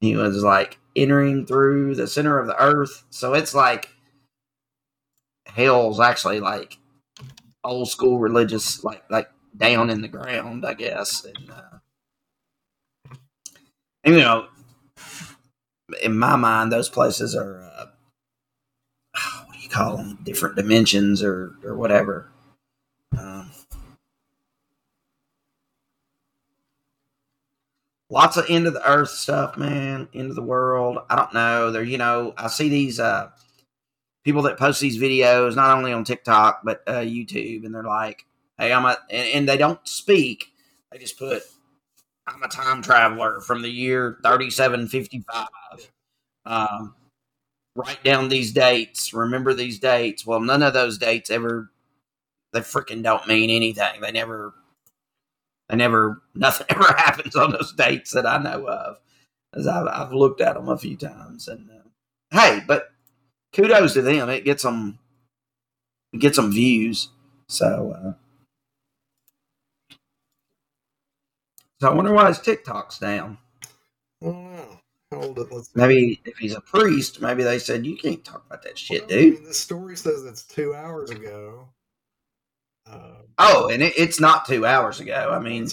he 0.00 0.16
was 0.16 0.42
like 0.42 0.78
entering 0.94 1.46
through 1.46 1.94
the 1.94 2.06
center 2.06 2.38
of 2.38 2.46
the 2.46 2.60
earth. 2.60 3.04
So 3.10 3.34
it's 3.34 3.54
like 3.54 3.90
hell's 5.46 6.00
actually 6.00 6.40
like 6.40 6.78
old 7.64 7.88
school 7.88 8.18
religious, 8.18 8.84
like 8.84 9.02
like 9.10 9.30
down 9.56 9.90
in 9.90 10.02
the 10.02 10.08
ground, 10.08 10.66
I 10.66 10.74
guess. 10.74 11.24
And, 11.24 11.50
uh, 11.50 11.78
and 14.04 14.14
you 14.14 14.20
know, 14.20 14.48
in 16.02 16.18
my 16.18 16.36
mind, 16.36 16.72
those 16.72 16.88
places 16.88 17.34
are 17.34 17.62
uh, 17.62 17.86
what 19.46 19.54
do 19.54 19.60
you 19.60 19.68
call 19.68 19.96
them? 19.96 20.18
Different 20.22 20.56
dimensions 20.56 21.22
or 21.22 21.54
or 21.64 21.76
whatever. 21.76 22.30
Um, 23.18 23.50
lots 28.16 28.38
of 28.38 28.46
end 28.48 28.66
of 28.66 28.72
the 28.72 28.90
earth 28.90 29.10
stuff, 29.10 29.58
man. 29.58 30.08
End 30.14 30.30
of 30.30 30.36
the 30.36 30.42
world. 30.42 30.98
I 31.10 31.16
don't 31.16 31.34
know. 31.34 31.70
There, 31.70 31.82
you 31.82 31.98
know, 31.98 32.32
I 32.38 32.48
see 32.48 32.70
these 32.70 32.98
uh 32.98 33.28
people 34.24 34.40
that 34.42 34.56
post 34.56 34.80
these 34.80 34.98
videos 34.98 35.54
not 35.54 35.76
only 35.76 35.92
on 35.92 36.02
TikTok 36.02 36.62
but 36.64 36.82
uh, 36.86 37.00
YouTube, 37.00 37.66
and 37.66 37.74
they're 37.74 37.82
like, 37.82 38.24
"Hey, 38.56 38.72
I'm 38.72 38.86
a," 38.86 38.96
and, 39.10 39.28
and 39.34 39.48
they 39.48 39.58
don't 39.58 39.86
speak. 39.86 40.46
They 40.90 40.98
just 40.98 41.18
put, 41.18 41.42
"I'm 42.26 42.42
a 42.42 42.48
time 42.48 42.80
traveler 42.80 43.40
from 43.42 43.60
the 43.60 43.68
year 43.68 44.18
3755." 44.22 45.90
Um, 46.46 46.94
write 47.74 48.02
down 48.02 48.30
these 48.30 48.50
dates. 48.50 49.12
Remember 49.12 49.52
these 49.52 49.78
dates. 49.78 50.24
Well, 50.24 50.40
none 50.40 50.62
of 50.62 50.72
those 50.72 50.96
dates 50.96 51.30
ever. 51.30 51.70
They 52.54 52.60
freaking 52.60 53.02
don't 53.02 53.28
mean 53.28 53.50
anything. 53.50 54.00
They 54.00 54.12
never 54.12 54.54
they 55.68 55.76
never, 55.76 56.22
nothing 56.34 56.66
ever 56.70 56.94
happens 56.96 57.36
on 57.36 57.52
those 57.52 57.72
dates 57.72 58.12
that 58.12 58.26
I 58.26 58.38
know 58.38 58.66
of, 58.68 58.98
as 59.54 59.66
I've, 59.66 59.86
I've 59.86 60.12
looked 60.12 60.40
at 60.40 60.54
them 60.54 60.68
a 60.68 60.78
few 60.78 60.96
times. 60.96 61.48
And 61.48 61.70
uh, 61.70 61.88
hey, 62.38 62.60
but 62.66 62.90
kudos 63.54 63.94
to 63.94 64.02
them. 64.02 64.28
It 64.30 64.44
gets 64.44 64.62
them, 64.62 64.98
it 66.12 66.20
gets 66.20 66.36
them 66.36 66.52
views. 66.52 67.08
So, 67.48 67.92
uh, 67.96 68.12
so 71.80 71.90
I 71.90 71.94
wonder 71.94 72.12
why 72.12 72.28
his 72.28 72.40
TikTok's 72.40 72.98
down. 72.98 73.38
Hold 75.12 75.38
it. 75.38 75.52
Let's 75.52 75.70
maybe 75.74 76.20
if 76.24 76.36
he's 76.38 76.54
a 76.54 76.60
priest, 76.60 77.20
maybe 77.22 77.44
they 77.44 77.58
said 77.58 77.86
you 77.86 77.96
can't 77.96 78.24
talk 78.24 78.44
about 78.46 78.62
that 78.64 78.78
shit, 78.78 79.02
well, 79.02 79.08
dude. 79.08 79.34
I 79.34 79.38
mean, 79.38 79.44
the 79.44 79.54
story 79.54 79.96
says 79.96 80.24
it's 80.24 80.42
two 80.42 80.74
hours 80.74 81.10
ago. 81.10 81.68
Uh, 82.90 83.22
oh, 83.38 83.68
and 83.68 83.82
it, 83.82 83.94
it's 83.96 84.20
not 84.20 84.46
two 84.46 84.64
hours 84.64 85.00
ago. 85.00 85.30
I 85.32 85.40
mean, 85.40 85.68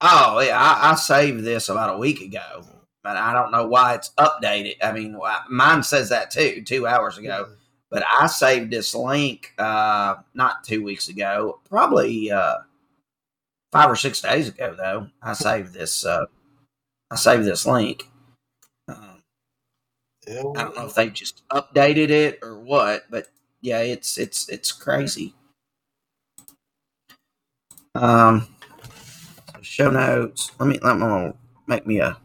oh 0.00 0.40
yeah, 0.40 0.58
I, 0.58 0.92
I, 0.92 0.94
saved 0.94 1.44
this 1.44 1.68
about 1.68 1.94
a 1.94 1.98
week 1.98 2.20
ago, 2.20 2.64
but 3.02 3.16
I 3.16 3.32
don't 3.32 3.52
know 3.52 3.66
why 3.66 3.94
it's 3.94 4.10
updated. 4.18 4.76
I 4.82 4.92
mean, 4.92 5.18
mine 5.48 5.82
says 5.82 6.08
that 6.08 6.30
too, 6.30 6.62
two 6.62 6.86
hours 6.86 7.18
ago. 7.18 7.48
But 7.90 8.04
I 8.10 8.26
saved 8.26 8.70
this 8.70 8.94
link 8.94 9.54
uh, 9.58 10.16
not 10.34 10.64
two 10.64 10.82
weeks 10.82 11.08
ago, 11.08 11.60
probably 11.68 12.30
uh, 12.32 12.58
five 13.70 13.90
or 13.90 13.96
six 13.96 14.20
days 14.20 14.48
ago. 14.48 14.74
Though 14.76 15.08
I 15.22 15.32
saved 15.34 15.72
this, 15.72 16.04
uh, 16.04 16.26
I 17.10 17.16
saved 17.16 17.44
this 17.44 17.64
link. 17.64 18.08
Um, 18.88 19.22
I 20.28 20.62
don't 20.62 20.76
know 20.76 20.86
if 20.86 20.94
they 20.94 21.10
just 21.10 21.46
updated 21.48 22.10
it 22.10 22.40
or 22.42 22.58
what, 22.58 23.04
but 23.08 23.28
yeah, 23.60 23.80
it's 23.80 24.18
it's 24.18 24.48
it's 24.48 24.72
crazy. 24.72 25.34
Um, 27.96 28.46
show 29.62 29.90
notes. 29.90 30.52
Let 30.58 30.68
me 30.68 30.78
let 30.82 30.98
me 30.98 31.32
make 31.66 31.86
me 31.86 32.00
a. 32.00 32.18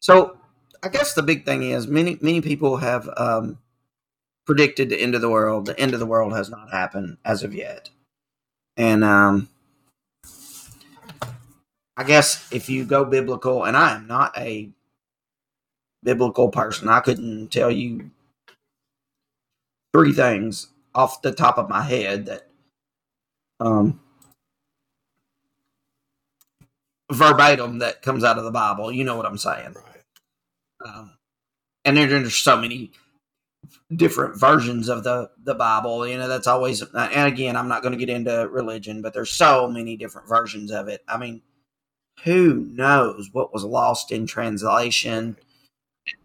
So 0.00 0.38
I 0.82 0.88
guess 0.88 1.14
the 1.14 1.22
big 1.22 1.44
thing 1.44 1.62
is 1.62 1.86
many 1.86 2.18
many 2.22 2.40
people 2.40 2.78
have 2.78 3.08
um, 3.16 3.58
predicted 4.46 4.88
the 4.88 5.00
end 5.00 5.14
of 5.14 5.20
the 5.20 5.30
world. 5.30 5.66
The 5.66 5.78
end 5.78 5.94
of 5.94 6.00
the 6.00 6.06
world 6.06 6.32
has 6.34 6.50
not 6.50 6.70
happened 6.72 7.18
as 7.24 7.42
of 7.42 7.54
yet, 7.54 7.90
and 8.76 9.04
um, 9.04 9.48
I 11.96 12.04
guess 12.04 12.50
if 12.52 12.68
you 12.68 12.84
go 12.84 13.04
biblical, 13.04 13.64
and 13.64 13.76
I 13.76 13.94
am 13.96 14.06
not 14.06 14.36
a 14.38 14.70
biblical 16.02 16.48
person, 16.48 16.88
I 16.88 17.00
couldn't 17.00 17.48
tell 17.48 17.70
you 17.70 18.10
three 19.92 20.12
things 20.12 20.68
off 20.94 21.22
the 21.22 21.32
top 21.32 21.58
of 21.58 21.68
my 21.68 21.82
head 21.82 22.26
that 22.26 22.48
um, 23.60 24.00
verbatim 27.12 27.78
that 27.80 28.02
comes 28.02 28.24
out 28.24 28.38
of 28.38 28.44
the 28.44 28.50
Bible. 28.50 28.90
You 28.90 29.04
know 29.04 29.16
what 29.16 29.26
I'm 29.26 29.38
saying? 29.38 29.74
Right. 29.74 30.86
Um, 30.86 31.12
and 31.84 31.96
there, 31.96 32.06
there's 32.06 32.34
so 32.34 32.56
many 32.56 32.92
different 33.94 34.38
versions 34.38 34.88
of 34.88 35.04
the 35.04 35.30
the 35.42 35.54
Bible. 35.54 36.06
You 36.06 36.18
know, 36.18 36.28
that's 36.28 36.46
always. 36.46 36.82
And 36.82 37.32
again, 37.32 37.56
I'm 37.56 37.68
not 37.68 37.82
going 37.82 37.92
to 37.92 37.98
get 37.98 38.14
into 38.14 38.48
religion, 38.48 39.02
but 39.02 39.12
there's 39.12 39.30
so 39.30 39.68
many 39.68 39.96
different 39.96 40.28
versions 40.28 40.70
of 40.70 40.88
it. 40.88 41.02
I 41.08 41.18
mean, 41.18 41.42
who 42.24 42.68
knows 42.72 43.30
what 43.32 43.52
was 43.52 43.64
lost 43.64 44.12
in 44.12 44.26
translation. 44.26 45.36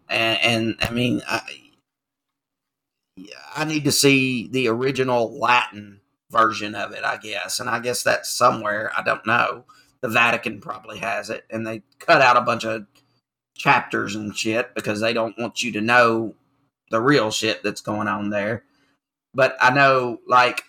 And, 0.08 0.38
and 0.40 0.76
I 0.80 0.90
mean, 0.90 1.22
I, 1.26 1.40
I 3.54 3.64
need 3.64 3.84
to 3.84 3.92
see 3.92 4.48
the 4.48 4.68
original 4.68 5.38
Latin 5.38 6.00
version 6.30 6.74
of 6.74 6.92
it, 6.92 7.04
I 7.04 7.16
guess. 7.16 7.60
And 7.60 7.70
I 7.70 7.78
guess 7.80 8.02
that's 8.02 8.30
somewhere. 8.30 8.92
I 8.96 9.02
don't 9.02 9.26
know. 9.26 9.64
The 10.02 10.08
Vatican 10.08 10.60
probably 10.60 10.98
has 10.98 11.30
it. 11.30 11.44
And 11.50 11.66
they 11.66 11.82
cut 11.98 12.20
out 12.20 12.36
a 12.36 12.42
bunch 12.42 12.64
of 12.64 12.86
chapters 13.56 14.14
and 14.14 14.36
shit 14.36 14.74
because 14.74 15.00
they 15.00 15.12
don't 15.12 15.38
want 15.38 15.62
you 15.62 15.72
to 15.72 15.80
know 15.80 16.34
the 16.90 17.00
real 17.00 17.30
shit 17.30 17.62
that's 17.62 17.80
going 17.80 18.06
on 18.06 18.30
there. 18.30 18.64
But 19.34 19.56
I 19.60 19.72
know, 19.72 20.20
like, 20.28 20.62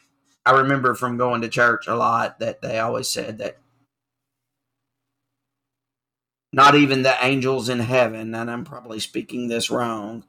I 0.45 0.51
remember 0.51 0.95
from 0.95 1.17
going 1.17 1.41
to 1.41 1.49
church 1.49 1.87
a 1.87 1.95
lot 1.95 2.39
that 2.39 2.61
they 2.61 2.79
always 2.79 3.09
said 3.09 3.39
that 3.39 3.57
not 6.57 6.73
even 6.73 7.03
the 7.03 7.15
angels 7.23 7.69
in 7.69 7.77
heaven, 7.77 8.33
and 8.33 8.49
I'm 8.49 8.65
probably 8.65 8.99
speaking 8.99 9.47
this 9.47 9.69
wrong, 9.69 10.23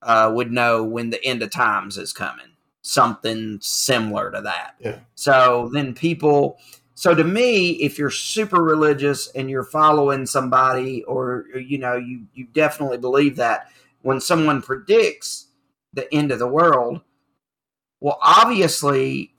uh, 0.00 0.32
would 0.34 0.50
know 0.50 0.82
when 0.82 1.10
the 1.10 1.22
end 1.22 1.42
of 1.42 1.50
times 1.50 1.98
is 1.98 2.10
coming. 2.10 2.46
Something 2.80 3.58
similar 3.60 4.30
to 4.30 4.40
that. 4.40 4.76
Yeah. 4.78 5.00
So 5.14 5.68
then 5.74 5.92
people, 5.92 6.58
so 6.94 7.14
to 7.14 7.22
me, 7.22 7.72
if 7.72 7.98
you're 7.98 8.08
super 8.08 8.62
religious 8.62 9.28
and 9.32 9.50
you're 9.50 9.62
following 9.62 10.24
somebody, 10.24 11.04
or 11.04 11.44
you 11.54 11.76
know, 11.76 11.96
you 11.96 12.24
you 12.32 12.46
definitely 12.46 12.98
believe 12.98 13.36
that 13.36 13.70
when 14.00 14.22
someone 14.22 14.62
predicts 14.62 15.48
the 15.92 16.12
end 16.14 16.32
of 16.32 16.38
the 16.38 16.48
world, 16.48 17.02
well, 18.00 18.18
obviously 18.22 19.33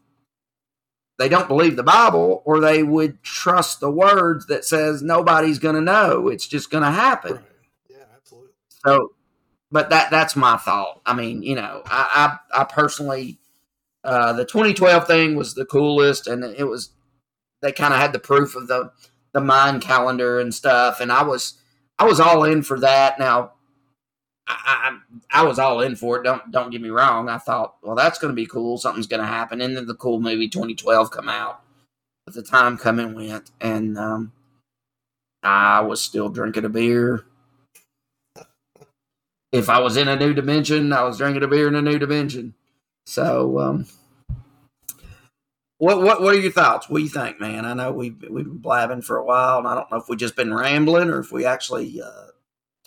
they 1.18 1.30
don't 1.30 1.48
believe 1.48 1.76
the 1.76 1.84
Bible, 1.84 2.42
or 2.46 2.60
they 2.60 2.84
would 2.84 3.24
trust 3.24 3.80
the 3.80 3.92
words 3.92 4.48
that 4.48 4.66
says 4.66 5.02
nobody's 5.02 5.60
going 5.60 5.76
to 5.76 5.82
know. 5.82 6.28
It's 6.28 6.48
just 6.48 6.70
going 6.70 6.84
to 6.84 6.92
happen. 6.92 7.34
Right. 7.34 7.44
Yeah, 7.90 7.98
absolutely. 8.16 8.52
So, 8.86 9.14
but 9.72 9.90
that 9.90 10.12
that's 10.12 10.36
my 10.36 10.58
thought. 10.58 11.02
I 11.06 11.14
mean, 11.14 11.42
you 11.42 11.56
know, 11.56 11.82
I 11.86 12.38
I, 12.54 12.62
I 12.62 12.64
personally, 12.66 13.40
uh, 14.04 14.34
the 14.34 14.46
2012 14.46 15.08
thing 15.08 15.36
was 15.36 15.54
the 15.54 15.66
coolest, 15.66 16.28
and 16.28 16.44
it 16.44 16.66
was 16.66 16.90
they 17.62 17.72
kind 17.72 17.94
of 17.94 18.00
had 18.00 18.14
the 18.14 18.20
proof 18.20 18.56
of 18.56 18.68
the 18.68 18.92
the 19.32 19.42
Mayan 19.42 19.80
calendar 19.80 20.40
and 20.40 20.54
stuff, 20.54 21.00
and 21.00 21.12
I 21.12 21.24
was 21.24 21.56
I 21.98 22.06
was 22.06 22.20
all 22.20 22.44
in 22.44 22.62
for 22.62 22.80
that. 22.80 23.20
Now, 23.20 23.54
I, 24.48 25.00
I, 25.32 25.44
was 25.44 25.58
all 25.58 25.82
in 25.82 25.96
for 25.96 26.18
it. 26.18 26.24
Don't 26.24 26.52
don't 26.52 26.70
get 26.70 26.82
me 26.82 26.90
wrong. 26.90 27.30
I 27.30 27.38
thought, 27.38 27.78
well, 27.82 27.96
that's 27.96 28.20
going 28.20 28.30
to 28.30 28.36
be 28.36 28.46
cool. 28.46 28.78
Something's 28.78 29.08
going 29.08 29.22
to 29.22 29.28
happen. 29.28 29.60
And 29.60 29.76
then 29.76 29.88
the 29.88 29.96
cool 29.96 30.20
movie 30.20 30.48
2012 30.48 31.10
come 31.10 31.30
out. 31.30 31.62
But 32.26 32.36
the 32.36 32.44
time 32.44 32.78
come 32.78 33.00
and 33.00 33.16
went, 33.16 33.52
and 33.62 33.98
um, 33.98 34.34
I 35.44 35.82
was 35.82 36.02
still 36.02 36.30
drinking 36.30 36.66
a 36.66 36.70
beer. 36.70 37.26
If 39.52 39.70
I 39.70 39.80
was 39.80 39.96
in 39.96 40.08
a 40.08 40.16
new 40.16 40.34
dimension, 40.34 40.92
I 40.92 41.04
was 41.04 41.18
drinking 41.18 41.44
a 41.44 41.48
beer 41.48 41.68
in 41.68 41.76
a 41.76 41.82
new 41.82 42.00
dimension. 42.00 42.56
So, 43.06 43.60
um, 43.60 43.86
what 45.78 46.02
what 46.02 46.22
what 46.22 46.34
are 46.34 46.40
your 46.40 46.52
thoughts? 46.52 46.90
What 46.90 46.98
do 46.98 47.04
you 47.04 47.10
think, 47.10 47.40
man? 47.40 47.66
I 47.66 47.74
know 47.74 47.92
we've 47.92 48.20
we've 48.30 48.46
been 48.46 48.58
blabbing 48.58 49.02
for 49.02 49.18
a 49.18 49.26
while, 49.26 49.60
and 49.60 49.68
I 49.68 49.76
don't 49.76 49.92
know 49.92 49.98
if 49.98 50.10
we've 50.10 50.18
just 50.18 50.36
been 50.36 50.54
rambling 50.54 51.10
or 51.10 51.20
if 51.20 51.32
we 51.32 51.46
actually 51.46 52.02
uh, 52.02 52.28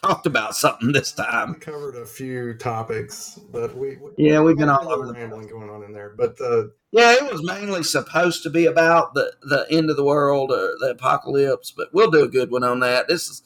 talked 0.03 0.27
about 0.27 0.55
something 0.57 0.93
this 0.93 1.15
We 1.17 1.25
time. 1.25 1.55
covered 1.55 1.97
a 1.97 2.07
few 2.07 2.55
topics, 2.55 3.39
but 3.51 3.77
we, 3.77 3.97
we 3.97 4.11
Yeah, 4.17 4.41
we've 4.41 4.57
been 4.57 4.69
all 4.69 4.89
over 4.91 5.07
the 5.07 5.13
rambling 5.15 5.49
going 5.49 5.71
on 5.71 5.83
in 5.83 5.93
there. 5.93 6.11
But 6.17 6.41
uh, 6.41 6.65
Yeah, 6.93 7.13
it 7.15 7.31
was 7.33 7.43
mainly 7.43 7.83
supposed 7.83 8.43
to 8.45 8.51
be 8.51 8.67
about 8.67 9.15
the 9.15 9.33
the 9.43 9.67
end 9.71 9.91
of 9.91 9.97
the 9.97 10.05
world 10.05 10.51
or 10.53 10.77
the 10.79 10.91
apocalypse, 10.91 11.71
but 11.71 11.93
we'll 11.93 12.11
do 12.11 12.25
a 12.25 12.29
good 12.29 12.51
one 12.51 12.65
on 12.65 12.81
that. 12.81 13.09
This 13.09 13.29
is 13.29 13.43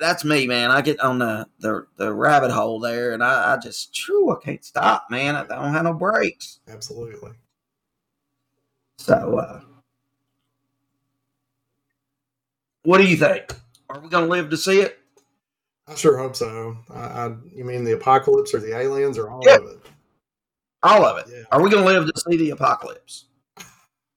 that's 0.00 0.24
me, 0.24 0.46
man. 0.46 0.70
I 0.70 0.82
get 0.82 1.00
on 1.00 1.18
the 1.18 1.46
the, 1.58 1.86
the 1.96 2.12
rabbit 2.12 2.50
hole 2.50 2.80
there, 2.80 3.12
and 3.12 3.24
I, 3.24 3.54
I 3.54 3.56
just, 3.56 3.94
true, 3.94 4.30
I 4.30 4.40
can't 4.42 4.64
stop, 4.64 5.06
man. 5.10 5.34
I 5.36 5.44
don't 5.44 5.72
have 5.72 5.84
no 5.84 5.94
breaks. 5.94 6.60
absolutely, 6.68 7.30
So, 8.98 9.38
uh, 9.38 9.60
what 12.84 12.98
do 12.98 13.04
you 13.06 13.16
think? 13.16 13.52
Are 13.88 14.00
we 14.00 14.08
gonna 14.08 14.26
live 14.26 14.50
to 14.50 14.56
see 14.56 14.80
it? 14.80 14.99
I 15.90 15.94
sure 15.96 16.16
hope 16.16 16.36
so. 16.36 16.76
I, 16.88 16.98
I, 17.00 17.34
you 17.52 17.64
mean 17.64 17.82
the 17.82 17.92
apocalypse 17.94 18.54
or 18.54 18.60
the 18.60 18.76
aliens 18.78 19.18
or 19.18 19.28
all 19.28 19.42
Yeah. 19.44 19.56
of 19.56 19.66
it? 19.66 19.78
All 20.84 21.04
of 21.04 21.18
it. 21.18 21.26
Yeah. 21.28 21.42
Are 21.50 21.60
we 21.60 21.68
gonna 21.68 21.84
live 21.84 22.06
to 22.06 22.20
see 22.20 22.36
the 22.36 22.50
apocalypse? 22.50 23.26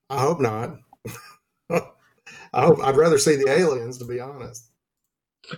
I 0.10 0.20
hope 0.20 0.40
not. 0.40 0.78
I 1.72 2.66
hope 2.66 2.80
I'd 2.84 2.96
rather 2.96 3.18
see 3.18 3.36
the 3.36 3.50
aliens, 3.50 3.98
to 3.98 4.06
be 4.06 4.20
honest. 4.20 4.70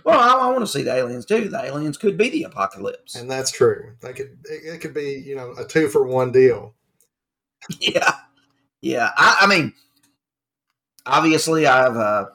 Well, 0.04 0.18
I, 0.18 0.46
I 0.48 0.50
want 0.50 0.60
to 0.62 0.66
see 0.66 0.82
the 0.82 0.94
aliens 0.94 1.26
too. 1.26 1.48
The 1.48 1.62
aliens 1.62 1.98
could 1.98 2.16
be 2.16 2.30
the 2.30 2.44
apocalypse. 2.44 3.14
And 3.14 3.30
that's 3.30 3.52
true. 3.52 3.92
They 4.00 4.14
could 4.14 4.38
it, 4.44 4.74
it 4.74 4.80
could 4.80 4.94
be 4.94 5.22
you 5.24 5.36
know 5.36 5.52
a 5.58 5.64
two 5.64 5.88
for 5.88 6.04
one 6.06 6.32
deal. 6.32 6.74
yeah, 7.80 8.14
yeah. 8.80 9.10
I, 9.16 9.38
I 9.42 9.46
mean, 9.46 9.74
obviously, 11.04 11.66
I 11.66 11.82
have 11.82 12.28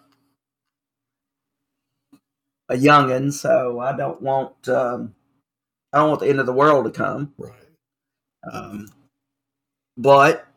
a 2.72 2.76
youngin, 2.76 3.32
so 3.32 3.80
I 3.80 3.96
don't 3.96 4.22
want 4.22 4.68
um, 4.70 5.14
I 5.94 6.00
don't 6.00 6.10
want 6.10 6.22
the 6.22 6.30
end 6.30 6.40
of 6.40 6.46
the 6.46 6.54
world 6.54 6.86
to 6.86 6.92
come. 6.92 7.34
Right. 7.38 7.52
Um, 8.52 8.88
but 9.98 10.48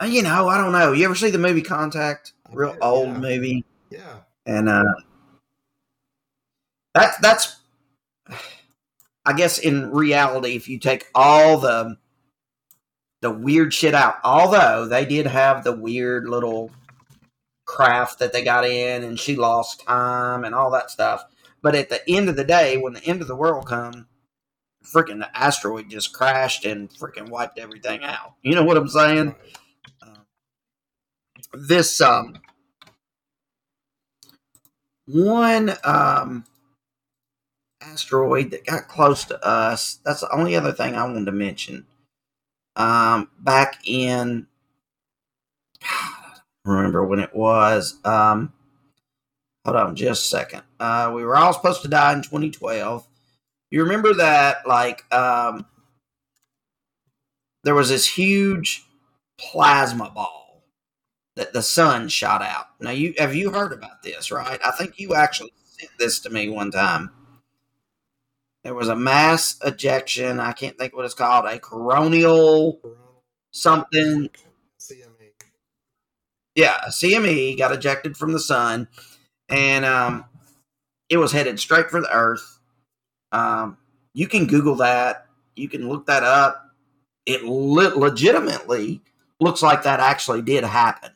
uh, 0.00 0.06
you 0.06 0.22
know, 0.22 0.48
I 0.48 0.56
don't 0.56 0.72
know. 0.72 0.92
You 0.92 1.04
ever 1.04 1.14
see 1.14 1.30
the 1.30 1.38
movie 1.38 1.62
Contact? 1.62 2.32
Real 2.52 2.76
old 2.80 3.08
yeah. 3.08 3.18
movie, 3.18 3.64
Yeah. 3.90 4.18
and 4.46 4.68
uh, 4.68 4.84
that's 6.94 7.18
that's. 7.18 7.56
I 9.24 9.32
guess 9.34 9.58
in 9.58 9.92
reality, 9.92 10.56
if 10.56 10.68
you 10.68 10.78
take 10.78 11.06
all 11.14 11.58
the 11.58 11.96
the 13.20 13.30
weird 13.30 13.72
shit 13.72 13.94
out, 13.94 14.16
although 14.24 14.86
they 14.86 15.04
did 15.04 15.26
have 15.26 15.62
the 15.62 15.72
weird 15.72 16.28
little 16.28 16.70
craft 17.72 18.20
that 18.20 18.32
they 18.32 18.44
got 18.44 18.66
in, 18.66 19.04
and 19.04 19.18
she 19.20 19.36
lost 19.36 19.82
time 19.82 20.44
and 20.44 20.54
all 20.54 20.70
that 20.72 20.90
stuff. 20.90 21.24
But 21.62 21.74
at 21.74 21.90
the 21.90 22.08
end 22.08 22.28
of 22.28 22.36
the 22.36 22.44
day, 22.44 22.76
when 22.78 22.94
the 22.94 23.04
end 23.04 23.22
of 23.22 23.28
the 23.28 23.36
world 23.36 23.66
come, 23.66 24.06
freaking 24.84 25.20
the 25.20 25.36
asteroid 25.38 25.90
just 25.90 26.12
crashed 26.12 26.64
and 26.66 26.90
freaking 26.90 27.30
wiped 27.30 27.58
everything 27.58 28.02
out. 28.04 28.34
You 28.42 28.54
know 28.54 28.64
what 28.64 28.76
I'm 28.76 28.88
saying? 28.88 29.28
Right. 29.28 29.36
this 31.54 32.00
um 32.00 32.38
one 35.06 35.72
um 35.84 36.44
asteroid 37.82 38.50
that 38.52 38.66
got 38.66 38.88
close 38.88 39.24
to 39.24 39.46
us 39.46 39.98
that's 40.04 40.20
the 40.20 40.32
only 40.34 40.56
other 40.56 40.72
thing 40.72 40.94
i 40.94 41.04
wanted 41.04 41.26
to 41.26 41.32
mention 41.32 41.86
um 42.76 43.28
back 43.40 43.76
in 43.84 44.46
remember 46.64 47.04
when 47.04 47.18
it 47.18 47.34
was 47.34 47.96
um 48.04 48.52
hold 49.64 49.76
on 49.76 49.96
just 49.96 50.24
a 50.24 50.28
second 50.28 50.62
uh 50.80 51.10
we 51.14 51.24
were 51.24 51.36
all 51.36 51.52
supposed 51.52 51.82
to 51.82 51.88
die 51.88 52.12
in 52.12 52.22
2012 52.22 53.06
you 53.70 53.82
remember 53.82 54.14
that 54.14 54.66
like 54.66 55.12
um 55.12 55.66
there 57.64 57.74
was 57.74 57.88
this 57.88 58.06
huge 58.16 58.84
plasma 59.38 60.10
ball 60.10 60.62
that 61.36 61.52
the 61.52 61.62
sun 61.62 62.08
shot 62.08 62.42
out. 62.42 62.66
Now 62.80 62.90
you 62.90 63.14
have 63.18 63.34
you 63.34 63.50
heard 63.50 63.72
about 63.72 64.02
this, 64.02 64.30
right? 64.30 64.60
I 64.64 64.70
think 64.72 64.98
you 64.98 65.14
actually 65.14 65.52
sent 65.64 65.92
this 65.98 66.20
to 66.20 66.30
me 66.30 66.48
one 66.48 66.70
time. 66.70 67.10
There 68.64 68.74
was 68.74 68.88
a 68.88 68.96
mass 68.96 69.56
ejection, 69.64 70.38
I 70.38 70.52
can't 70.52 70.78
think 70.78 70.94
what 70.94 71.04
it's 71.04 71.14
called, 71.14 71.46
a 71.46 71.58
coronal 71.58 72.80
something. 73.50 74.30
Yeah, 76.54 76.78
CME 76.88 77.56
got 77.58 77.72
ejected 77.72 78.16
from 78.16 78.32
the 78.32 78.40
sun 78.40 78.88
and 79.48 79.84
um 79.84 80.24
it 81.08 81.18
was 81.18 81.32
headed 81.32 81.60
straight 81.60 81.90
for 81.90 82.00
the 82.00 82.12
earth. 82.12 82.58
Um 83.32 83.78
you 84.14 84.28
can 84.28 84.46
Google 84.46 84.76
that. 84.76 85.26
You 85.56 85.68
can 85.68 85.88
look 85.88 86.06
that 86.06 86.22
up. 86.22 86.70
It 87.26 87.44
le- 87.44 87.96
legitimately 87.98 89.00
looks 89.40 89.62
like 89.62 89.82
that 89.82 90.00
actually 90.00 90.42
did 90.42 90.64
happen. 90.64 91.10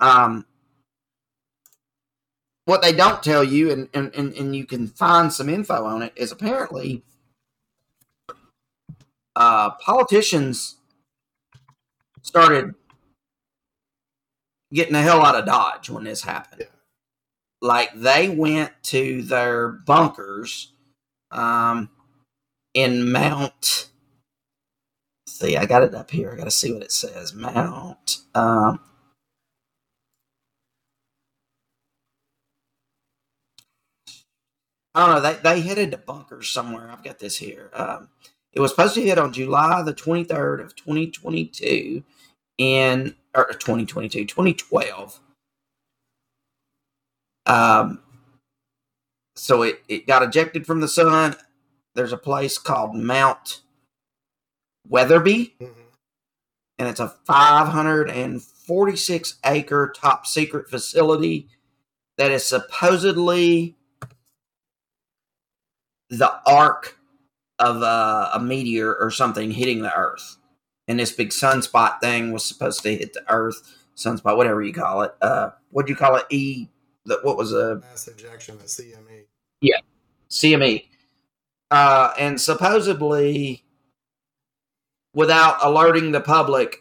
Um, 0.00 0.46
what 2.64 2.82
they 2.82 2.92
don't 2.92 3.22
tell 3.22 3.44
you, 3.44 3.70
and, 3.70 3.88
and, 3.94 4.14
and, 4.14 4.34
and 4.34 4.56
you 4.56 4.64
can 4.66 4.86
find 4.88 5.32
some 5.32 5.48
info 5.48 5.84
on 5.84 6.02
it, 6.02 6.12
is 6.16 6.32
apparently 6.32 7.02
uh, 9.36 9.70
politicians 9.70 10.76
started 12.22 12.74
getting 14.72 14.94
the 14.94 15.02
hell 15.02 15.24
out 15.24 15.34
of 15.34 15.46
Dodge 15.46 15.90
when 15.90 16.04
this 16.04 16.22
happened. 16.22 16.62
Yeah. 16.62 16.66
Like 17.60 17.94
they 17.94 18.28
went 18.28 18.72
to 18.84 19.22
their 19.22 19.68
bunkers 19.68 20.72
um, 21.30 21.90
in 22.74 23.12
Mount. 23.12 23.90
See, 25.26 25.56
I 25.56 25.66
got 25.66 25.82
it 25.82 25.94
up 25.94 26.10
here. 26.10 26.32
I 26.32 26.36
got 26.36 26.44
to 26.44 26.50
see 26.50 26.72
what 26.72 26.82
it 26.82 26.92
says. 26.92 27.34
Mount. 27.34 28.18
Um, 28.34 28.80
I 34.94 35.06
don't 35.06 35.14
know. 35.14 35.20
They, 35.20 35.38
they 35.42 35.60
headed 35.60 35.90
to 35.92 35.98
bunkers 35.98 36.50
somewhere. 36.50 36.90
I've 36.90 37.04
got 37.04 37.18
this 37.18 37.38
here. 37.38 37.70
Um, 37.72 38.08
it 38.52 38.60
was 38.60 38.70
supposed 38.72 38.94
to 38.94 39.02
hit 39.02 39.18
on 39.18 39.32
July 39.32 39.82
the 39.82 39.94
23rd 39.94 40.62
of 40.62 40.76
2022 40.76 42.02
in 42.62 43.14
or 43.34 43.46
2022 43.52 44.24
2012. 44.26 45.18
Um, 47.46 48.00
so 49.34 49.62
it, 49.62 49.82
it 49.88 50.06
got 50.06 50.22
ejected 50.22 50.66
from 50.66 50.80
the 50.80 50.88
sun. 50.88 51.34
There's 51.94 52.12
a 52.12 52.18
place 52.18 52.58
called 52.58 52.94
Mount 52.94 53.62
Weatherby, 54.88 55.54
Mhm. 55.60 55.74
and 56.78 56.88
it's 56.88 57.00
a 57.00 57.08
546 57.26 59.34
acre 59.44 59.92
top 59.94 60.26
secret 60.26 60.70
facility 60.70 61.48
that 62.18 62.30
is 62.30 62.44
supposedly 62.46 63.76
the 66.10 66.30
arc 66.46 66.98
of 67.58 67.82
uh, 67.82 68.30
a 68.34 68.40
meteor 68.40 68.94
or 68.94 69.10
something 69.10 69.50
hitting 69.50 69.82
the 69.82 69.94
Earth. 69.94 70.36
And 70.88 70.98
this 70.98 71.12
big 71.12 71.30
sunspot 71.30 72.00
thing 72.00 72.32
was 72.32 72.44
supposed 72.44 72.82
to 72.82 72.96
hit 72.96 73.12
the 73.12 73.24
Earth, 73.32 73.76
sunspot, 73.96 74.36
whatever 74.36 74.62
you 74.62 74.72
call 74.72 75.02
it. 75.02 75.14
Uh, 75.22 75.50
what 75.70 75.86
do 75.86 75.92
you 75.92 75.96
call 75.96 76.16
it? 76.16 76.26
E. 76.30 76.68
The, 77.04 77.18
what 77.22 77.36
was 77.36 77.52
a 77.52 77.76
Mass 77.76 78.08
ejection 78.08 78.56
at. 78.58 78.66
CME. 78.66 79.24
CME. 80.32 80.86
Uh, 81.70 82.12
and 82.18 82.40
supposedly, 82.40 83.64
without 85.14 85.58
alerting 85.62 86.12
the 86.12 86.20
public, 86.20 86.78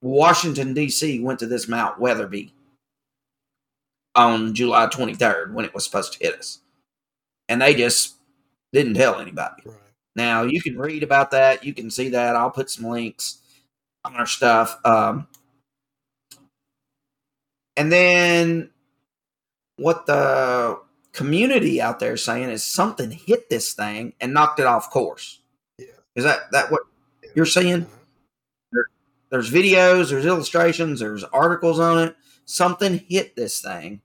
Washington, 0.00 0.74
D.C. 0.74 1.20
went 1.20 1.38
to 1.40 1.46
this 1.46 1.68
Mount 1.68 1.98
Weatherby 1.98 2.52
on 4.14 4.54
July 4.54 4.86
23rd 4.86 5.52
when 5.52 5.64
it 5.64 5.74
was 5.74 5.84
supposed 5.84 6.14
to 6.14 6.18
hit 6.24 6.38
us. 6.38 6.60
And 7.48 7.60
they 7.60 7.74
just 7.74 8.16
didn't 8.72 8.94
tell 8.94 9.20
anybody. 9.20 9.62
Right. 9.64 9.76
Now, 10.16 10.42
you 10.42 10.60
can 10.60 10.78
read 10.78 11.02
about 11.02 11.30
that. 11.30 11.64
You 11.64 11.74
can 11.74 11.90
see 11.90 12.08
that. 12.10 12.36
I'll 12.36 12.50
put 12.50 12.70
some 12.70 12.86
links 12.86 13.38
on 14.04 14.14
our 14.16 14.26
stuff. 14.26 14.78
Um, 14.84 15.28
and 17.76 17.92
then 17.92 18.70
what 19.76 20.06
the 20.06 20.80
community 21.12 21.80
out 21.80 22.00
there 22.00 22.14
is 22.14 22.24
saying 22.24 22.50
is 22.50 22.64
something 22.64 23.10
hit 23.10 23.48
this 23.48 23.72
thing 23.72 24.12
and 24.20 24.34
knocked 24.34 24.60
it 24.60 24.66
off 24.66 24.90
course. 24.90 25.40
Yeah. 25.78 25.86
Is 26.16 26.24
that 26.24 26.50
that 26.52 26.70
what 26.70 26.82
you're 27.34 27.46
saying? 27.46 27.82
Uh-huh. 27.82 28.82
There's 29.30 29.50
videos, 29.50 30.10
there's 30.10 30.24
illustrations, 30.26 31.00
there's 31.00 31.24
articles 31.24 31.78
on 31.78 31.98
it. 31.98 32.16
Something 32.46 33.04
hit 33.08 33.36
this 33.36 33.60
thing 33.60 34.00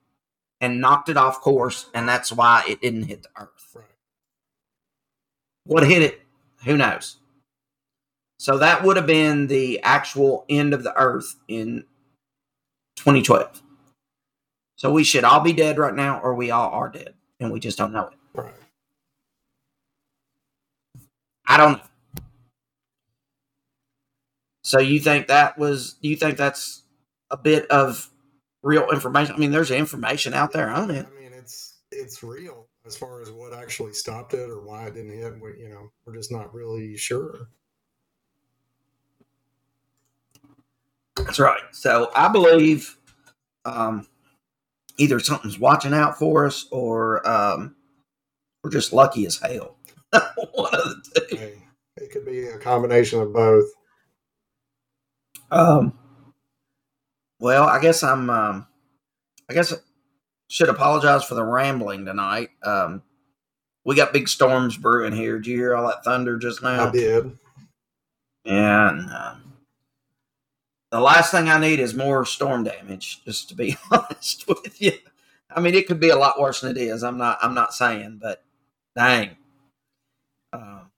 and 0.59 0.81
knocked 0.81 1.09
it 1.09 1.17
off 1.17 1.39
course, 1.39 1.89
and 1.93 2.07
that's 2.07 2.31
why 2.31 2.63
it 2.67 2.81
didn't 2.81 3.03
hit 3.03 3.23
the 3.23 3.29
earth. 3.37 3.71
Right. 3.73 3.85
What 5.65 5.85
hit 5.87 6.01
it? 6.01 6.21
Who 6.65 6.77
knows? 6.77 7.17
So 8.39 8.57
that 8.57 8.83
would 8.83 8.97
have 8.97 9.07
been 9.07 9.47
the 9.47 9.81
actual 9.83 10.45
end 10.49 10.73
of 10.73 10.83
the 10.83 10.93
earth 10.97 11.35
in 11.47 11.85
2012. 12.97 13.61
So 14.75 14.91
we 14.91 15.03
should 15.03 15.23
all 15.23 15.39
be 15.39 15.53
dead 15.53 15.77
right 15.77 15.93
now, 15.93 16.19
or 16.19 16.35
we 16.35 16.51
all 16.51 16.69
are 16.71 16.89
dead, 16.89 17.13
and 17.39 17.51
we 17.51 17.59
just 17.59 17.77
don't 17.77 17.93
know 17.93 18.07
it. 18.09 18.17
Right. 18.33 18.53
I 21.47 21.57
don't 21.57 21.77
know. 21.77 21.83
So 24.63 24.79
you 24.79 24.99
think 24.99 25.27
that 25.27 25.57
was? 25.57 25.95
You 26.01 26.15
think 26.15 26.37
that's 26.37 26.83
a 27.29 27.37
bit 27.37 27.67
of 27.67 28.09
real 28.61 28.89
information? 28.91 29.35
I 29.35 29.37
mean, 29.37 29.51
there's 29.51 29.71
information 29.71 30.33
out 30.33 30.51
there 30.51 30.69
on 30.69 30.89
it. 30.91 31.05
I 31.05 31.21
mean, 31.21 31.31
it's 31.33 31.77
it's 31.91 32.23
real 32.23 32.67
as 32.85 32.97
far 32.97 33.21
as 33.21 33.31
what 33.31 33.53
actually 33.53 33.93
stopped 33.93 34.33
it 34.33 34.49
or 34.49 34.61
why 34.61 34.85
it 34.87 34.95
didn't 34.95 35.17
hit. 35.17 35.39
We, 35.41 35.61
you 35.61 35.69
know, 35.69 35.91
we're 36.05 36.15
just 36.15 36.31
not 36.31 36.53
really 36.53 36.97
sure. 36.97 37.47
That's 41.15 41.39
right. 41.39 41.61
So 41.71 42.11
I 42.15 42.27
believe 42.27 42.97
um, 43.65 44.07
either 44.97 45.19
something's 45.19 45.59
watching 45.59 45.93
out 45.93 46.17
for 46.17 46.45
us, 46.45 46.67
or 46.71 47.27
um, 47.27 47.75
we're 48.63 48.71
just 48.71 48.93
lucky 48.93 49.25
as 49.25 49.37
hell. 49.39 49.77
One 50.53 50.73
of 50.73 51.03
the 51.13 51.27
two. 51.29 51.37
Hey, 51.37 51.53
it 51.97 52.11
could 52.11 52.25
be 52.25 52.47
a 52.47 52.57
combination 52.57 53.21
of 53.21 53.31
both. 53.31 53.69
Um, 55.51 55.97
well, 57.39 57.65
I 57.65 57.79
guess 57.79 58.03
I'm. 58.03 58.29
Um, 58.29 58.67
I 59.49 59.53
guess 59.53 59.73
should 60.53 60.69
apologize 60.69 61.23
for 61.23 61.33
the 61.33 61.43
rambling 61.43 62.05
tonight. 62.05 62.51
Um, 62.61 63.01
we 63.85 63.95
got 63.95 64.13
big 64.13 64.29
storms 64.29 64.77
brewing 64.77 65.11
here. 65.11 65.37
Did 65.37 65.47
you 65.47 65.57
hear 65.57 65.75
all 65.75 65.87
that 65.87 66.03
thunder 66.03 66.37
just 66.37 66.61
now? 66.61 66.89
I 66.89 66.91
did. 66.91 67.35
And 68.45 69.09
um, 69.09 69.53
the 70.91 70.99
last 70.99 71.31
thing 71.31 71.49
I 71.49 71.57
need 71.57 71.79
is 71.79 71.95
more 71.95 72.23
storm 72.23 72.63
damage. 72.63 73.23
Just 73.25 73.49
to 73.49 73.55
be 73.55 73.75
honest 73.91 74.47
with 74.47 74.79
you, 74.79 74.91
I 75.49 75.59
mean 75.59 75.73
it 75.73 75.87
could 75.87 75.99
be 75.99 76.09
a 76.09 76.15
lot 76.15 76.39
worse 76.39 76.61
than 76.61 76.77
it 76.77 76.79
is. 76.79 77.03
I'm 77.03 77.17
not. 77.17 77.39
I'm 77.41 77.55
not 77.55 77.73
saying, 77.73 78.19
but 78.21 78.43
dang. 78.95 79.31
Um, 80.53 80.91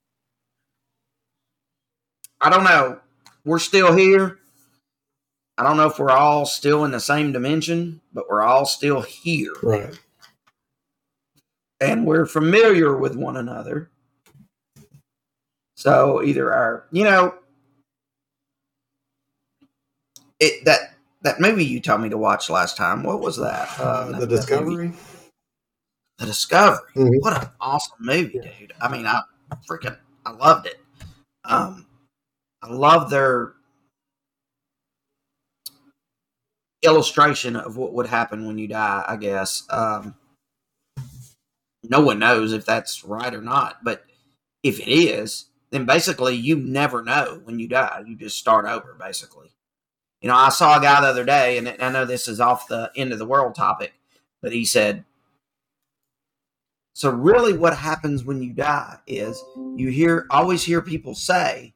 I 2.42 2.50
don't 2.50 2.66
know. 2.66 3.00
We're 3.46 3.60
still 3.60 3.96
here. 3.96 4.40
I 5.58 5.64
don't 5.64 5.78
know 5.78 5.88
if 5.88 6.00
we're 6.00 6.12
all 6.12 6.46
still 6.46 6.84
in 6.86 6.92
the 6.92 7.00
same 7.00 7.32
dimension, 7.32 8.02
but 8.14 8.30
we're 8.30 8.42
all 8.44 8.66
still 8.66 9.02
here 9.02 9.54
Right. 9.64 9.98
and 11.80 12.06
we're 12.06 12.26
familiar 12.26 12.96
with 12.98 13.16
one 13.16 13.38
another. 13.38 13.90
So 15.78 16.22
either 16.24 16.52
our, 16.54 16.86
you 16.92 17.04
know, 17.06 17.36
it 20.40 20.66
that 20.66 20.96
that 21.22 21.40
movie 21.40 21.66
you 21.66 21.80
told 21.80 22.02
me 22.02 22.10
to 22.10 22.18
watch 22.18 22.50
last 22.50 22.78
time. 22.78 23.04
What 23.04 23.20
was 23.22 23.38
that? 23.38 23.70
Uh, 23.80 24.06
the 24.12 24.20
that. 24.20 24.28
Discovery. 24.30 24.94
The 26.18 26.26
Discovery. 26.26 26.80
Mhm. 26.96 27.22
What 27.22 27.42
an 27.44 27.50
awesome 27.60 27.98
movie, 28.00 28.40
dude. 28.40 28.74
I 28.82 28.90
mean, 28.90 29.06
I 29.08 29.22
freaking 29.70 29.98
I 30.26 30.32
loved 30.32 30.68
it. 30.68 30.80
Um, 31.46 31.86
I 32.62 32.70
love 32.70 33.10
their 33.10 33.55
illustration 36.86 37.56
of 37.56 37.78
what 37.78 37.94
would 37.94 38.08
happen 38.08 38.48
when 38.48 38.58
you 38.58 38.68
die. 38.68 39.04
I 39.08 39.16
guess. 39.18 39.64
Um, 39.70 40.16
no 41.90 42.02
one 42.02 42.20
knows 42.20 42.54
if 42.54 42.66
that's 42.66 43.04
right 43.04 43.34
or 43.34 43.42
not, 43.42 43.84
but 43.84 44.06
if 44.64 44.80
it 44.80 44.90
is, 44.90 45.46
then 45.70 45.86
basically 45.86 46.36
you 46.36 46.56
never 46.56 47.04
know 47.04 47.42
when 47.44 47.60
you 47.60 47.68
die. 47.68 48.04
You 48.08 48.16
just 48.16 48.40
start 48.40 48.66
over, 48.66 48.96
basically. 49.00 49.52
You 50.22 50.30
know, 50.30 50.36
I 50.36 50.50
saw 50.50 50.80
a 50.80 50.82
guy 50.82 51.02
the 51.02 51.08
other 51.08 51.26
day, 51.26 51.58
and 51.60 51.70
I 51.80 51.92
know 51.92 52.06
this 52.06 52.28
is 52.28 52.40
off 52.40 52.68
the 52.68 52.92
end 52.96 53.14
of 53.14 53.20
the 53.20 53.28
world 53.28 53.54
topic, 53.54 53.94
but 54.42 54.54
he 54.54 54.66
said, 54.66 55.06
so 56.94 57.12
really 57.12 57.54
what 57.54 57.78
happens 57.78 58.24
when 58.24 58.42
you 58.42 58.54
die 58.54 58.98
is 59.06 59.44
you 59.76 59.90
hear 59.90 60.26
always 60.32 60.64
hear 60.64 60.82
people 60.82 61.14
say, 61.14 61.75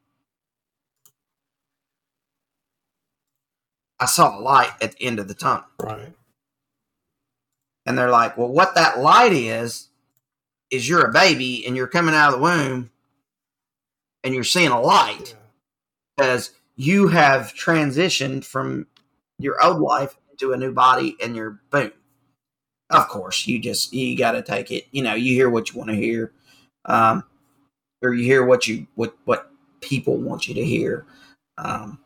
I 4.00 4.06
saw 4.06 4.38
a 4.38 4.40
light 4.40 4.72
at 4.80 4.92
the 4.96 5.04
end 5.04 5.18
of 5.18 5.28
the 5.28 5.34
tunnel. 5.34 5.64
Right. 5.80 6.12
And 7.86 7.98
they're 7.98 8.10
like, 8.10 8.36
well, 8.36 8.48
what 8.48 8.74
that 8.74 8.98
light 8.98 9.32
is, 9.32 9.88
is 10.70 10.88
you're 10.88 11.06
a 11.06 11.12
baby 11.12 11.66
and 11.66 11.76
you're 11.76 11.86
coming 11.86 12.14
out 12.14 12.32
of 12.32 12.38
the 12.38 12.42
womb 12.42 12.90
and 14.24 14.34
you're 14.34 14.44
seeing 14.44 14.70
a 14.70 14.80
light 14.80 15.34
Yeah. 16.18 16.38
you 16.76 17.08
have 17.08 17.52
transitioned 17.54 18.44
from 18.44 18.86
your 19.38 19.62
old 19.64 19.80
life 19.80 20.16
into 20.30 20.52
a 20.52 20.56
new 20.56 20.72
body 20.72 21.16
and 21.22 21.34
you're 21.36 21.60
boom. 21.70 21.92
Of 22.90 23.08
course, 23.08 23.46
you 23.46 23.58
just 23.60 23.92
you 23.92 24.16
got 24.16 24.32
to 24.32 24.42
take 24.42 24.70
it. 24.70 24.86
You 24.90 25.02
know, 25.02 25.14
you 25.14 25.34
hear 25.34 25.48
what 25.48 25.70
you 25.72 25.78
want 25.78 25.90
to 25.90 25.96
hear, 25.96 26.32
um, 26.86 27.22
or 28.02 28.12
you 28.14 28.24
hear 28.24 28.44
what 28.44 28.66
you 28.66 28.86
what 28.96 29.16
what 29.26 29.50
people 29.80 30.16
want 30.16 30.48
you 30.48 30.54
to 30.54 30.64
hear. 30.64 31.06
Um, 31.56 32.00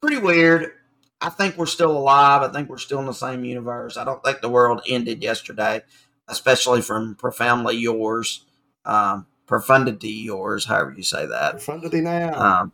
pretty 0.00 0.18
weird. 0.18 0.72
I 1.20 1.28
think 1.28 1.56
we're 1.56 1.66
still 1.66 1.96
alive. 1.96 2.42
I 2.42 2.48
think 2.52 2.68
we're 2.68 2.78
still 2.78 3.00
in 3.00 3.06
the 3.06 3.12
same 3.12 3.44
universe. 3.44 3.96
I 3.96 4.04
don't 4.04 4.22
think 4.24 4.40
the 4.40 4.48
world 4.48 4.80
ended 4.86 5.22
yesterday, 5.22 5.82
especially 6.28 6.80
from 6.80 7.14
profoundly 7.14 7.76
yours, 7.76 8.44
um, 8.84 9.26
profundity 9.46 10.10
yours, 10.10 10.64
however 10.64 10.94
you 10.96 11.02
say 11.02 11.26
that. 11.26 11.52
Profundity 11.52 12.00
now. 12.00 12.40
Um, 12.40 12.72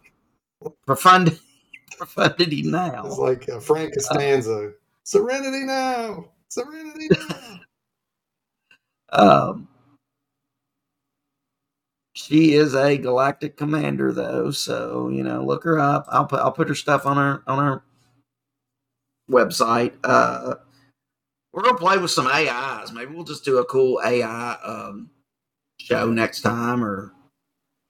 profund, 0.86 1.40
profundity 1.98 2.62
now. 2.62 3.06
it's 3.06 3.18
like 3.18 3.48
uh, 3.48 3.58
Frank 3.60 3.94
Costanza. 3.94 4.72
Serenity 5.02 5.64
now. 5.64 6.26
Serenity 6.48 7.08
now. 7.10 7.36
Um, 9.10 9.68
she 12.12 12.54
is 12.54 12.74
a 12.74 12.98
galactic 12.98 13.56
commander, 13.56 14.12
though, 14.12 14.50
so 14.50 15.08
you 15.08 15.22
know, 15.22 15.44
look 15.44 15.64
her 15.64 15.78
up. 15.78 16.06
I'll 16.08 16.26
put 16.26 16.40
I'll 16.40 16.52
put 16.52 16.68
her 16.68 16.74
stuff 16.74 17.06
on 17.06 17.16
her 17.16 17.42
on 17.46 17.58
our 17.60 17.84
website. 19.30 19.92
Uh, 20.04 20.54
we're 21.52 21.62
gonna 21.62 21.78
play 21.78 21.98
with 21.98 22.10
some 22.10 22.26
AIs. 22.26 22.92
Maybe 22.92 23.14
we'll 23.14 23.24
just 23.24 23.44
do 23.44 23.58
a 23.58 23.64
cool 23.64 24.00
AI 24.04 24.52
um, 24.64 25.10
show 25.78 26.10
next 26.10 26.42
time, 26.42 26.84
or 26.84 27.12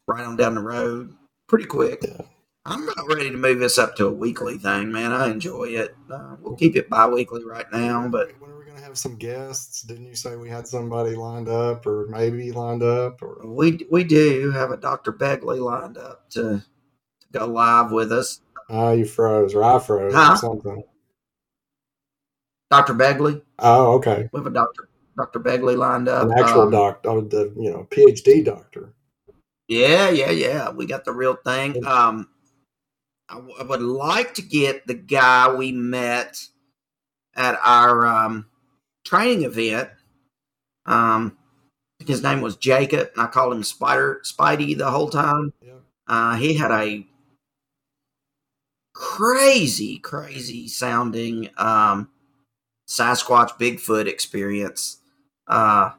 right 0.06 0.24
on 0.24 0.36
down 0.36 0.54
the 0.54 0.60
road, 0.62 1.14
pretty 1.48 1.64
quick. 1.66 2.00
Yeah. 2.02 2.22
I'm 2.68 2.88
about 2.88 3.06
ready 3.08 3.30
to 3.30 3.36
move 3.36 3.60
this 3.60 3.78
up 3.78 3.94
to 3.96 4.06
a 4.06 4.12
weekly 4.12 4.58
thing, 4.58 4.90
man. 4.90 5.12
I 5.12 5.30
enjoy 5.30 5.64
it. 5.68 5.94
Uh, 6.10 6.34
we'll 6.40 6.56
keep 6.56 6.74
it 6.74 6.88
bi-weekly 6.90 7.44
right 7.44 7.66
now, 7.72 8.08
but 8.08 8.32
when 8.40 8.50
are 8.50 8.58
we 8.58 8.64
going 8.64 8.76
to 8.76 8.82
have 8.82 8.98
some 8.98 9.14
guests? 9.14 9.82
Didn't 9.82 10.06
you 10.06 10.16
say 10.16 10.34
we 10.34 10.48
had 10.48 10.66
somebody 10.66 11.14
lined 11.14 11.48
up, 11.48 11.86
or 11.86 12.06
maybe 12.08 12.50
lined 12.50 12.82
up, 12.82 13.22
or 13.22 13.40
we 13.46 13.86
we 13.88 14.02
do 14.02 14.50
have 14.50 14.72
a 14.72 14.76
Dr. 14.76 15.12
Begley 15.12 15.60
lined 15.60 15.96
up 15.96 16.28
to, 16.30 16.40
to 17.20 17.28
go 17.32 17.46
live 17.46 17.92
with 17.92 18.10
us. 18.10 18.40
ah, 18.68 18.90
you 18.90 19.04
froze, 19.04 19.54
or 19.54 19.62
I 19.62 19.78
froze, 19.78 20.12
Huh? 20.12 20.32
or 20.32 20.36
something? 20.36 20.82
Dr. 22.70 22.94
Begley, 22.94 23.42
Oh, 23.60 23.94
okay. 23.94 24.28
we 24.32 24.40
have 24.40 24.46
a 24.46 24.50
Dr. 24.50 24.88
Dr. 25.16 25.40
Begley 25.40 25.76
lined 25.76 26.08
up. 26.08 26.24
An 26.30 26.38
actual 26.38 26.62
Um, 26.62 26.70
doctor, 26.70 27.08
oh, 27.10 27.20
the 27.22 27.52
you 27.56 27.70
know 27.70 27.86
PhD 27.90 28.44
doctor. 28.44 28.92
Yeah, 29.68 30.10
yeah, 30.10 30.30
yeah. 30.30 30.70
We 30.70 30.86
got 30.86 31.04
the 31.04 31.12
real 31.12 31.34
thing. 31.44 31.84
Um, 31.86 32.28
I, 33.28 33.34
w- 33.36 33.54
I 33.58 33.62
would 33.64 33.82
like 33.82 34.34
to 34.34 34.42
get 34.42 34.86
the 34.86 34.94
guy 34.94 35.52
we 35.52 35.72
met 35.72 36.40
at 37.34 37.58
our 37.64 38.06
um, 38.06 38.46
training 39.04 39.44
event. 39.44 39.88
Um, 40.86 41.36
his 42.06 42.22
name 42.22 42.40
was 42.42 42.56
Jacob, 42.56 43.10
and 43.16 43.22
I 43.22 43.26
called 43.26 43.52
him 43.54 43.62
Spider 43.64 44.20
Spidey 44.24 44.76
the 44.76 44.90
whole 44.90 45.08
time. 45.10 45.52
Yep. 45.64 45.80
Uh, 46.06 46.36
he 46.36 46.54
had 46.54 46.70
a 46.70 47.04
crazy, 48.94 49.98
crazy 49.98 50.68
sounding 50.68 51.48
um, 51.56 52.08
Sasquatch 52.86 53.58
Bigfoot 53.58 54.06
experience. 54.06 54.98
Uh, 55.46 55.90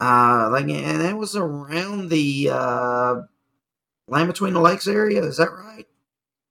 uh, 0.00 0.48
like, 0.50 0.68
and 0.68 1.02
it 1.02 1.16
was 1.16 1.36
around 1.36 2.10
the 2.10 2.50
uh, 2.52 3.14
Land 4.08 4.28
Between 4.28 4.54
the 4.54 4.60
Lakes 4.60 4.86
area. 4.86 5.22
Is 5.22 5.36
that 5.38 5.50
right? 5.50 5.86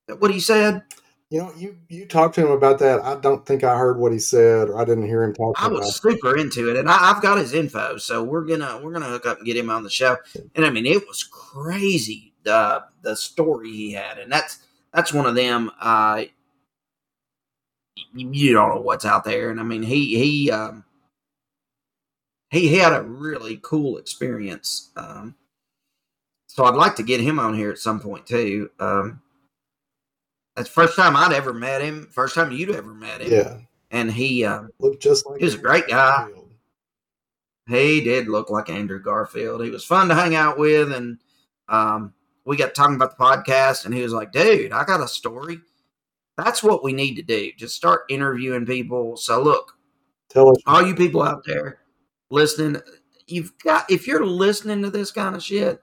That 0.08 0.22
what 0.22 0.32
he 0.32 0.40
said? 0.40 0.84
You 1.30 1.40
know, 1.40 1.52
you 1.58 1.78
you 1.90 2.06
talked 2.06 2.36
to 2.36 2.46
him 2.46 2.52
about 2.52 2.80
that. 2.80 3.04
I 3.04 3.16
don't 3.16 3.46
think 3.46 3.64
I 3.64 3.78
heard 3.78 3.98
what 3.98 4.12
he 4.12 4.20
said, 4.20 4.70
or 4.70 4.78
I 4.78 4.86
didn't 4.86 5.08
hear 5.08 5.24
him 5.24 5.34
talk 5.34 5.56
I 5.58 5.68
was 5.68 6.00
super 6.00 6.38
into 6.38 6.70
it, 6.70 6.78
and 6.78 6.88
I, 6.88 7.10
I've 7.10 7.24
got 7.24 7.40
his 7.40 7.54
info, 7.54 7.98
so 7.98 8.24
we're 8.24 8.46
gonna 8.46 8.80
we're 8.84 8.94
gonna 8.94 9.08
hook 9.08 9.26
up 9.26 9.38
and 9.38 9.46
get 9.46 9.58
him 9.58 9.70
on 9.72 9.84
the 9.84 9.90
show. 9.90 10.18
And 10.54 10.64
I 10.64 10.70
mean, 10.70 10.86
it 10.86 11.08
was 11.08 11.24
crazy 11.24 12.34
the 12.44 12.84
the 13.02 13.16
story 13.16 13.72
he 13.72 13.94
had, 13.94 14.20
and 14.20 14.32
that's 14.32 14.60
that's 14.94 15.12
one 15.12 15.26
of 15.26 15.34
them. 15.34 15.72
Uh, 15.80 16.26
you, 18.14 18.54
don't 18.54 18.76
know 18.76 18.82
what's 18.82 19.06
out 19.06 19.24
there, 19.24 19.49
and 19.49 19.60
I 19.60 19.64
mean, 19.64 19.84
he 19.84 20.18
he 20.18 20.51
um, 20.51 20.84
he 22.49 22.76
had 22.76 22.93
a 22.93 23.01
really 23.01 23.60
cool 23.62 23.97
experience. 23.97 24.91
Um, 24.95 25.36
so 26.47 26.66
I'd 26.66 26.76
like 26.76 26.95
to 26.97 27.04
get 27.04 27.20
him 27.22 27.39
on 27.39 27.56
here 27.56 27.72
at 27.72 27.80
some 27.80 27.99
point 27.99 28.28
too. 28.28 28.70
Um, 28.80 29.22
that's 30.56 30.70
the 30.70 30.74
first 30.74 30.95
time 30.95 31.16
I'd 31.16 31.34
ever 31.34 31.54
met 31.54 31.82
him. 31.82 32.08
First 32.12 32.36
time 32.36 32.51
you'd 32.51 32.70
ever 32.70 32.93
met 32.93 33.22
him. 33.22 33.32
Yeah, 33.32 33.58
and 33.91 34.12
he 34.12 34.45
um, 34.45 34.70
looked 34.80 35.01
just 35.01 35.26
like 35.26 35.39
He 35.39 35.45
was 35.45 35.56
a 35.56 35.60
great 35.60 35.88
guy. 35.88 36.18
Garfield. 36.18 36.51
he 37.70 38.01
did 38.01 38.28
look 38.28 38.49
like 38.49 38.70
Andrew 38.70 39.01
Garfield. 39.01 39.64
He 39.64 39.72
was 39.72 39.84
fun 39.84 40.10
to 40.10 40.16
hang 40.16 40.36
out 40.36 40.58
with, 40.60 40.91
and 40.91 41.18
um, 41.70 42.14
we 42.45 42.58
got 42.58 42.76
talking 42.76 42.95
about 42.95 43.18
the 43.18 43.24
podcast, 43.24 43.86
and 43.86 43.93
he 43.93 44.04
was 44.04 44.14
like, 44.14 44.32
"Dude, 44.32 44.72
I 44.72 44.84
got 44.84 45.01
a 45.01 45.08
story." 45.08 45.60
That's 46.38 46.64
what 46.64 46.84
we 46.84 46.94
need 46.94 47.16
to 47.16 47.22
do. 47.22 47.52
Just 47.58 47.76
start 47.76 48.04
interviewing 48.10 48.66
people. 48.66 49.18
So 49.18 49.42
look, 49.42 49.78
Tell 50.30 50.50
us. 50.50 50.58
all 50.66 50.86
you 50.86 50.96
people 50.96 51.22
out 51.22 51.44
there 51.46 51.80
listening, 52.32 52.82
you've 53.28 53.58
got 53.60 53.90
if 53.92 54.08
you're 54.08 54.26
listening 54.26 54.82
to 54.82 54.90
this 54.90 55.12
kind 55.12 55.36
of 55.36 55.44
shit, 55.44 55.82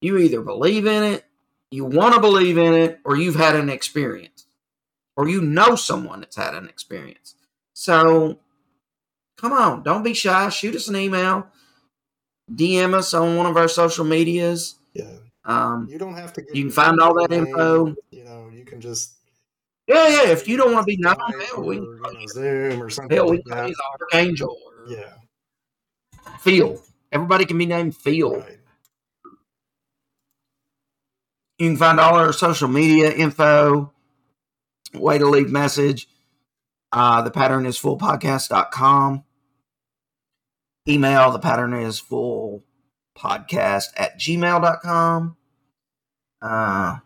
you 0.00 0.18
either 0.18 0.42
believe 0.42 0.86
in 0.86 1.04
it, 1.04 1.24
you 1.70 1.84
want 1.84 2.14
to 2.14 2.20
believe 2.20 2.58
in 2.58 2.74
it, 2.74 2.98
or 3.04 3.16
you've 3.16 3.36
had 3.36 3.54
an 3.54 3.70
experience, 3.70 4.46
or 5.16 5.28
you 5.28 5.40
know 5.40 5.76
someone 5.76 6.20
that's 6.20 6.36
had 6.36 6.54
an 6.54 6.68
experience. 6.68 7.36
So 7.72 8.40
come 9.36 9.52
on, 9.52 9.84
don't 9.84 10.02
be 10.02 10.12
shy. 10.14 10.48
Shoot 10.48 10.74
us 10.74 10.88
an 10.88 10.96
email, 10.96 11.46
DM 12.52 12.94
us 12.94 13.14
on 13.14 13.36
one 13.36 13.46
of 13.46 13.56
our 13.56 13.68
social 13.68 14.04
medias. 14.04 14.74
Yeah, 14.92 15.06
Um, 15.44 15.86
you 15.88 15.98
don't 15.98 16.14
have 16.16 16.32
to. 16.34 16.44
You 16.52 16.64
can 16.64 16.70
find 16.72 17.00
all 17.00 17.14
that 17.14 17.30
your 17.30 17.46
info. 17.46 17.94
You 18.10 18.24
know, 18.24 18.50
you 18.52 18.64
can 18.64 18.80
just 18.80 19.14
yeah, 19.88 20.08
yeah. 20.08 20.28
If 20.30 20.46
you 20.48 20.56
don't 20.56 20.72
want 20.72 20.86
to 20.86 20.96
be 20.96 20.96
known, 20.98 21.16
hell, 21.18 21.62
we 21.64 21.76
you 21.76 22.00
know, 22.02 22.26
Zoom 22.28 22.82
or 22.82 22.90
something 22.90 23.16
hell 23.16 23.30
we 23.30 23.36
like 23.38 23.44
can 23.46 23.56
that. 23.56 23.68
use 23.68 23.80
Archangel 24.00 24.56
or 24.66 24.90
Yeah, 24.92 25.14
Phil. 26.40 26.82
Everybody 27.10 27.44
can 27.44 27.58
be 27.58 27.66
named 27.66 27.96
Phil. 27.96 28.36
right. 28.36 28.58
You 31.58 31.68
can 31.68 31.76
find 31.76 32.00
all 32.00 32.14
our 32.18 32.32
social 32.32 32.68
media 32.68 33.12
info, 33.12 33.92
way 34.94 35.18
to 35.18 35.26
leave 35.26 35.50
message. 35.50 36.08
Uh, 36.90 37.22
the 37.22 37.30
pattern 37.30 37.66
is 37.66 37.76
full 37.78 37.98
fullpodcast.com. 37.98 39.24
Email 40.88 41.30
the 41.30 41.38
pattern 41.38 41.72
is 41.74 41.98
full 42.00 42.64
podcast 43.16 43.84
at 43.96 44.18
gmail.com. 44.18 45.36
Uh, 46.40 46.96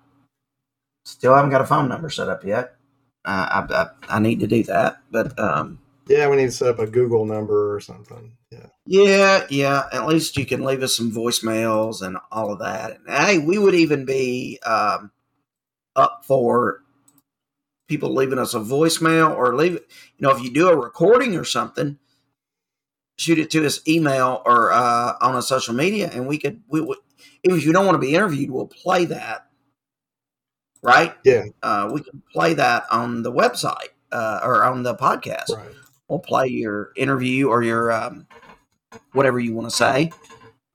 still 1.06 1.34
haven't 1.34 1.50
got 1.50 1.60
a 1.60 1.66
phone 1.66 1.88
number 1.88 2.10
set 2.10 2.28
up 2.28 2.44
yet. 2.44 2.76
Uh, 3.24 3.64
I, 3.68 3.74
I, 3.74 4.16
I 4.16 4.18
need 4.18 4.40
to 4.40 4.46
do 4.46 4.62
that. 4.64 5.02
But 5.10 5.38
um, 5.38 5.78
Yeah, 6.08 6.28
we 6.28 6.36
need 6.36 6.46
to 6.46 6.52
set 6.52 6.68
up 6.68 6.78
a 6.78 6.86
Google 6.86 7.24
number 7.24 7.74
or 7.74 7.80
something. 7.80 8.32
Yeah, 8.50 8.66
Yeah, 8.86 9.46
yeah. 9.48 9.84
At 9.92 10.06
least 10.06 10.36
you 10.36 10.46
can 10.46 10.64
leave 10.64 10.82
us 10.82 10.96
some 10.96 11.12
voicemails 11.12 12.02
and 12.02 12.18
all 12.30 12.52
of 12.52 12.58
that. 12.58 12.98
And 13.06 13.16
hey, 13.16 13.38
we 13.38 13.58
would 13.58 13.74
even 13.74 14.04
be 14.04 14.58
um, 14.66 15.10
up 15.94 16.24
for 16.24 16.82
people 17.88 18.12
leaving 18.12 18.38
us 18.38 18.54
a 18.54 18.60
voicemail 18.60 19.34
or 19.36 19.54
leave 19.54 19.76
it. 19.76 19.86
You 20.18 20.26
know, 20.26 20.34
if 20.34 20.42
you 20.42 20.52
do 20.52 20.68
a 20.68 20.76
recording 20.76 21.36
or 21.36 21.44
something, 21.44 21.98
shoot 23.18 23.38
it 23.38 23.50
to 23.50 23.64
us 23.64 23.86
email 23.86 24.42
or 24.44 24.72
uh, 24.72 25.14
on 25.20 25.36
a 25.36 25.42
social 25.42 25.74
media, 25.74 26.10
and 26.12 26.26
we 26.26 26.38
could. 26.38 26.62
We 26.68 26.80
would 26.80 26.98
if 27.42 27.64
you 27.64 27.72
don't 27.72 27.86
want 27.86 27.94
to 27.94 28.06
be 28.06 28.14
interviewed, 28.14 28.50
we'll 28.50 28.66
play 28.66 29.04
that. 29.06 29.45
Right? 30.86 31.14
Yeah. 31.24 31.46
Uh, 31.62 31.90
we 31.92 32.00
can 32.00 32.22
play 32.32 32.54
that 32.54 32.84
on 32.92 33.22
the 33.22 33.32
website 33.32 33.88
uh, 34.12 34.40
or 34.42 34.64
on 34.64 34.84
the 34.84 34.94
podcast 34.94 35.50
right. 35.50 35.68
we'll 36.08 36.20
play 36.20 36.46
your 36.46 36.92
interview 36.96 37.48
or 37.48 37.62
your 37.62 37.90
um, 37.90 38.26
whatever 39.12 39.38
you 39.38 39.52
want 39.52 39.68
to 39.68 39.76
say. 39.76 40.12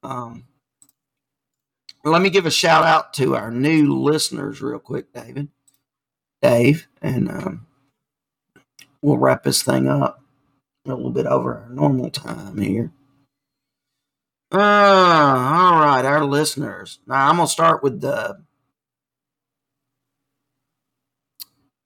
Um, 0.04 0.46
let 2.04 2.22
me 2.22 2.30
give 2.30 2.46
a 2.46 2.52
shout 2.52 2.84
out 2.84 3.14
to 3.16 3.36
our 3.36 3.52
new 3.52 3.94
listeners 3.94 4.62
real 4.62 4.80
quick, 4.80 5.14
David, 5.14 5.50
Dave, 6.42 6.88
and 7.02 7.30
um, 7.30 7.68
we'll 9.02 9.18
wrap 9.18 9.44
this 9.44 9.62
thing 9.62 9.88
up 9.88 10.24
a 10.86 10.90
little 10.90 11.12
bit 11.12 11.28
over 11.28 11.60
our 11.60 11.70
normal 11.70 12.10
time 12.10 12.58
here. 12.58 12.92
Uh, 14.52 14.58
all 14.58 15.80
right, 15.80 16.04
our 16.04 16.26
listeners. 16.26 17.00
Now 17.08 17.30
I'm 17.30 17.38
gonna 17.38 17.48
start 17.48 17.84
with 17.84 18.02
the 18.02 18.44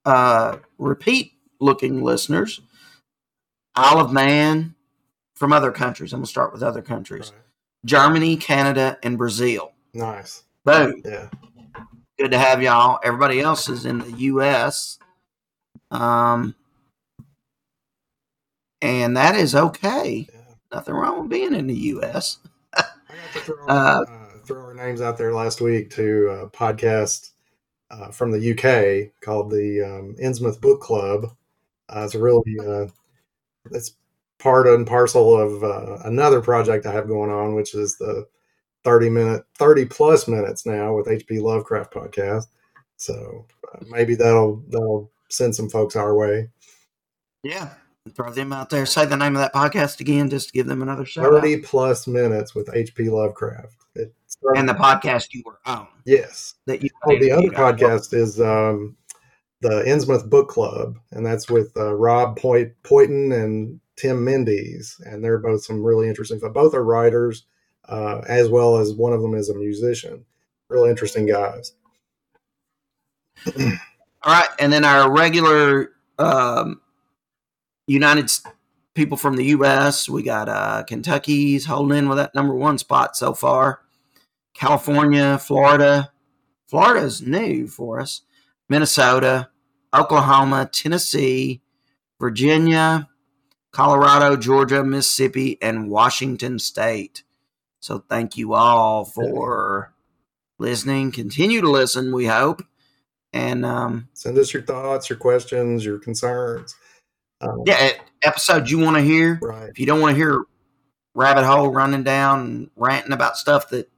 uh, 0.06 0.58
repeat 0.78 1.34
looking 1.60 2.04
listeners. 2.04 2.62
Isle 3.76 4.00
of 4.00 4.14
Man 4.14 4.76
from 5.36 5.52
other 5.52 5.72
countries. 5.72 6.14
I'm 6.14 6.20
going 6.20 6.26
to 6.26 6.30
start 6.32 6.54
with 6.54 6.64
other 6.64 6.82
countries 6.82 7.32
right. 7.34 7.42
Germany, 7.86 8.38
Canada, 8.38 8.98
and 9.04 9.18
Brazil. 9.18 9.74
Nice. 9.94 10.44
Boom. 10.64 11.02
Yeah. 11.04 11.30
Good 12.18 12.32
to 12.32 12.38
have 12.38 12.62
y'all. 12.62 13.00
Everybody 13.04 13.42
else 13.42 13.68
is 13.68 13.86
in 13.86 14.00
the 14.00 14.12
U.S. 14.12 14.98
Um, 15.92 16.56
and 18.82 19.18
that 19.18 19.36
is 19.36 19.56
okay. 19.56 20.28
yeah. 20.34 20.40
Nothing 20.72 20.96
wrong 20.96 21.22
with 21.22 21.30
being 21.30 21.54
in 21.54 21.68
the 21.68 21.76
U.S. 21.76 22.40
I 22.74 22.82
got 22.82 23.34
to 23.34 23.40
throw, 23.40 23.66
Uh, 23.68 24.06
uh, 24.08 24.38
throw 24.46 24.62
our 24.62 24.74
names 24.74 25.02
out 25.02 25.18
there 25.18 25.34
last 25.34 25.62
week 25.62 25.90
to 25.92 26.30
a 26.30 26.50
podcast 26.50 27.32
uh, 27.92 28.10
from 28.12 28.32
the 28.32 28.52
UK 28.52 29.12
called 29.22 29.52
the 29.52 29.82
um, 29.82 30.16
Innsmouth 30.22 30.60
Book 30.62 30.82
Club. 30.82 31.36
Uh, 31.90 32.02
it's 32.06 32.16
really 32.16 32.56
uh, 32.60 32.88
it's 33.72 33.94
part 34.40 34.68
and 34.68 34.88
parcel 34.88 35.40
of 35.40 35.64
uh, 35.64 35.98
another 36.06 36.42
project 36.42 36.86
I 36.86 36.92
have 36.92 37.08
going 37.08 37.32
on, 37.32 37.56
which 37.56 37.76
is 37.76 37.98
the 37.98 38.28
thirty 38.84 39.10
minute, 39.10 39.44
thirty 39.56 39.86
plus 39.86 40.28
minutes 40.28 40.66
now 40.66 40.96
with 40.96 41.08
HP 41.08 41.42
Lovecraft 41.42 41.94
podcast. 41.94 42.46
So 42.98 43.46
uh, 43.74 43.84
maybe 43.88 44.16
that'll 44.16 44.64
that'll 44.70 45.12
send 45.30 45.56
some 45.56 45.70
folks 45.70 45.96
our 45.96 46.16
way. 46.16 46.50
Yeah. 47.44 47.74
Throw 48.14 48.32
them 48.32 48.54
out 48.54 48.70
there. 48.70 48.86
Say 48.86 49.06
the 49.08 49.18
name 49.18 49.36
of 49.36 49.42
that 49.42 49.54
podcast 49.54 50.00
again, 50.00 50.30
just 50.30 50.50
to 50.50 50.54
give 50.54 50.68
them 50.68 50.84
another 50.84 51.06
shout 51.06 51.26
out. 51.26 51.32
Thirty 51.42 51.58
plus 51.58 52.06
minutes 52.06 52.54
with 52.54 52.68
HP 52.68 53.10
Lovecraft. 53.12 53.76
It's 53.96 54.38
And 54.56 54.70
the 54.70 54.74
podcast 54.74 55.30
you 55.34 55.42
were 55.44 55.60
on. 55.66 55.88
yes. 56.06 56.54
That 56.68 56.84
you 56.84 56.90
Oh, 57.08 57.18
the 57.18 57.32
other 57.32 57.50
podcast 57.50 58.14
is 58.14 58.40
um, 58.40 58.96
the 59.62 59.84
Innsmouth 59.88 60.30
Book 60.30 60.50
Club, 60.50 61.00
and 61.12 61.26
that's 61.26 61.50
with 61.50 61.76
uh, 61.78 61.96
Rob 61.96 62.38
Poit- 62.38 62.76
Poyton 62.84 63.34
and 63.44 63.80
Tim 63.96 64.24
Mendees, 64.24 65.00
and 65.06 65.24
they're 65.24 65.40
both 65.40 65.64
some 65.66 65.84
really 65.84 66.08
interesting. 66.08 66.40
Both 66.40 66.76
are 66.76 66.84
writers, 66.84 67.46
uh, 67.90 68.22
as 68.28 68.50
well 68.50 68.78
as 68.78 68.94
one 68.94 69.14
of 69.14 69.22
them 69.24 69.34
is 69.34 69.50
a 69.50 69.56
musician. 69.56 70.24
Really 70.70 70.92
interesting 70.92 71.26
guys. 71.26 71.72
All 73.48 73.54
right, 74.26 74.50
and 74.60 74.72
then 74.72 74.86
our 74.86 75.12
regular 75.12 75.92
um, 76.20 76.82
United 77.88 78.32
people 78.94 79.18
from 79.18 79.36
the 79.36 79.46
U.S. 79.46 80.10
We 80.10 80.24
got 80.24 80.50
uh, 80.50 80.84
Kentucky's 80.84 81.66
holding 81.66 81.98
in 81.98 82.10
with 82.10 82.18
that 82.18 82.34
number 82.34 82.56
one 82.56 82.78
spot 82.78 83.16
so 83.16 83.34
far. 83.34 83.82
California, 84.54 85.38
Florida. 85.38 86.12
Florida's 86.68 87.22
new 87.22 87.68
for 87.68 88.00
us. 88.00 88.22
Minnesota, 88.70 89.50
Oklahoma, 89.94 90.68
Tennessee, 90.72 91.62
Virginia, 92.20 93.08
Colorado, 93.72 94.36
Georgia, 94.36 94.84
Mississippi, 94.84 95.58
and 95.62 95.90
Washington 95.90 96.58
State. 96.58 97.24
So 97.82 98.04
thank 98.10 98.38
you 98.38 98.54
all 98.54 99.06
for 99.06 99.94
listening. 100.58 101.12
Continue 101.12 101.62
to 101.62 101.70
listen, 101.70 102.14
we 102.14 102.26
hope. 102.26 102.64
And 103.32 103.66
um, 103.66 104.08
send 104.14 104.38
us 104.38 104.54
your 104.54 104.64
thoughts, 104.64 105.10
your 105.10 105.20
questions, 105.20 105.86
your 105.86 106.00
concerns. 106.00 106.76
Um, 107.48 107.64
yeah, 107.66 107.92
episodes 108.24 108.72
you 108.72 108.80
want 108.80 108.98
to 108.98 109.04
hear. 109.04 109.40
Right. 109.42 109.70
If 109.70 109.80
you 109.80 109.86
don't 109.86 110.02
want 110.02 110.16
to 110.16 110.18
hear 110.18 110.46
rabbit 111.14 111.46
hole 111.46 111.70
running 111.70 112.04
down 112.04 112.42
and 112.42 112.70
ranting 112.76 113.14
about 113.14 113.38
stuff 113.38 113.70
that 113.70 113.90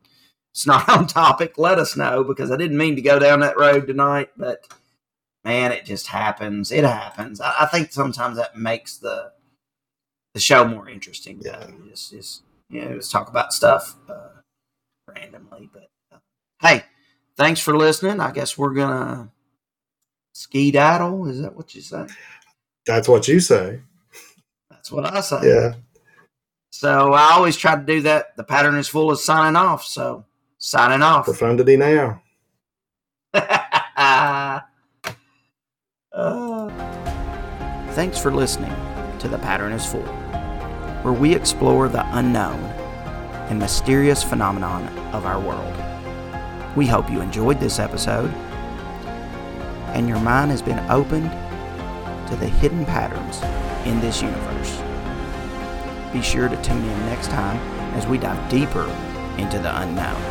it's 0.51 0.67
not 0.67 0.87
on 0.97 1.07
topic, 1.07 1.57
let 1.57 1.79
us 1.79 1.95
know 1.95 2.23
because 2.23 2.51
I 2.51 2.57
didn't 2.57 2.77
mean 2.77 2.95
to 2.95 3.01
go 3.01 3.19
down 3.19 3.39
that 3.41 3.59
road 3.59 3.87
tonight, 3.87 4.29
but 4.37 4.67
man, 5.43 5.71
it 5.71 5.85
just 5.85 6.07
happens. 6.07 6.71
It 6.71 6.83
happens. 6.83 7.41
I, 7.41 7.53
I 7.61 7.65
think 7.65 7.91
sometimes 7.91 8.37
that 8.37 8.57
makes 8.57 8.97
the 8.97 9.31
the 10.33 10.39
show 10.39 10.67
more 10.67 10.87
interesting. 10.87 11.41
Yeah. 11.43 11.67
Just, 11.89 12.11
just 12.11 12.43
you 12.69 12.83
know, 12.83 12.95
just 12.95 13.11
talk 13.11 13.29
about 13.29 13.53
stuff 13.53 13.95
uh, 14.09 14.29
randomly. 15.07 15.69
But 15.71 15.89
uh, 16.11 16.17
hey, 16.61 16.83
thanks 17.35 17.59
for 17.59 17.75
listening. 17.75 18.19
I 18.19 18.31
guess 18.31 18.57
we're 18.57 18.73
gonna 18.73 19.31
skedaddle. 20.33 21.27
Is 21.27 21.41
that 21.41 21.55
what 21.55 21.73
you 21.73 21.81
say? 21.81 22.05
That's 22.88 23.07
what 23.07 23.27
you 23.27 23.39
say. 23.39 23.81
That's 24.69 24.91
what 24.91 25.05
I 25.05 25.19
say. 25.22 25.41
Yeah. 25.43 25.76
So 26.72 27.14
I 27.14 27.34
always 27.34 27.57
try 27.57 27.76
to 27.76 27.84
do 27.84 28.01
that. 28.01 28.35
The 28.38 28.43
pattern 28.43 28.76
is 28.76 28.88
full 28.88 29.11
of 29.11 29.19
signing 29.19 29.55
off. 29.55 29.84
So 29.84 30.26
signing 30.57 31.03
off. 31.03 31.26
Profundity 31.26 31.76
now. 31.76 32.22
uh, 33.34 34.61
Thanks 37.91 38.19
for 38.19 38.31
listening 38.31 38.73
to 39.19 39.27
The 39.27 39.39
Pattern 39.39 39.73
is 39.73 39.85
Full, 39.85 40.05
where 41.01 41.14
we 41.14 41.34
explore 41.34 41.89
the 41.89 42.05
unknown 42.15 42.59
and 43.49 43.57
mysterious 43.57 44.23
phenomenon 44.23 44.88
of 45.15 45.26
our 45.26 45.39
world. 45.39 45.73
We 46.76 46.85
hope 46.85 47.09
you 47.09 47.22
enjoyed 47.22 47.59
this 47.59 47.80
episode 47.80 48.31
and 49.95 50.07
your 50.07 50.19
mind 50.19 50.51
has 50.51 50.61
been 50.61 50.80
opened 50.91 51.31
to 52.27 52.35
the 52.35 52.47
hidden 52.47 52.85
patterns 52.85 53.41
in 53.87 53.99
this 53.99 54.21
universe. 54.21 54.81
Be 56.13 56.21
sure 56.21 56.49
to 56.49 56.61
tune 56.61 56.83
in 56.83 56.99
next 57.05 57.27
time 57.27 57.57
as 57.93 58.07
we 58.07 58.17
dive 58.17 58.49
deeper 58.49 58.85
into 59.37 59.59
the 59.59 59.81
unknown. 59.81 60.21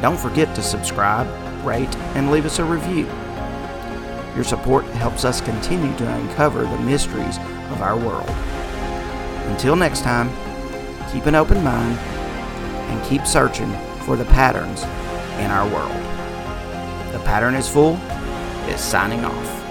Don't 0.00 0.18
forget 0.18 0.54
to 0.54 0.62
subscribe, 0.62 1.26
rate, 1.64 1.94
and 2.14 2.30
leave 2.30 2.46
us 2.46 2.58
a 2.58 2.64
review. 2.64 3.06
Your 4.34 4.44
support 4.44 4.84
helps 4.86 5.24
us 5.24 5.40
continue 5.40 5.96
to 5.96 6.14
uncover 6.14 6.62
the 6.62 6.78
mysteries 6.80 7.38
of 7.38 7.80
our 7.80 7.96
world. 7.96 8.28
Until 9.50 9.76
next 9.76 10.02
time, 10.02 10.28
keep 11.12 11.26
an 11.26 11.34
open 11.34 11.62
mind 11.64 11.98
and 11.98 13.04
keep 13.06 13.26
searching 13.26 13.72
for 14.00 14.16
the 14.16 14.26
patterns 14.26 14.82
in 15.40 15.50
our 15.50 15.66
world. 15.68 16.02
The 17.12 17.20
pattern 17.24 17.54
is 17.54 17.68
full 17.68 17.98
is 18.68 18.80
signing 18.80 19.24
off. 19.24 19.65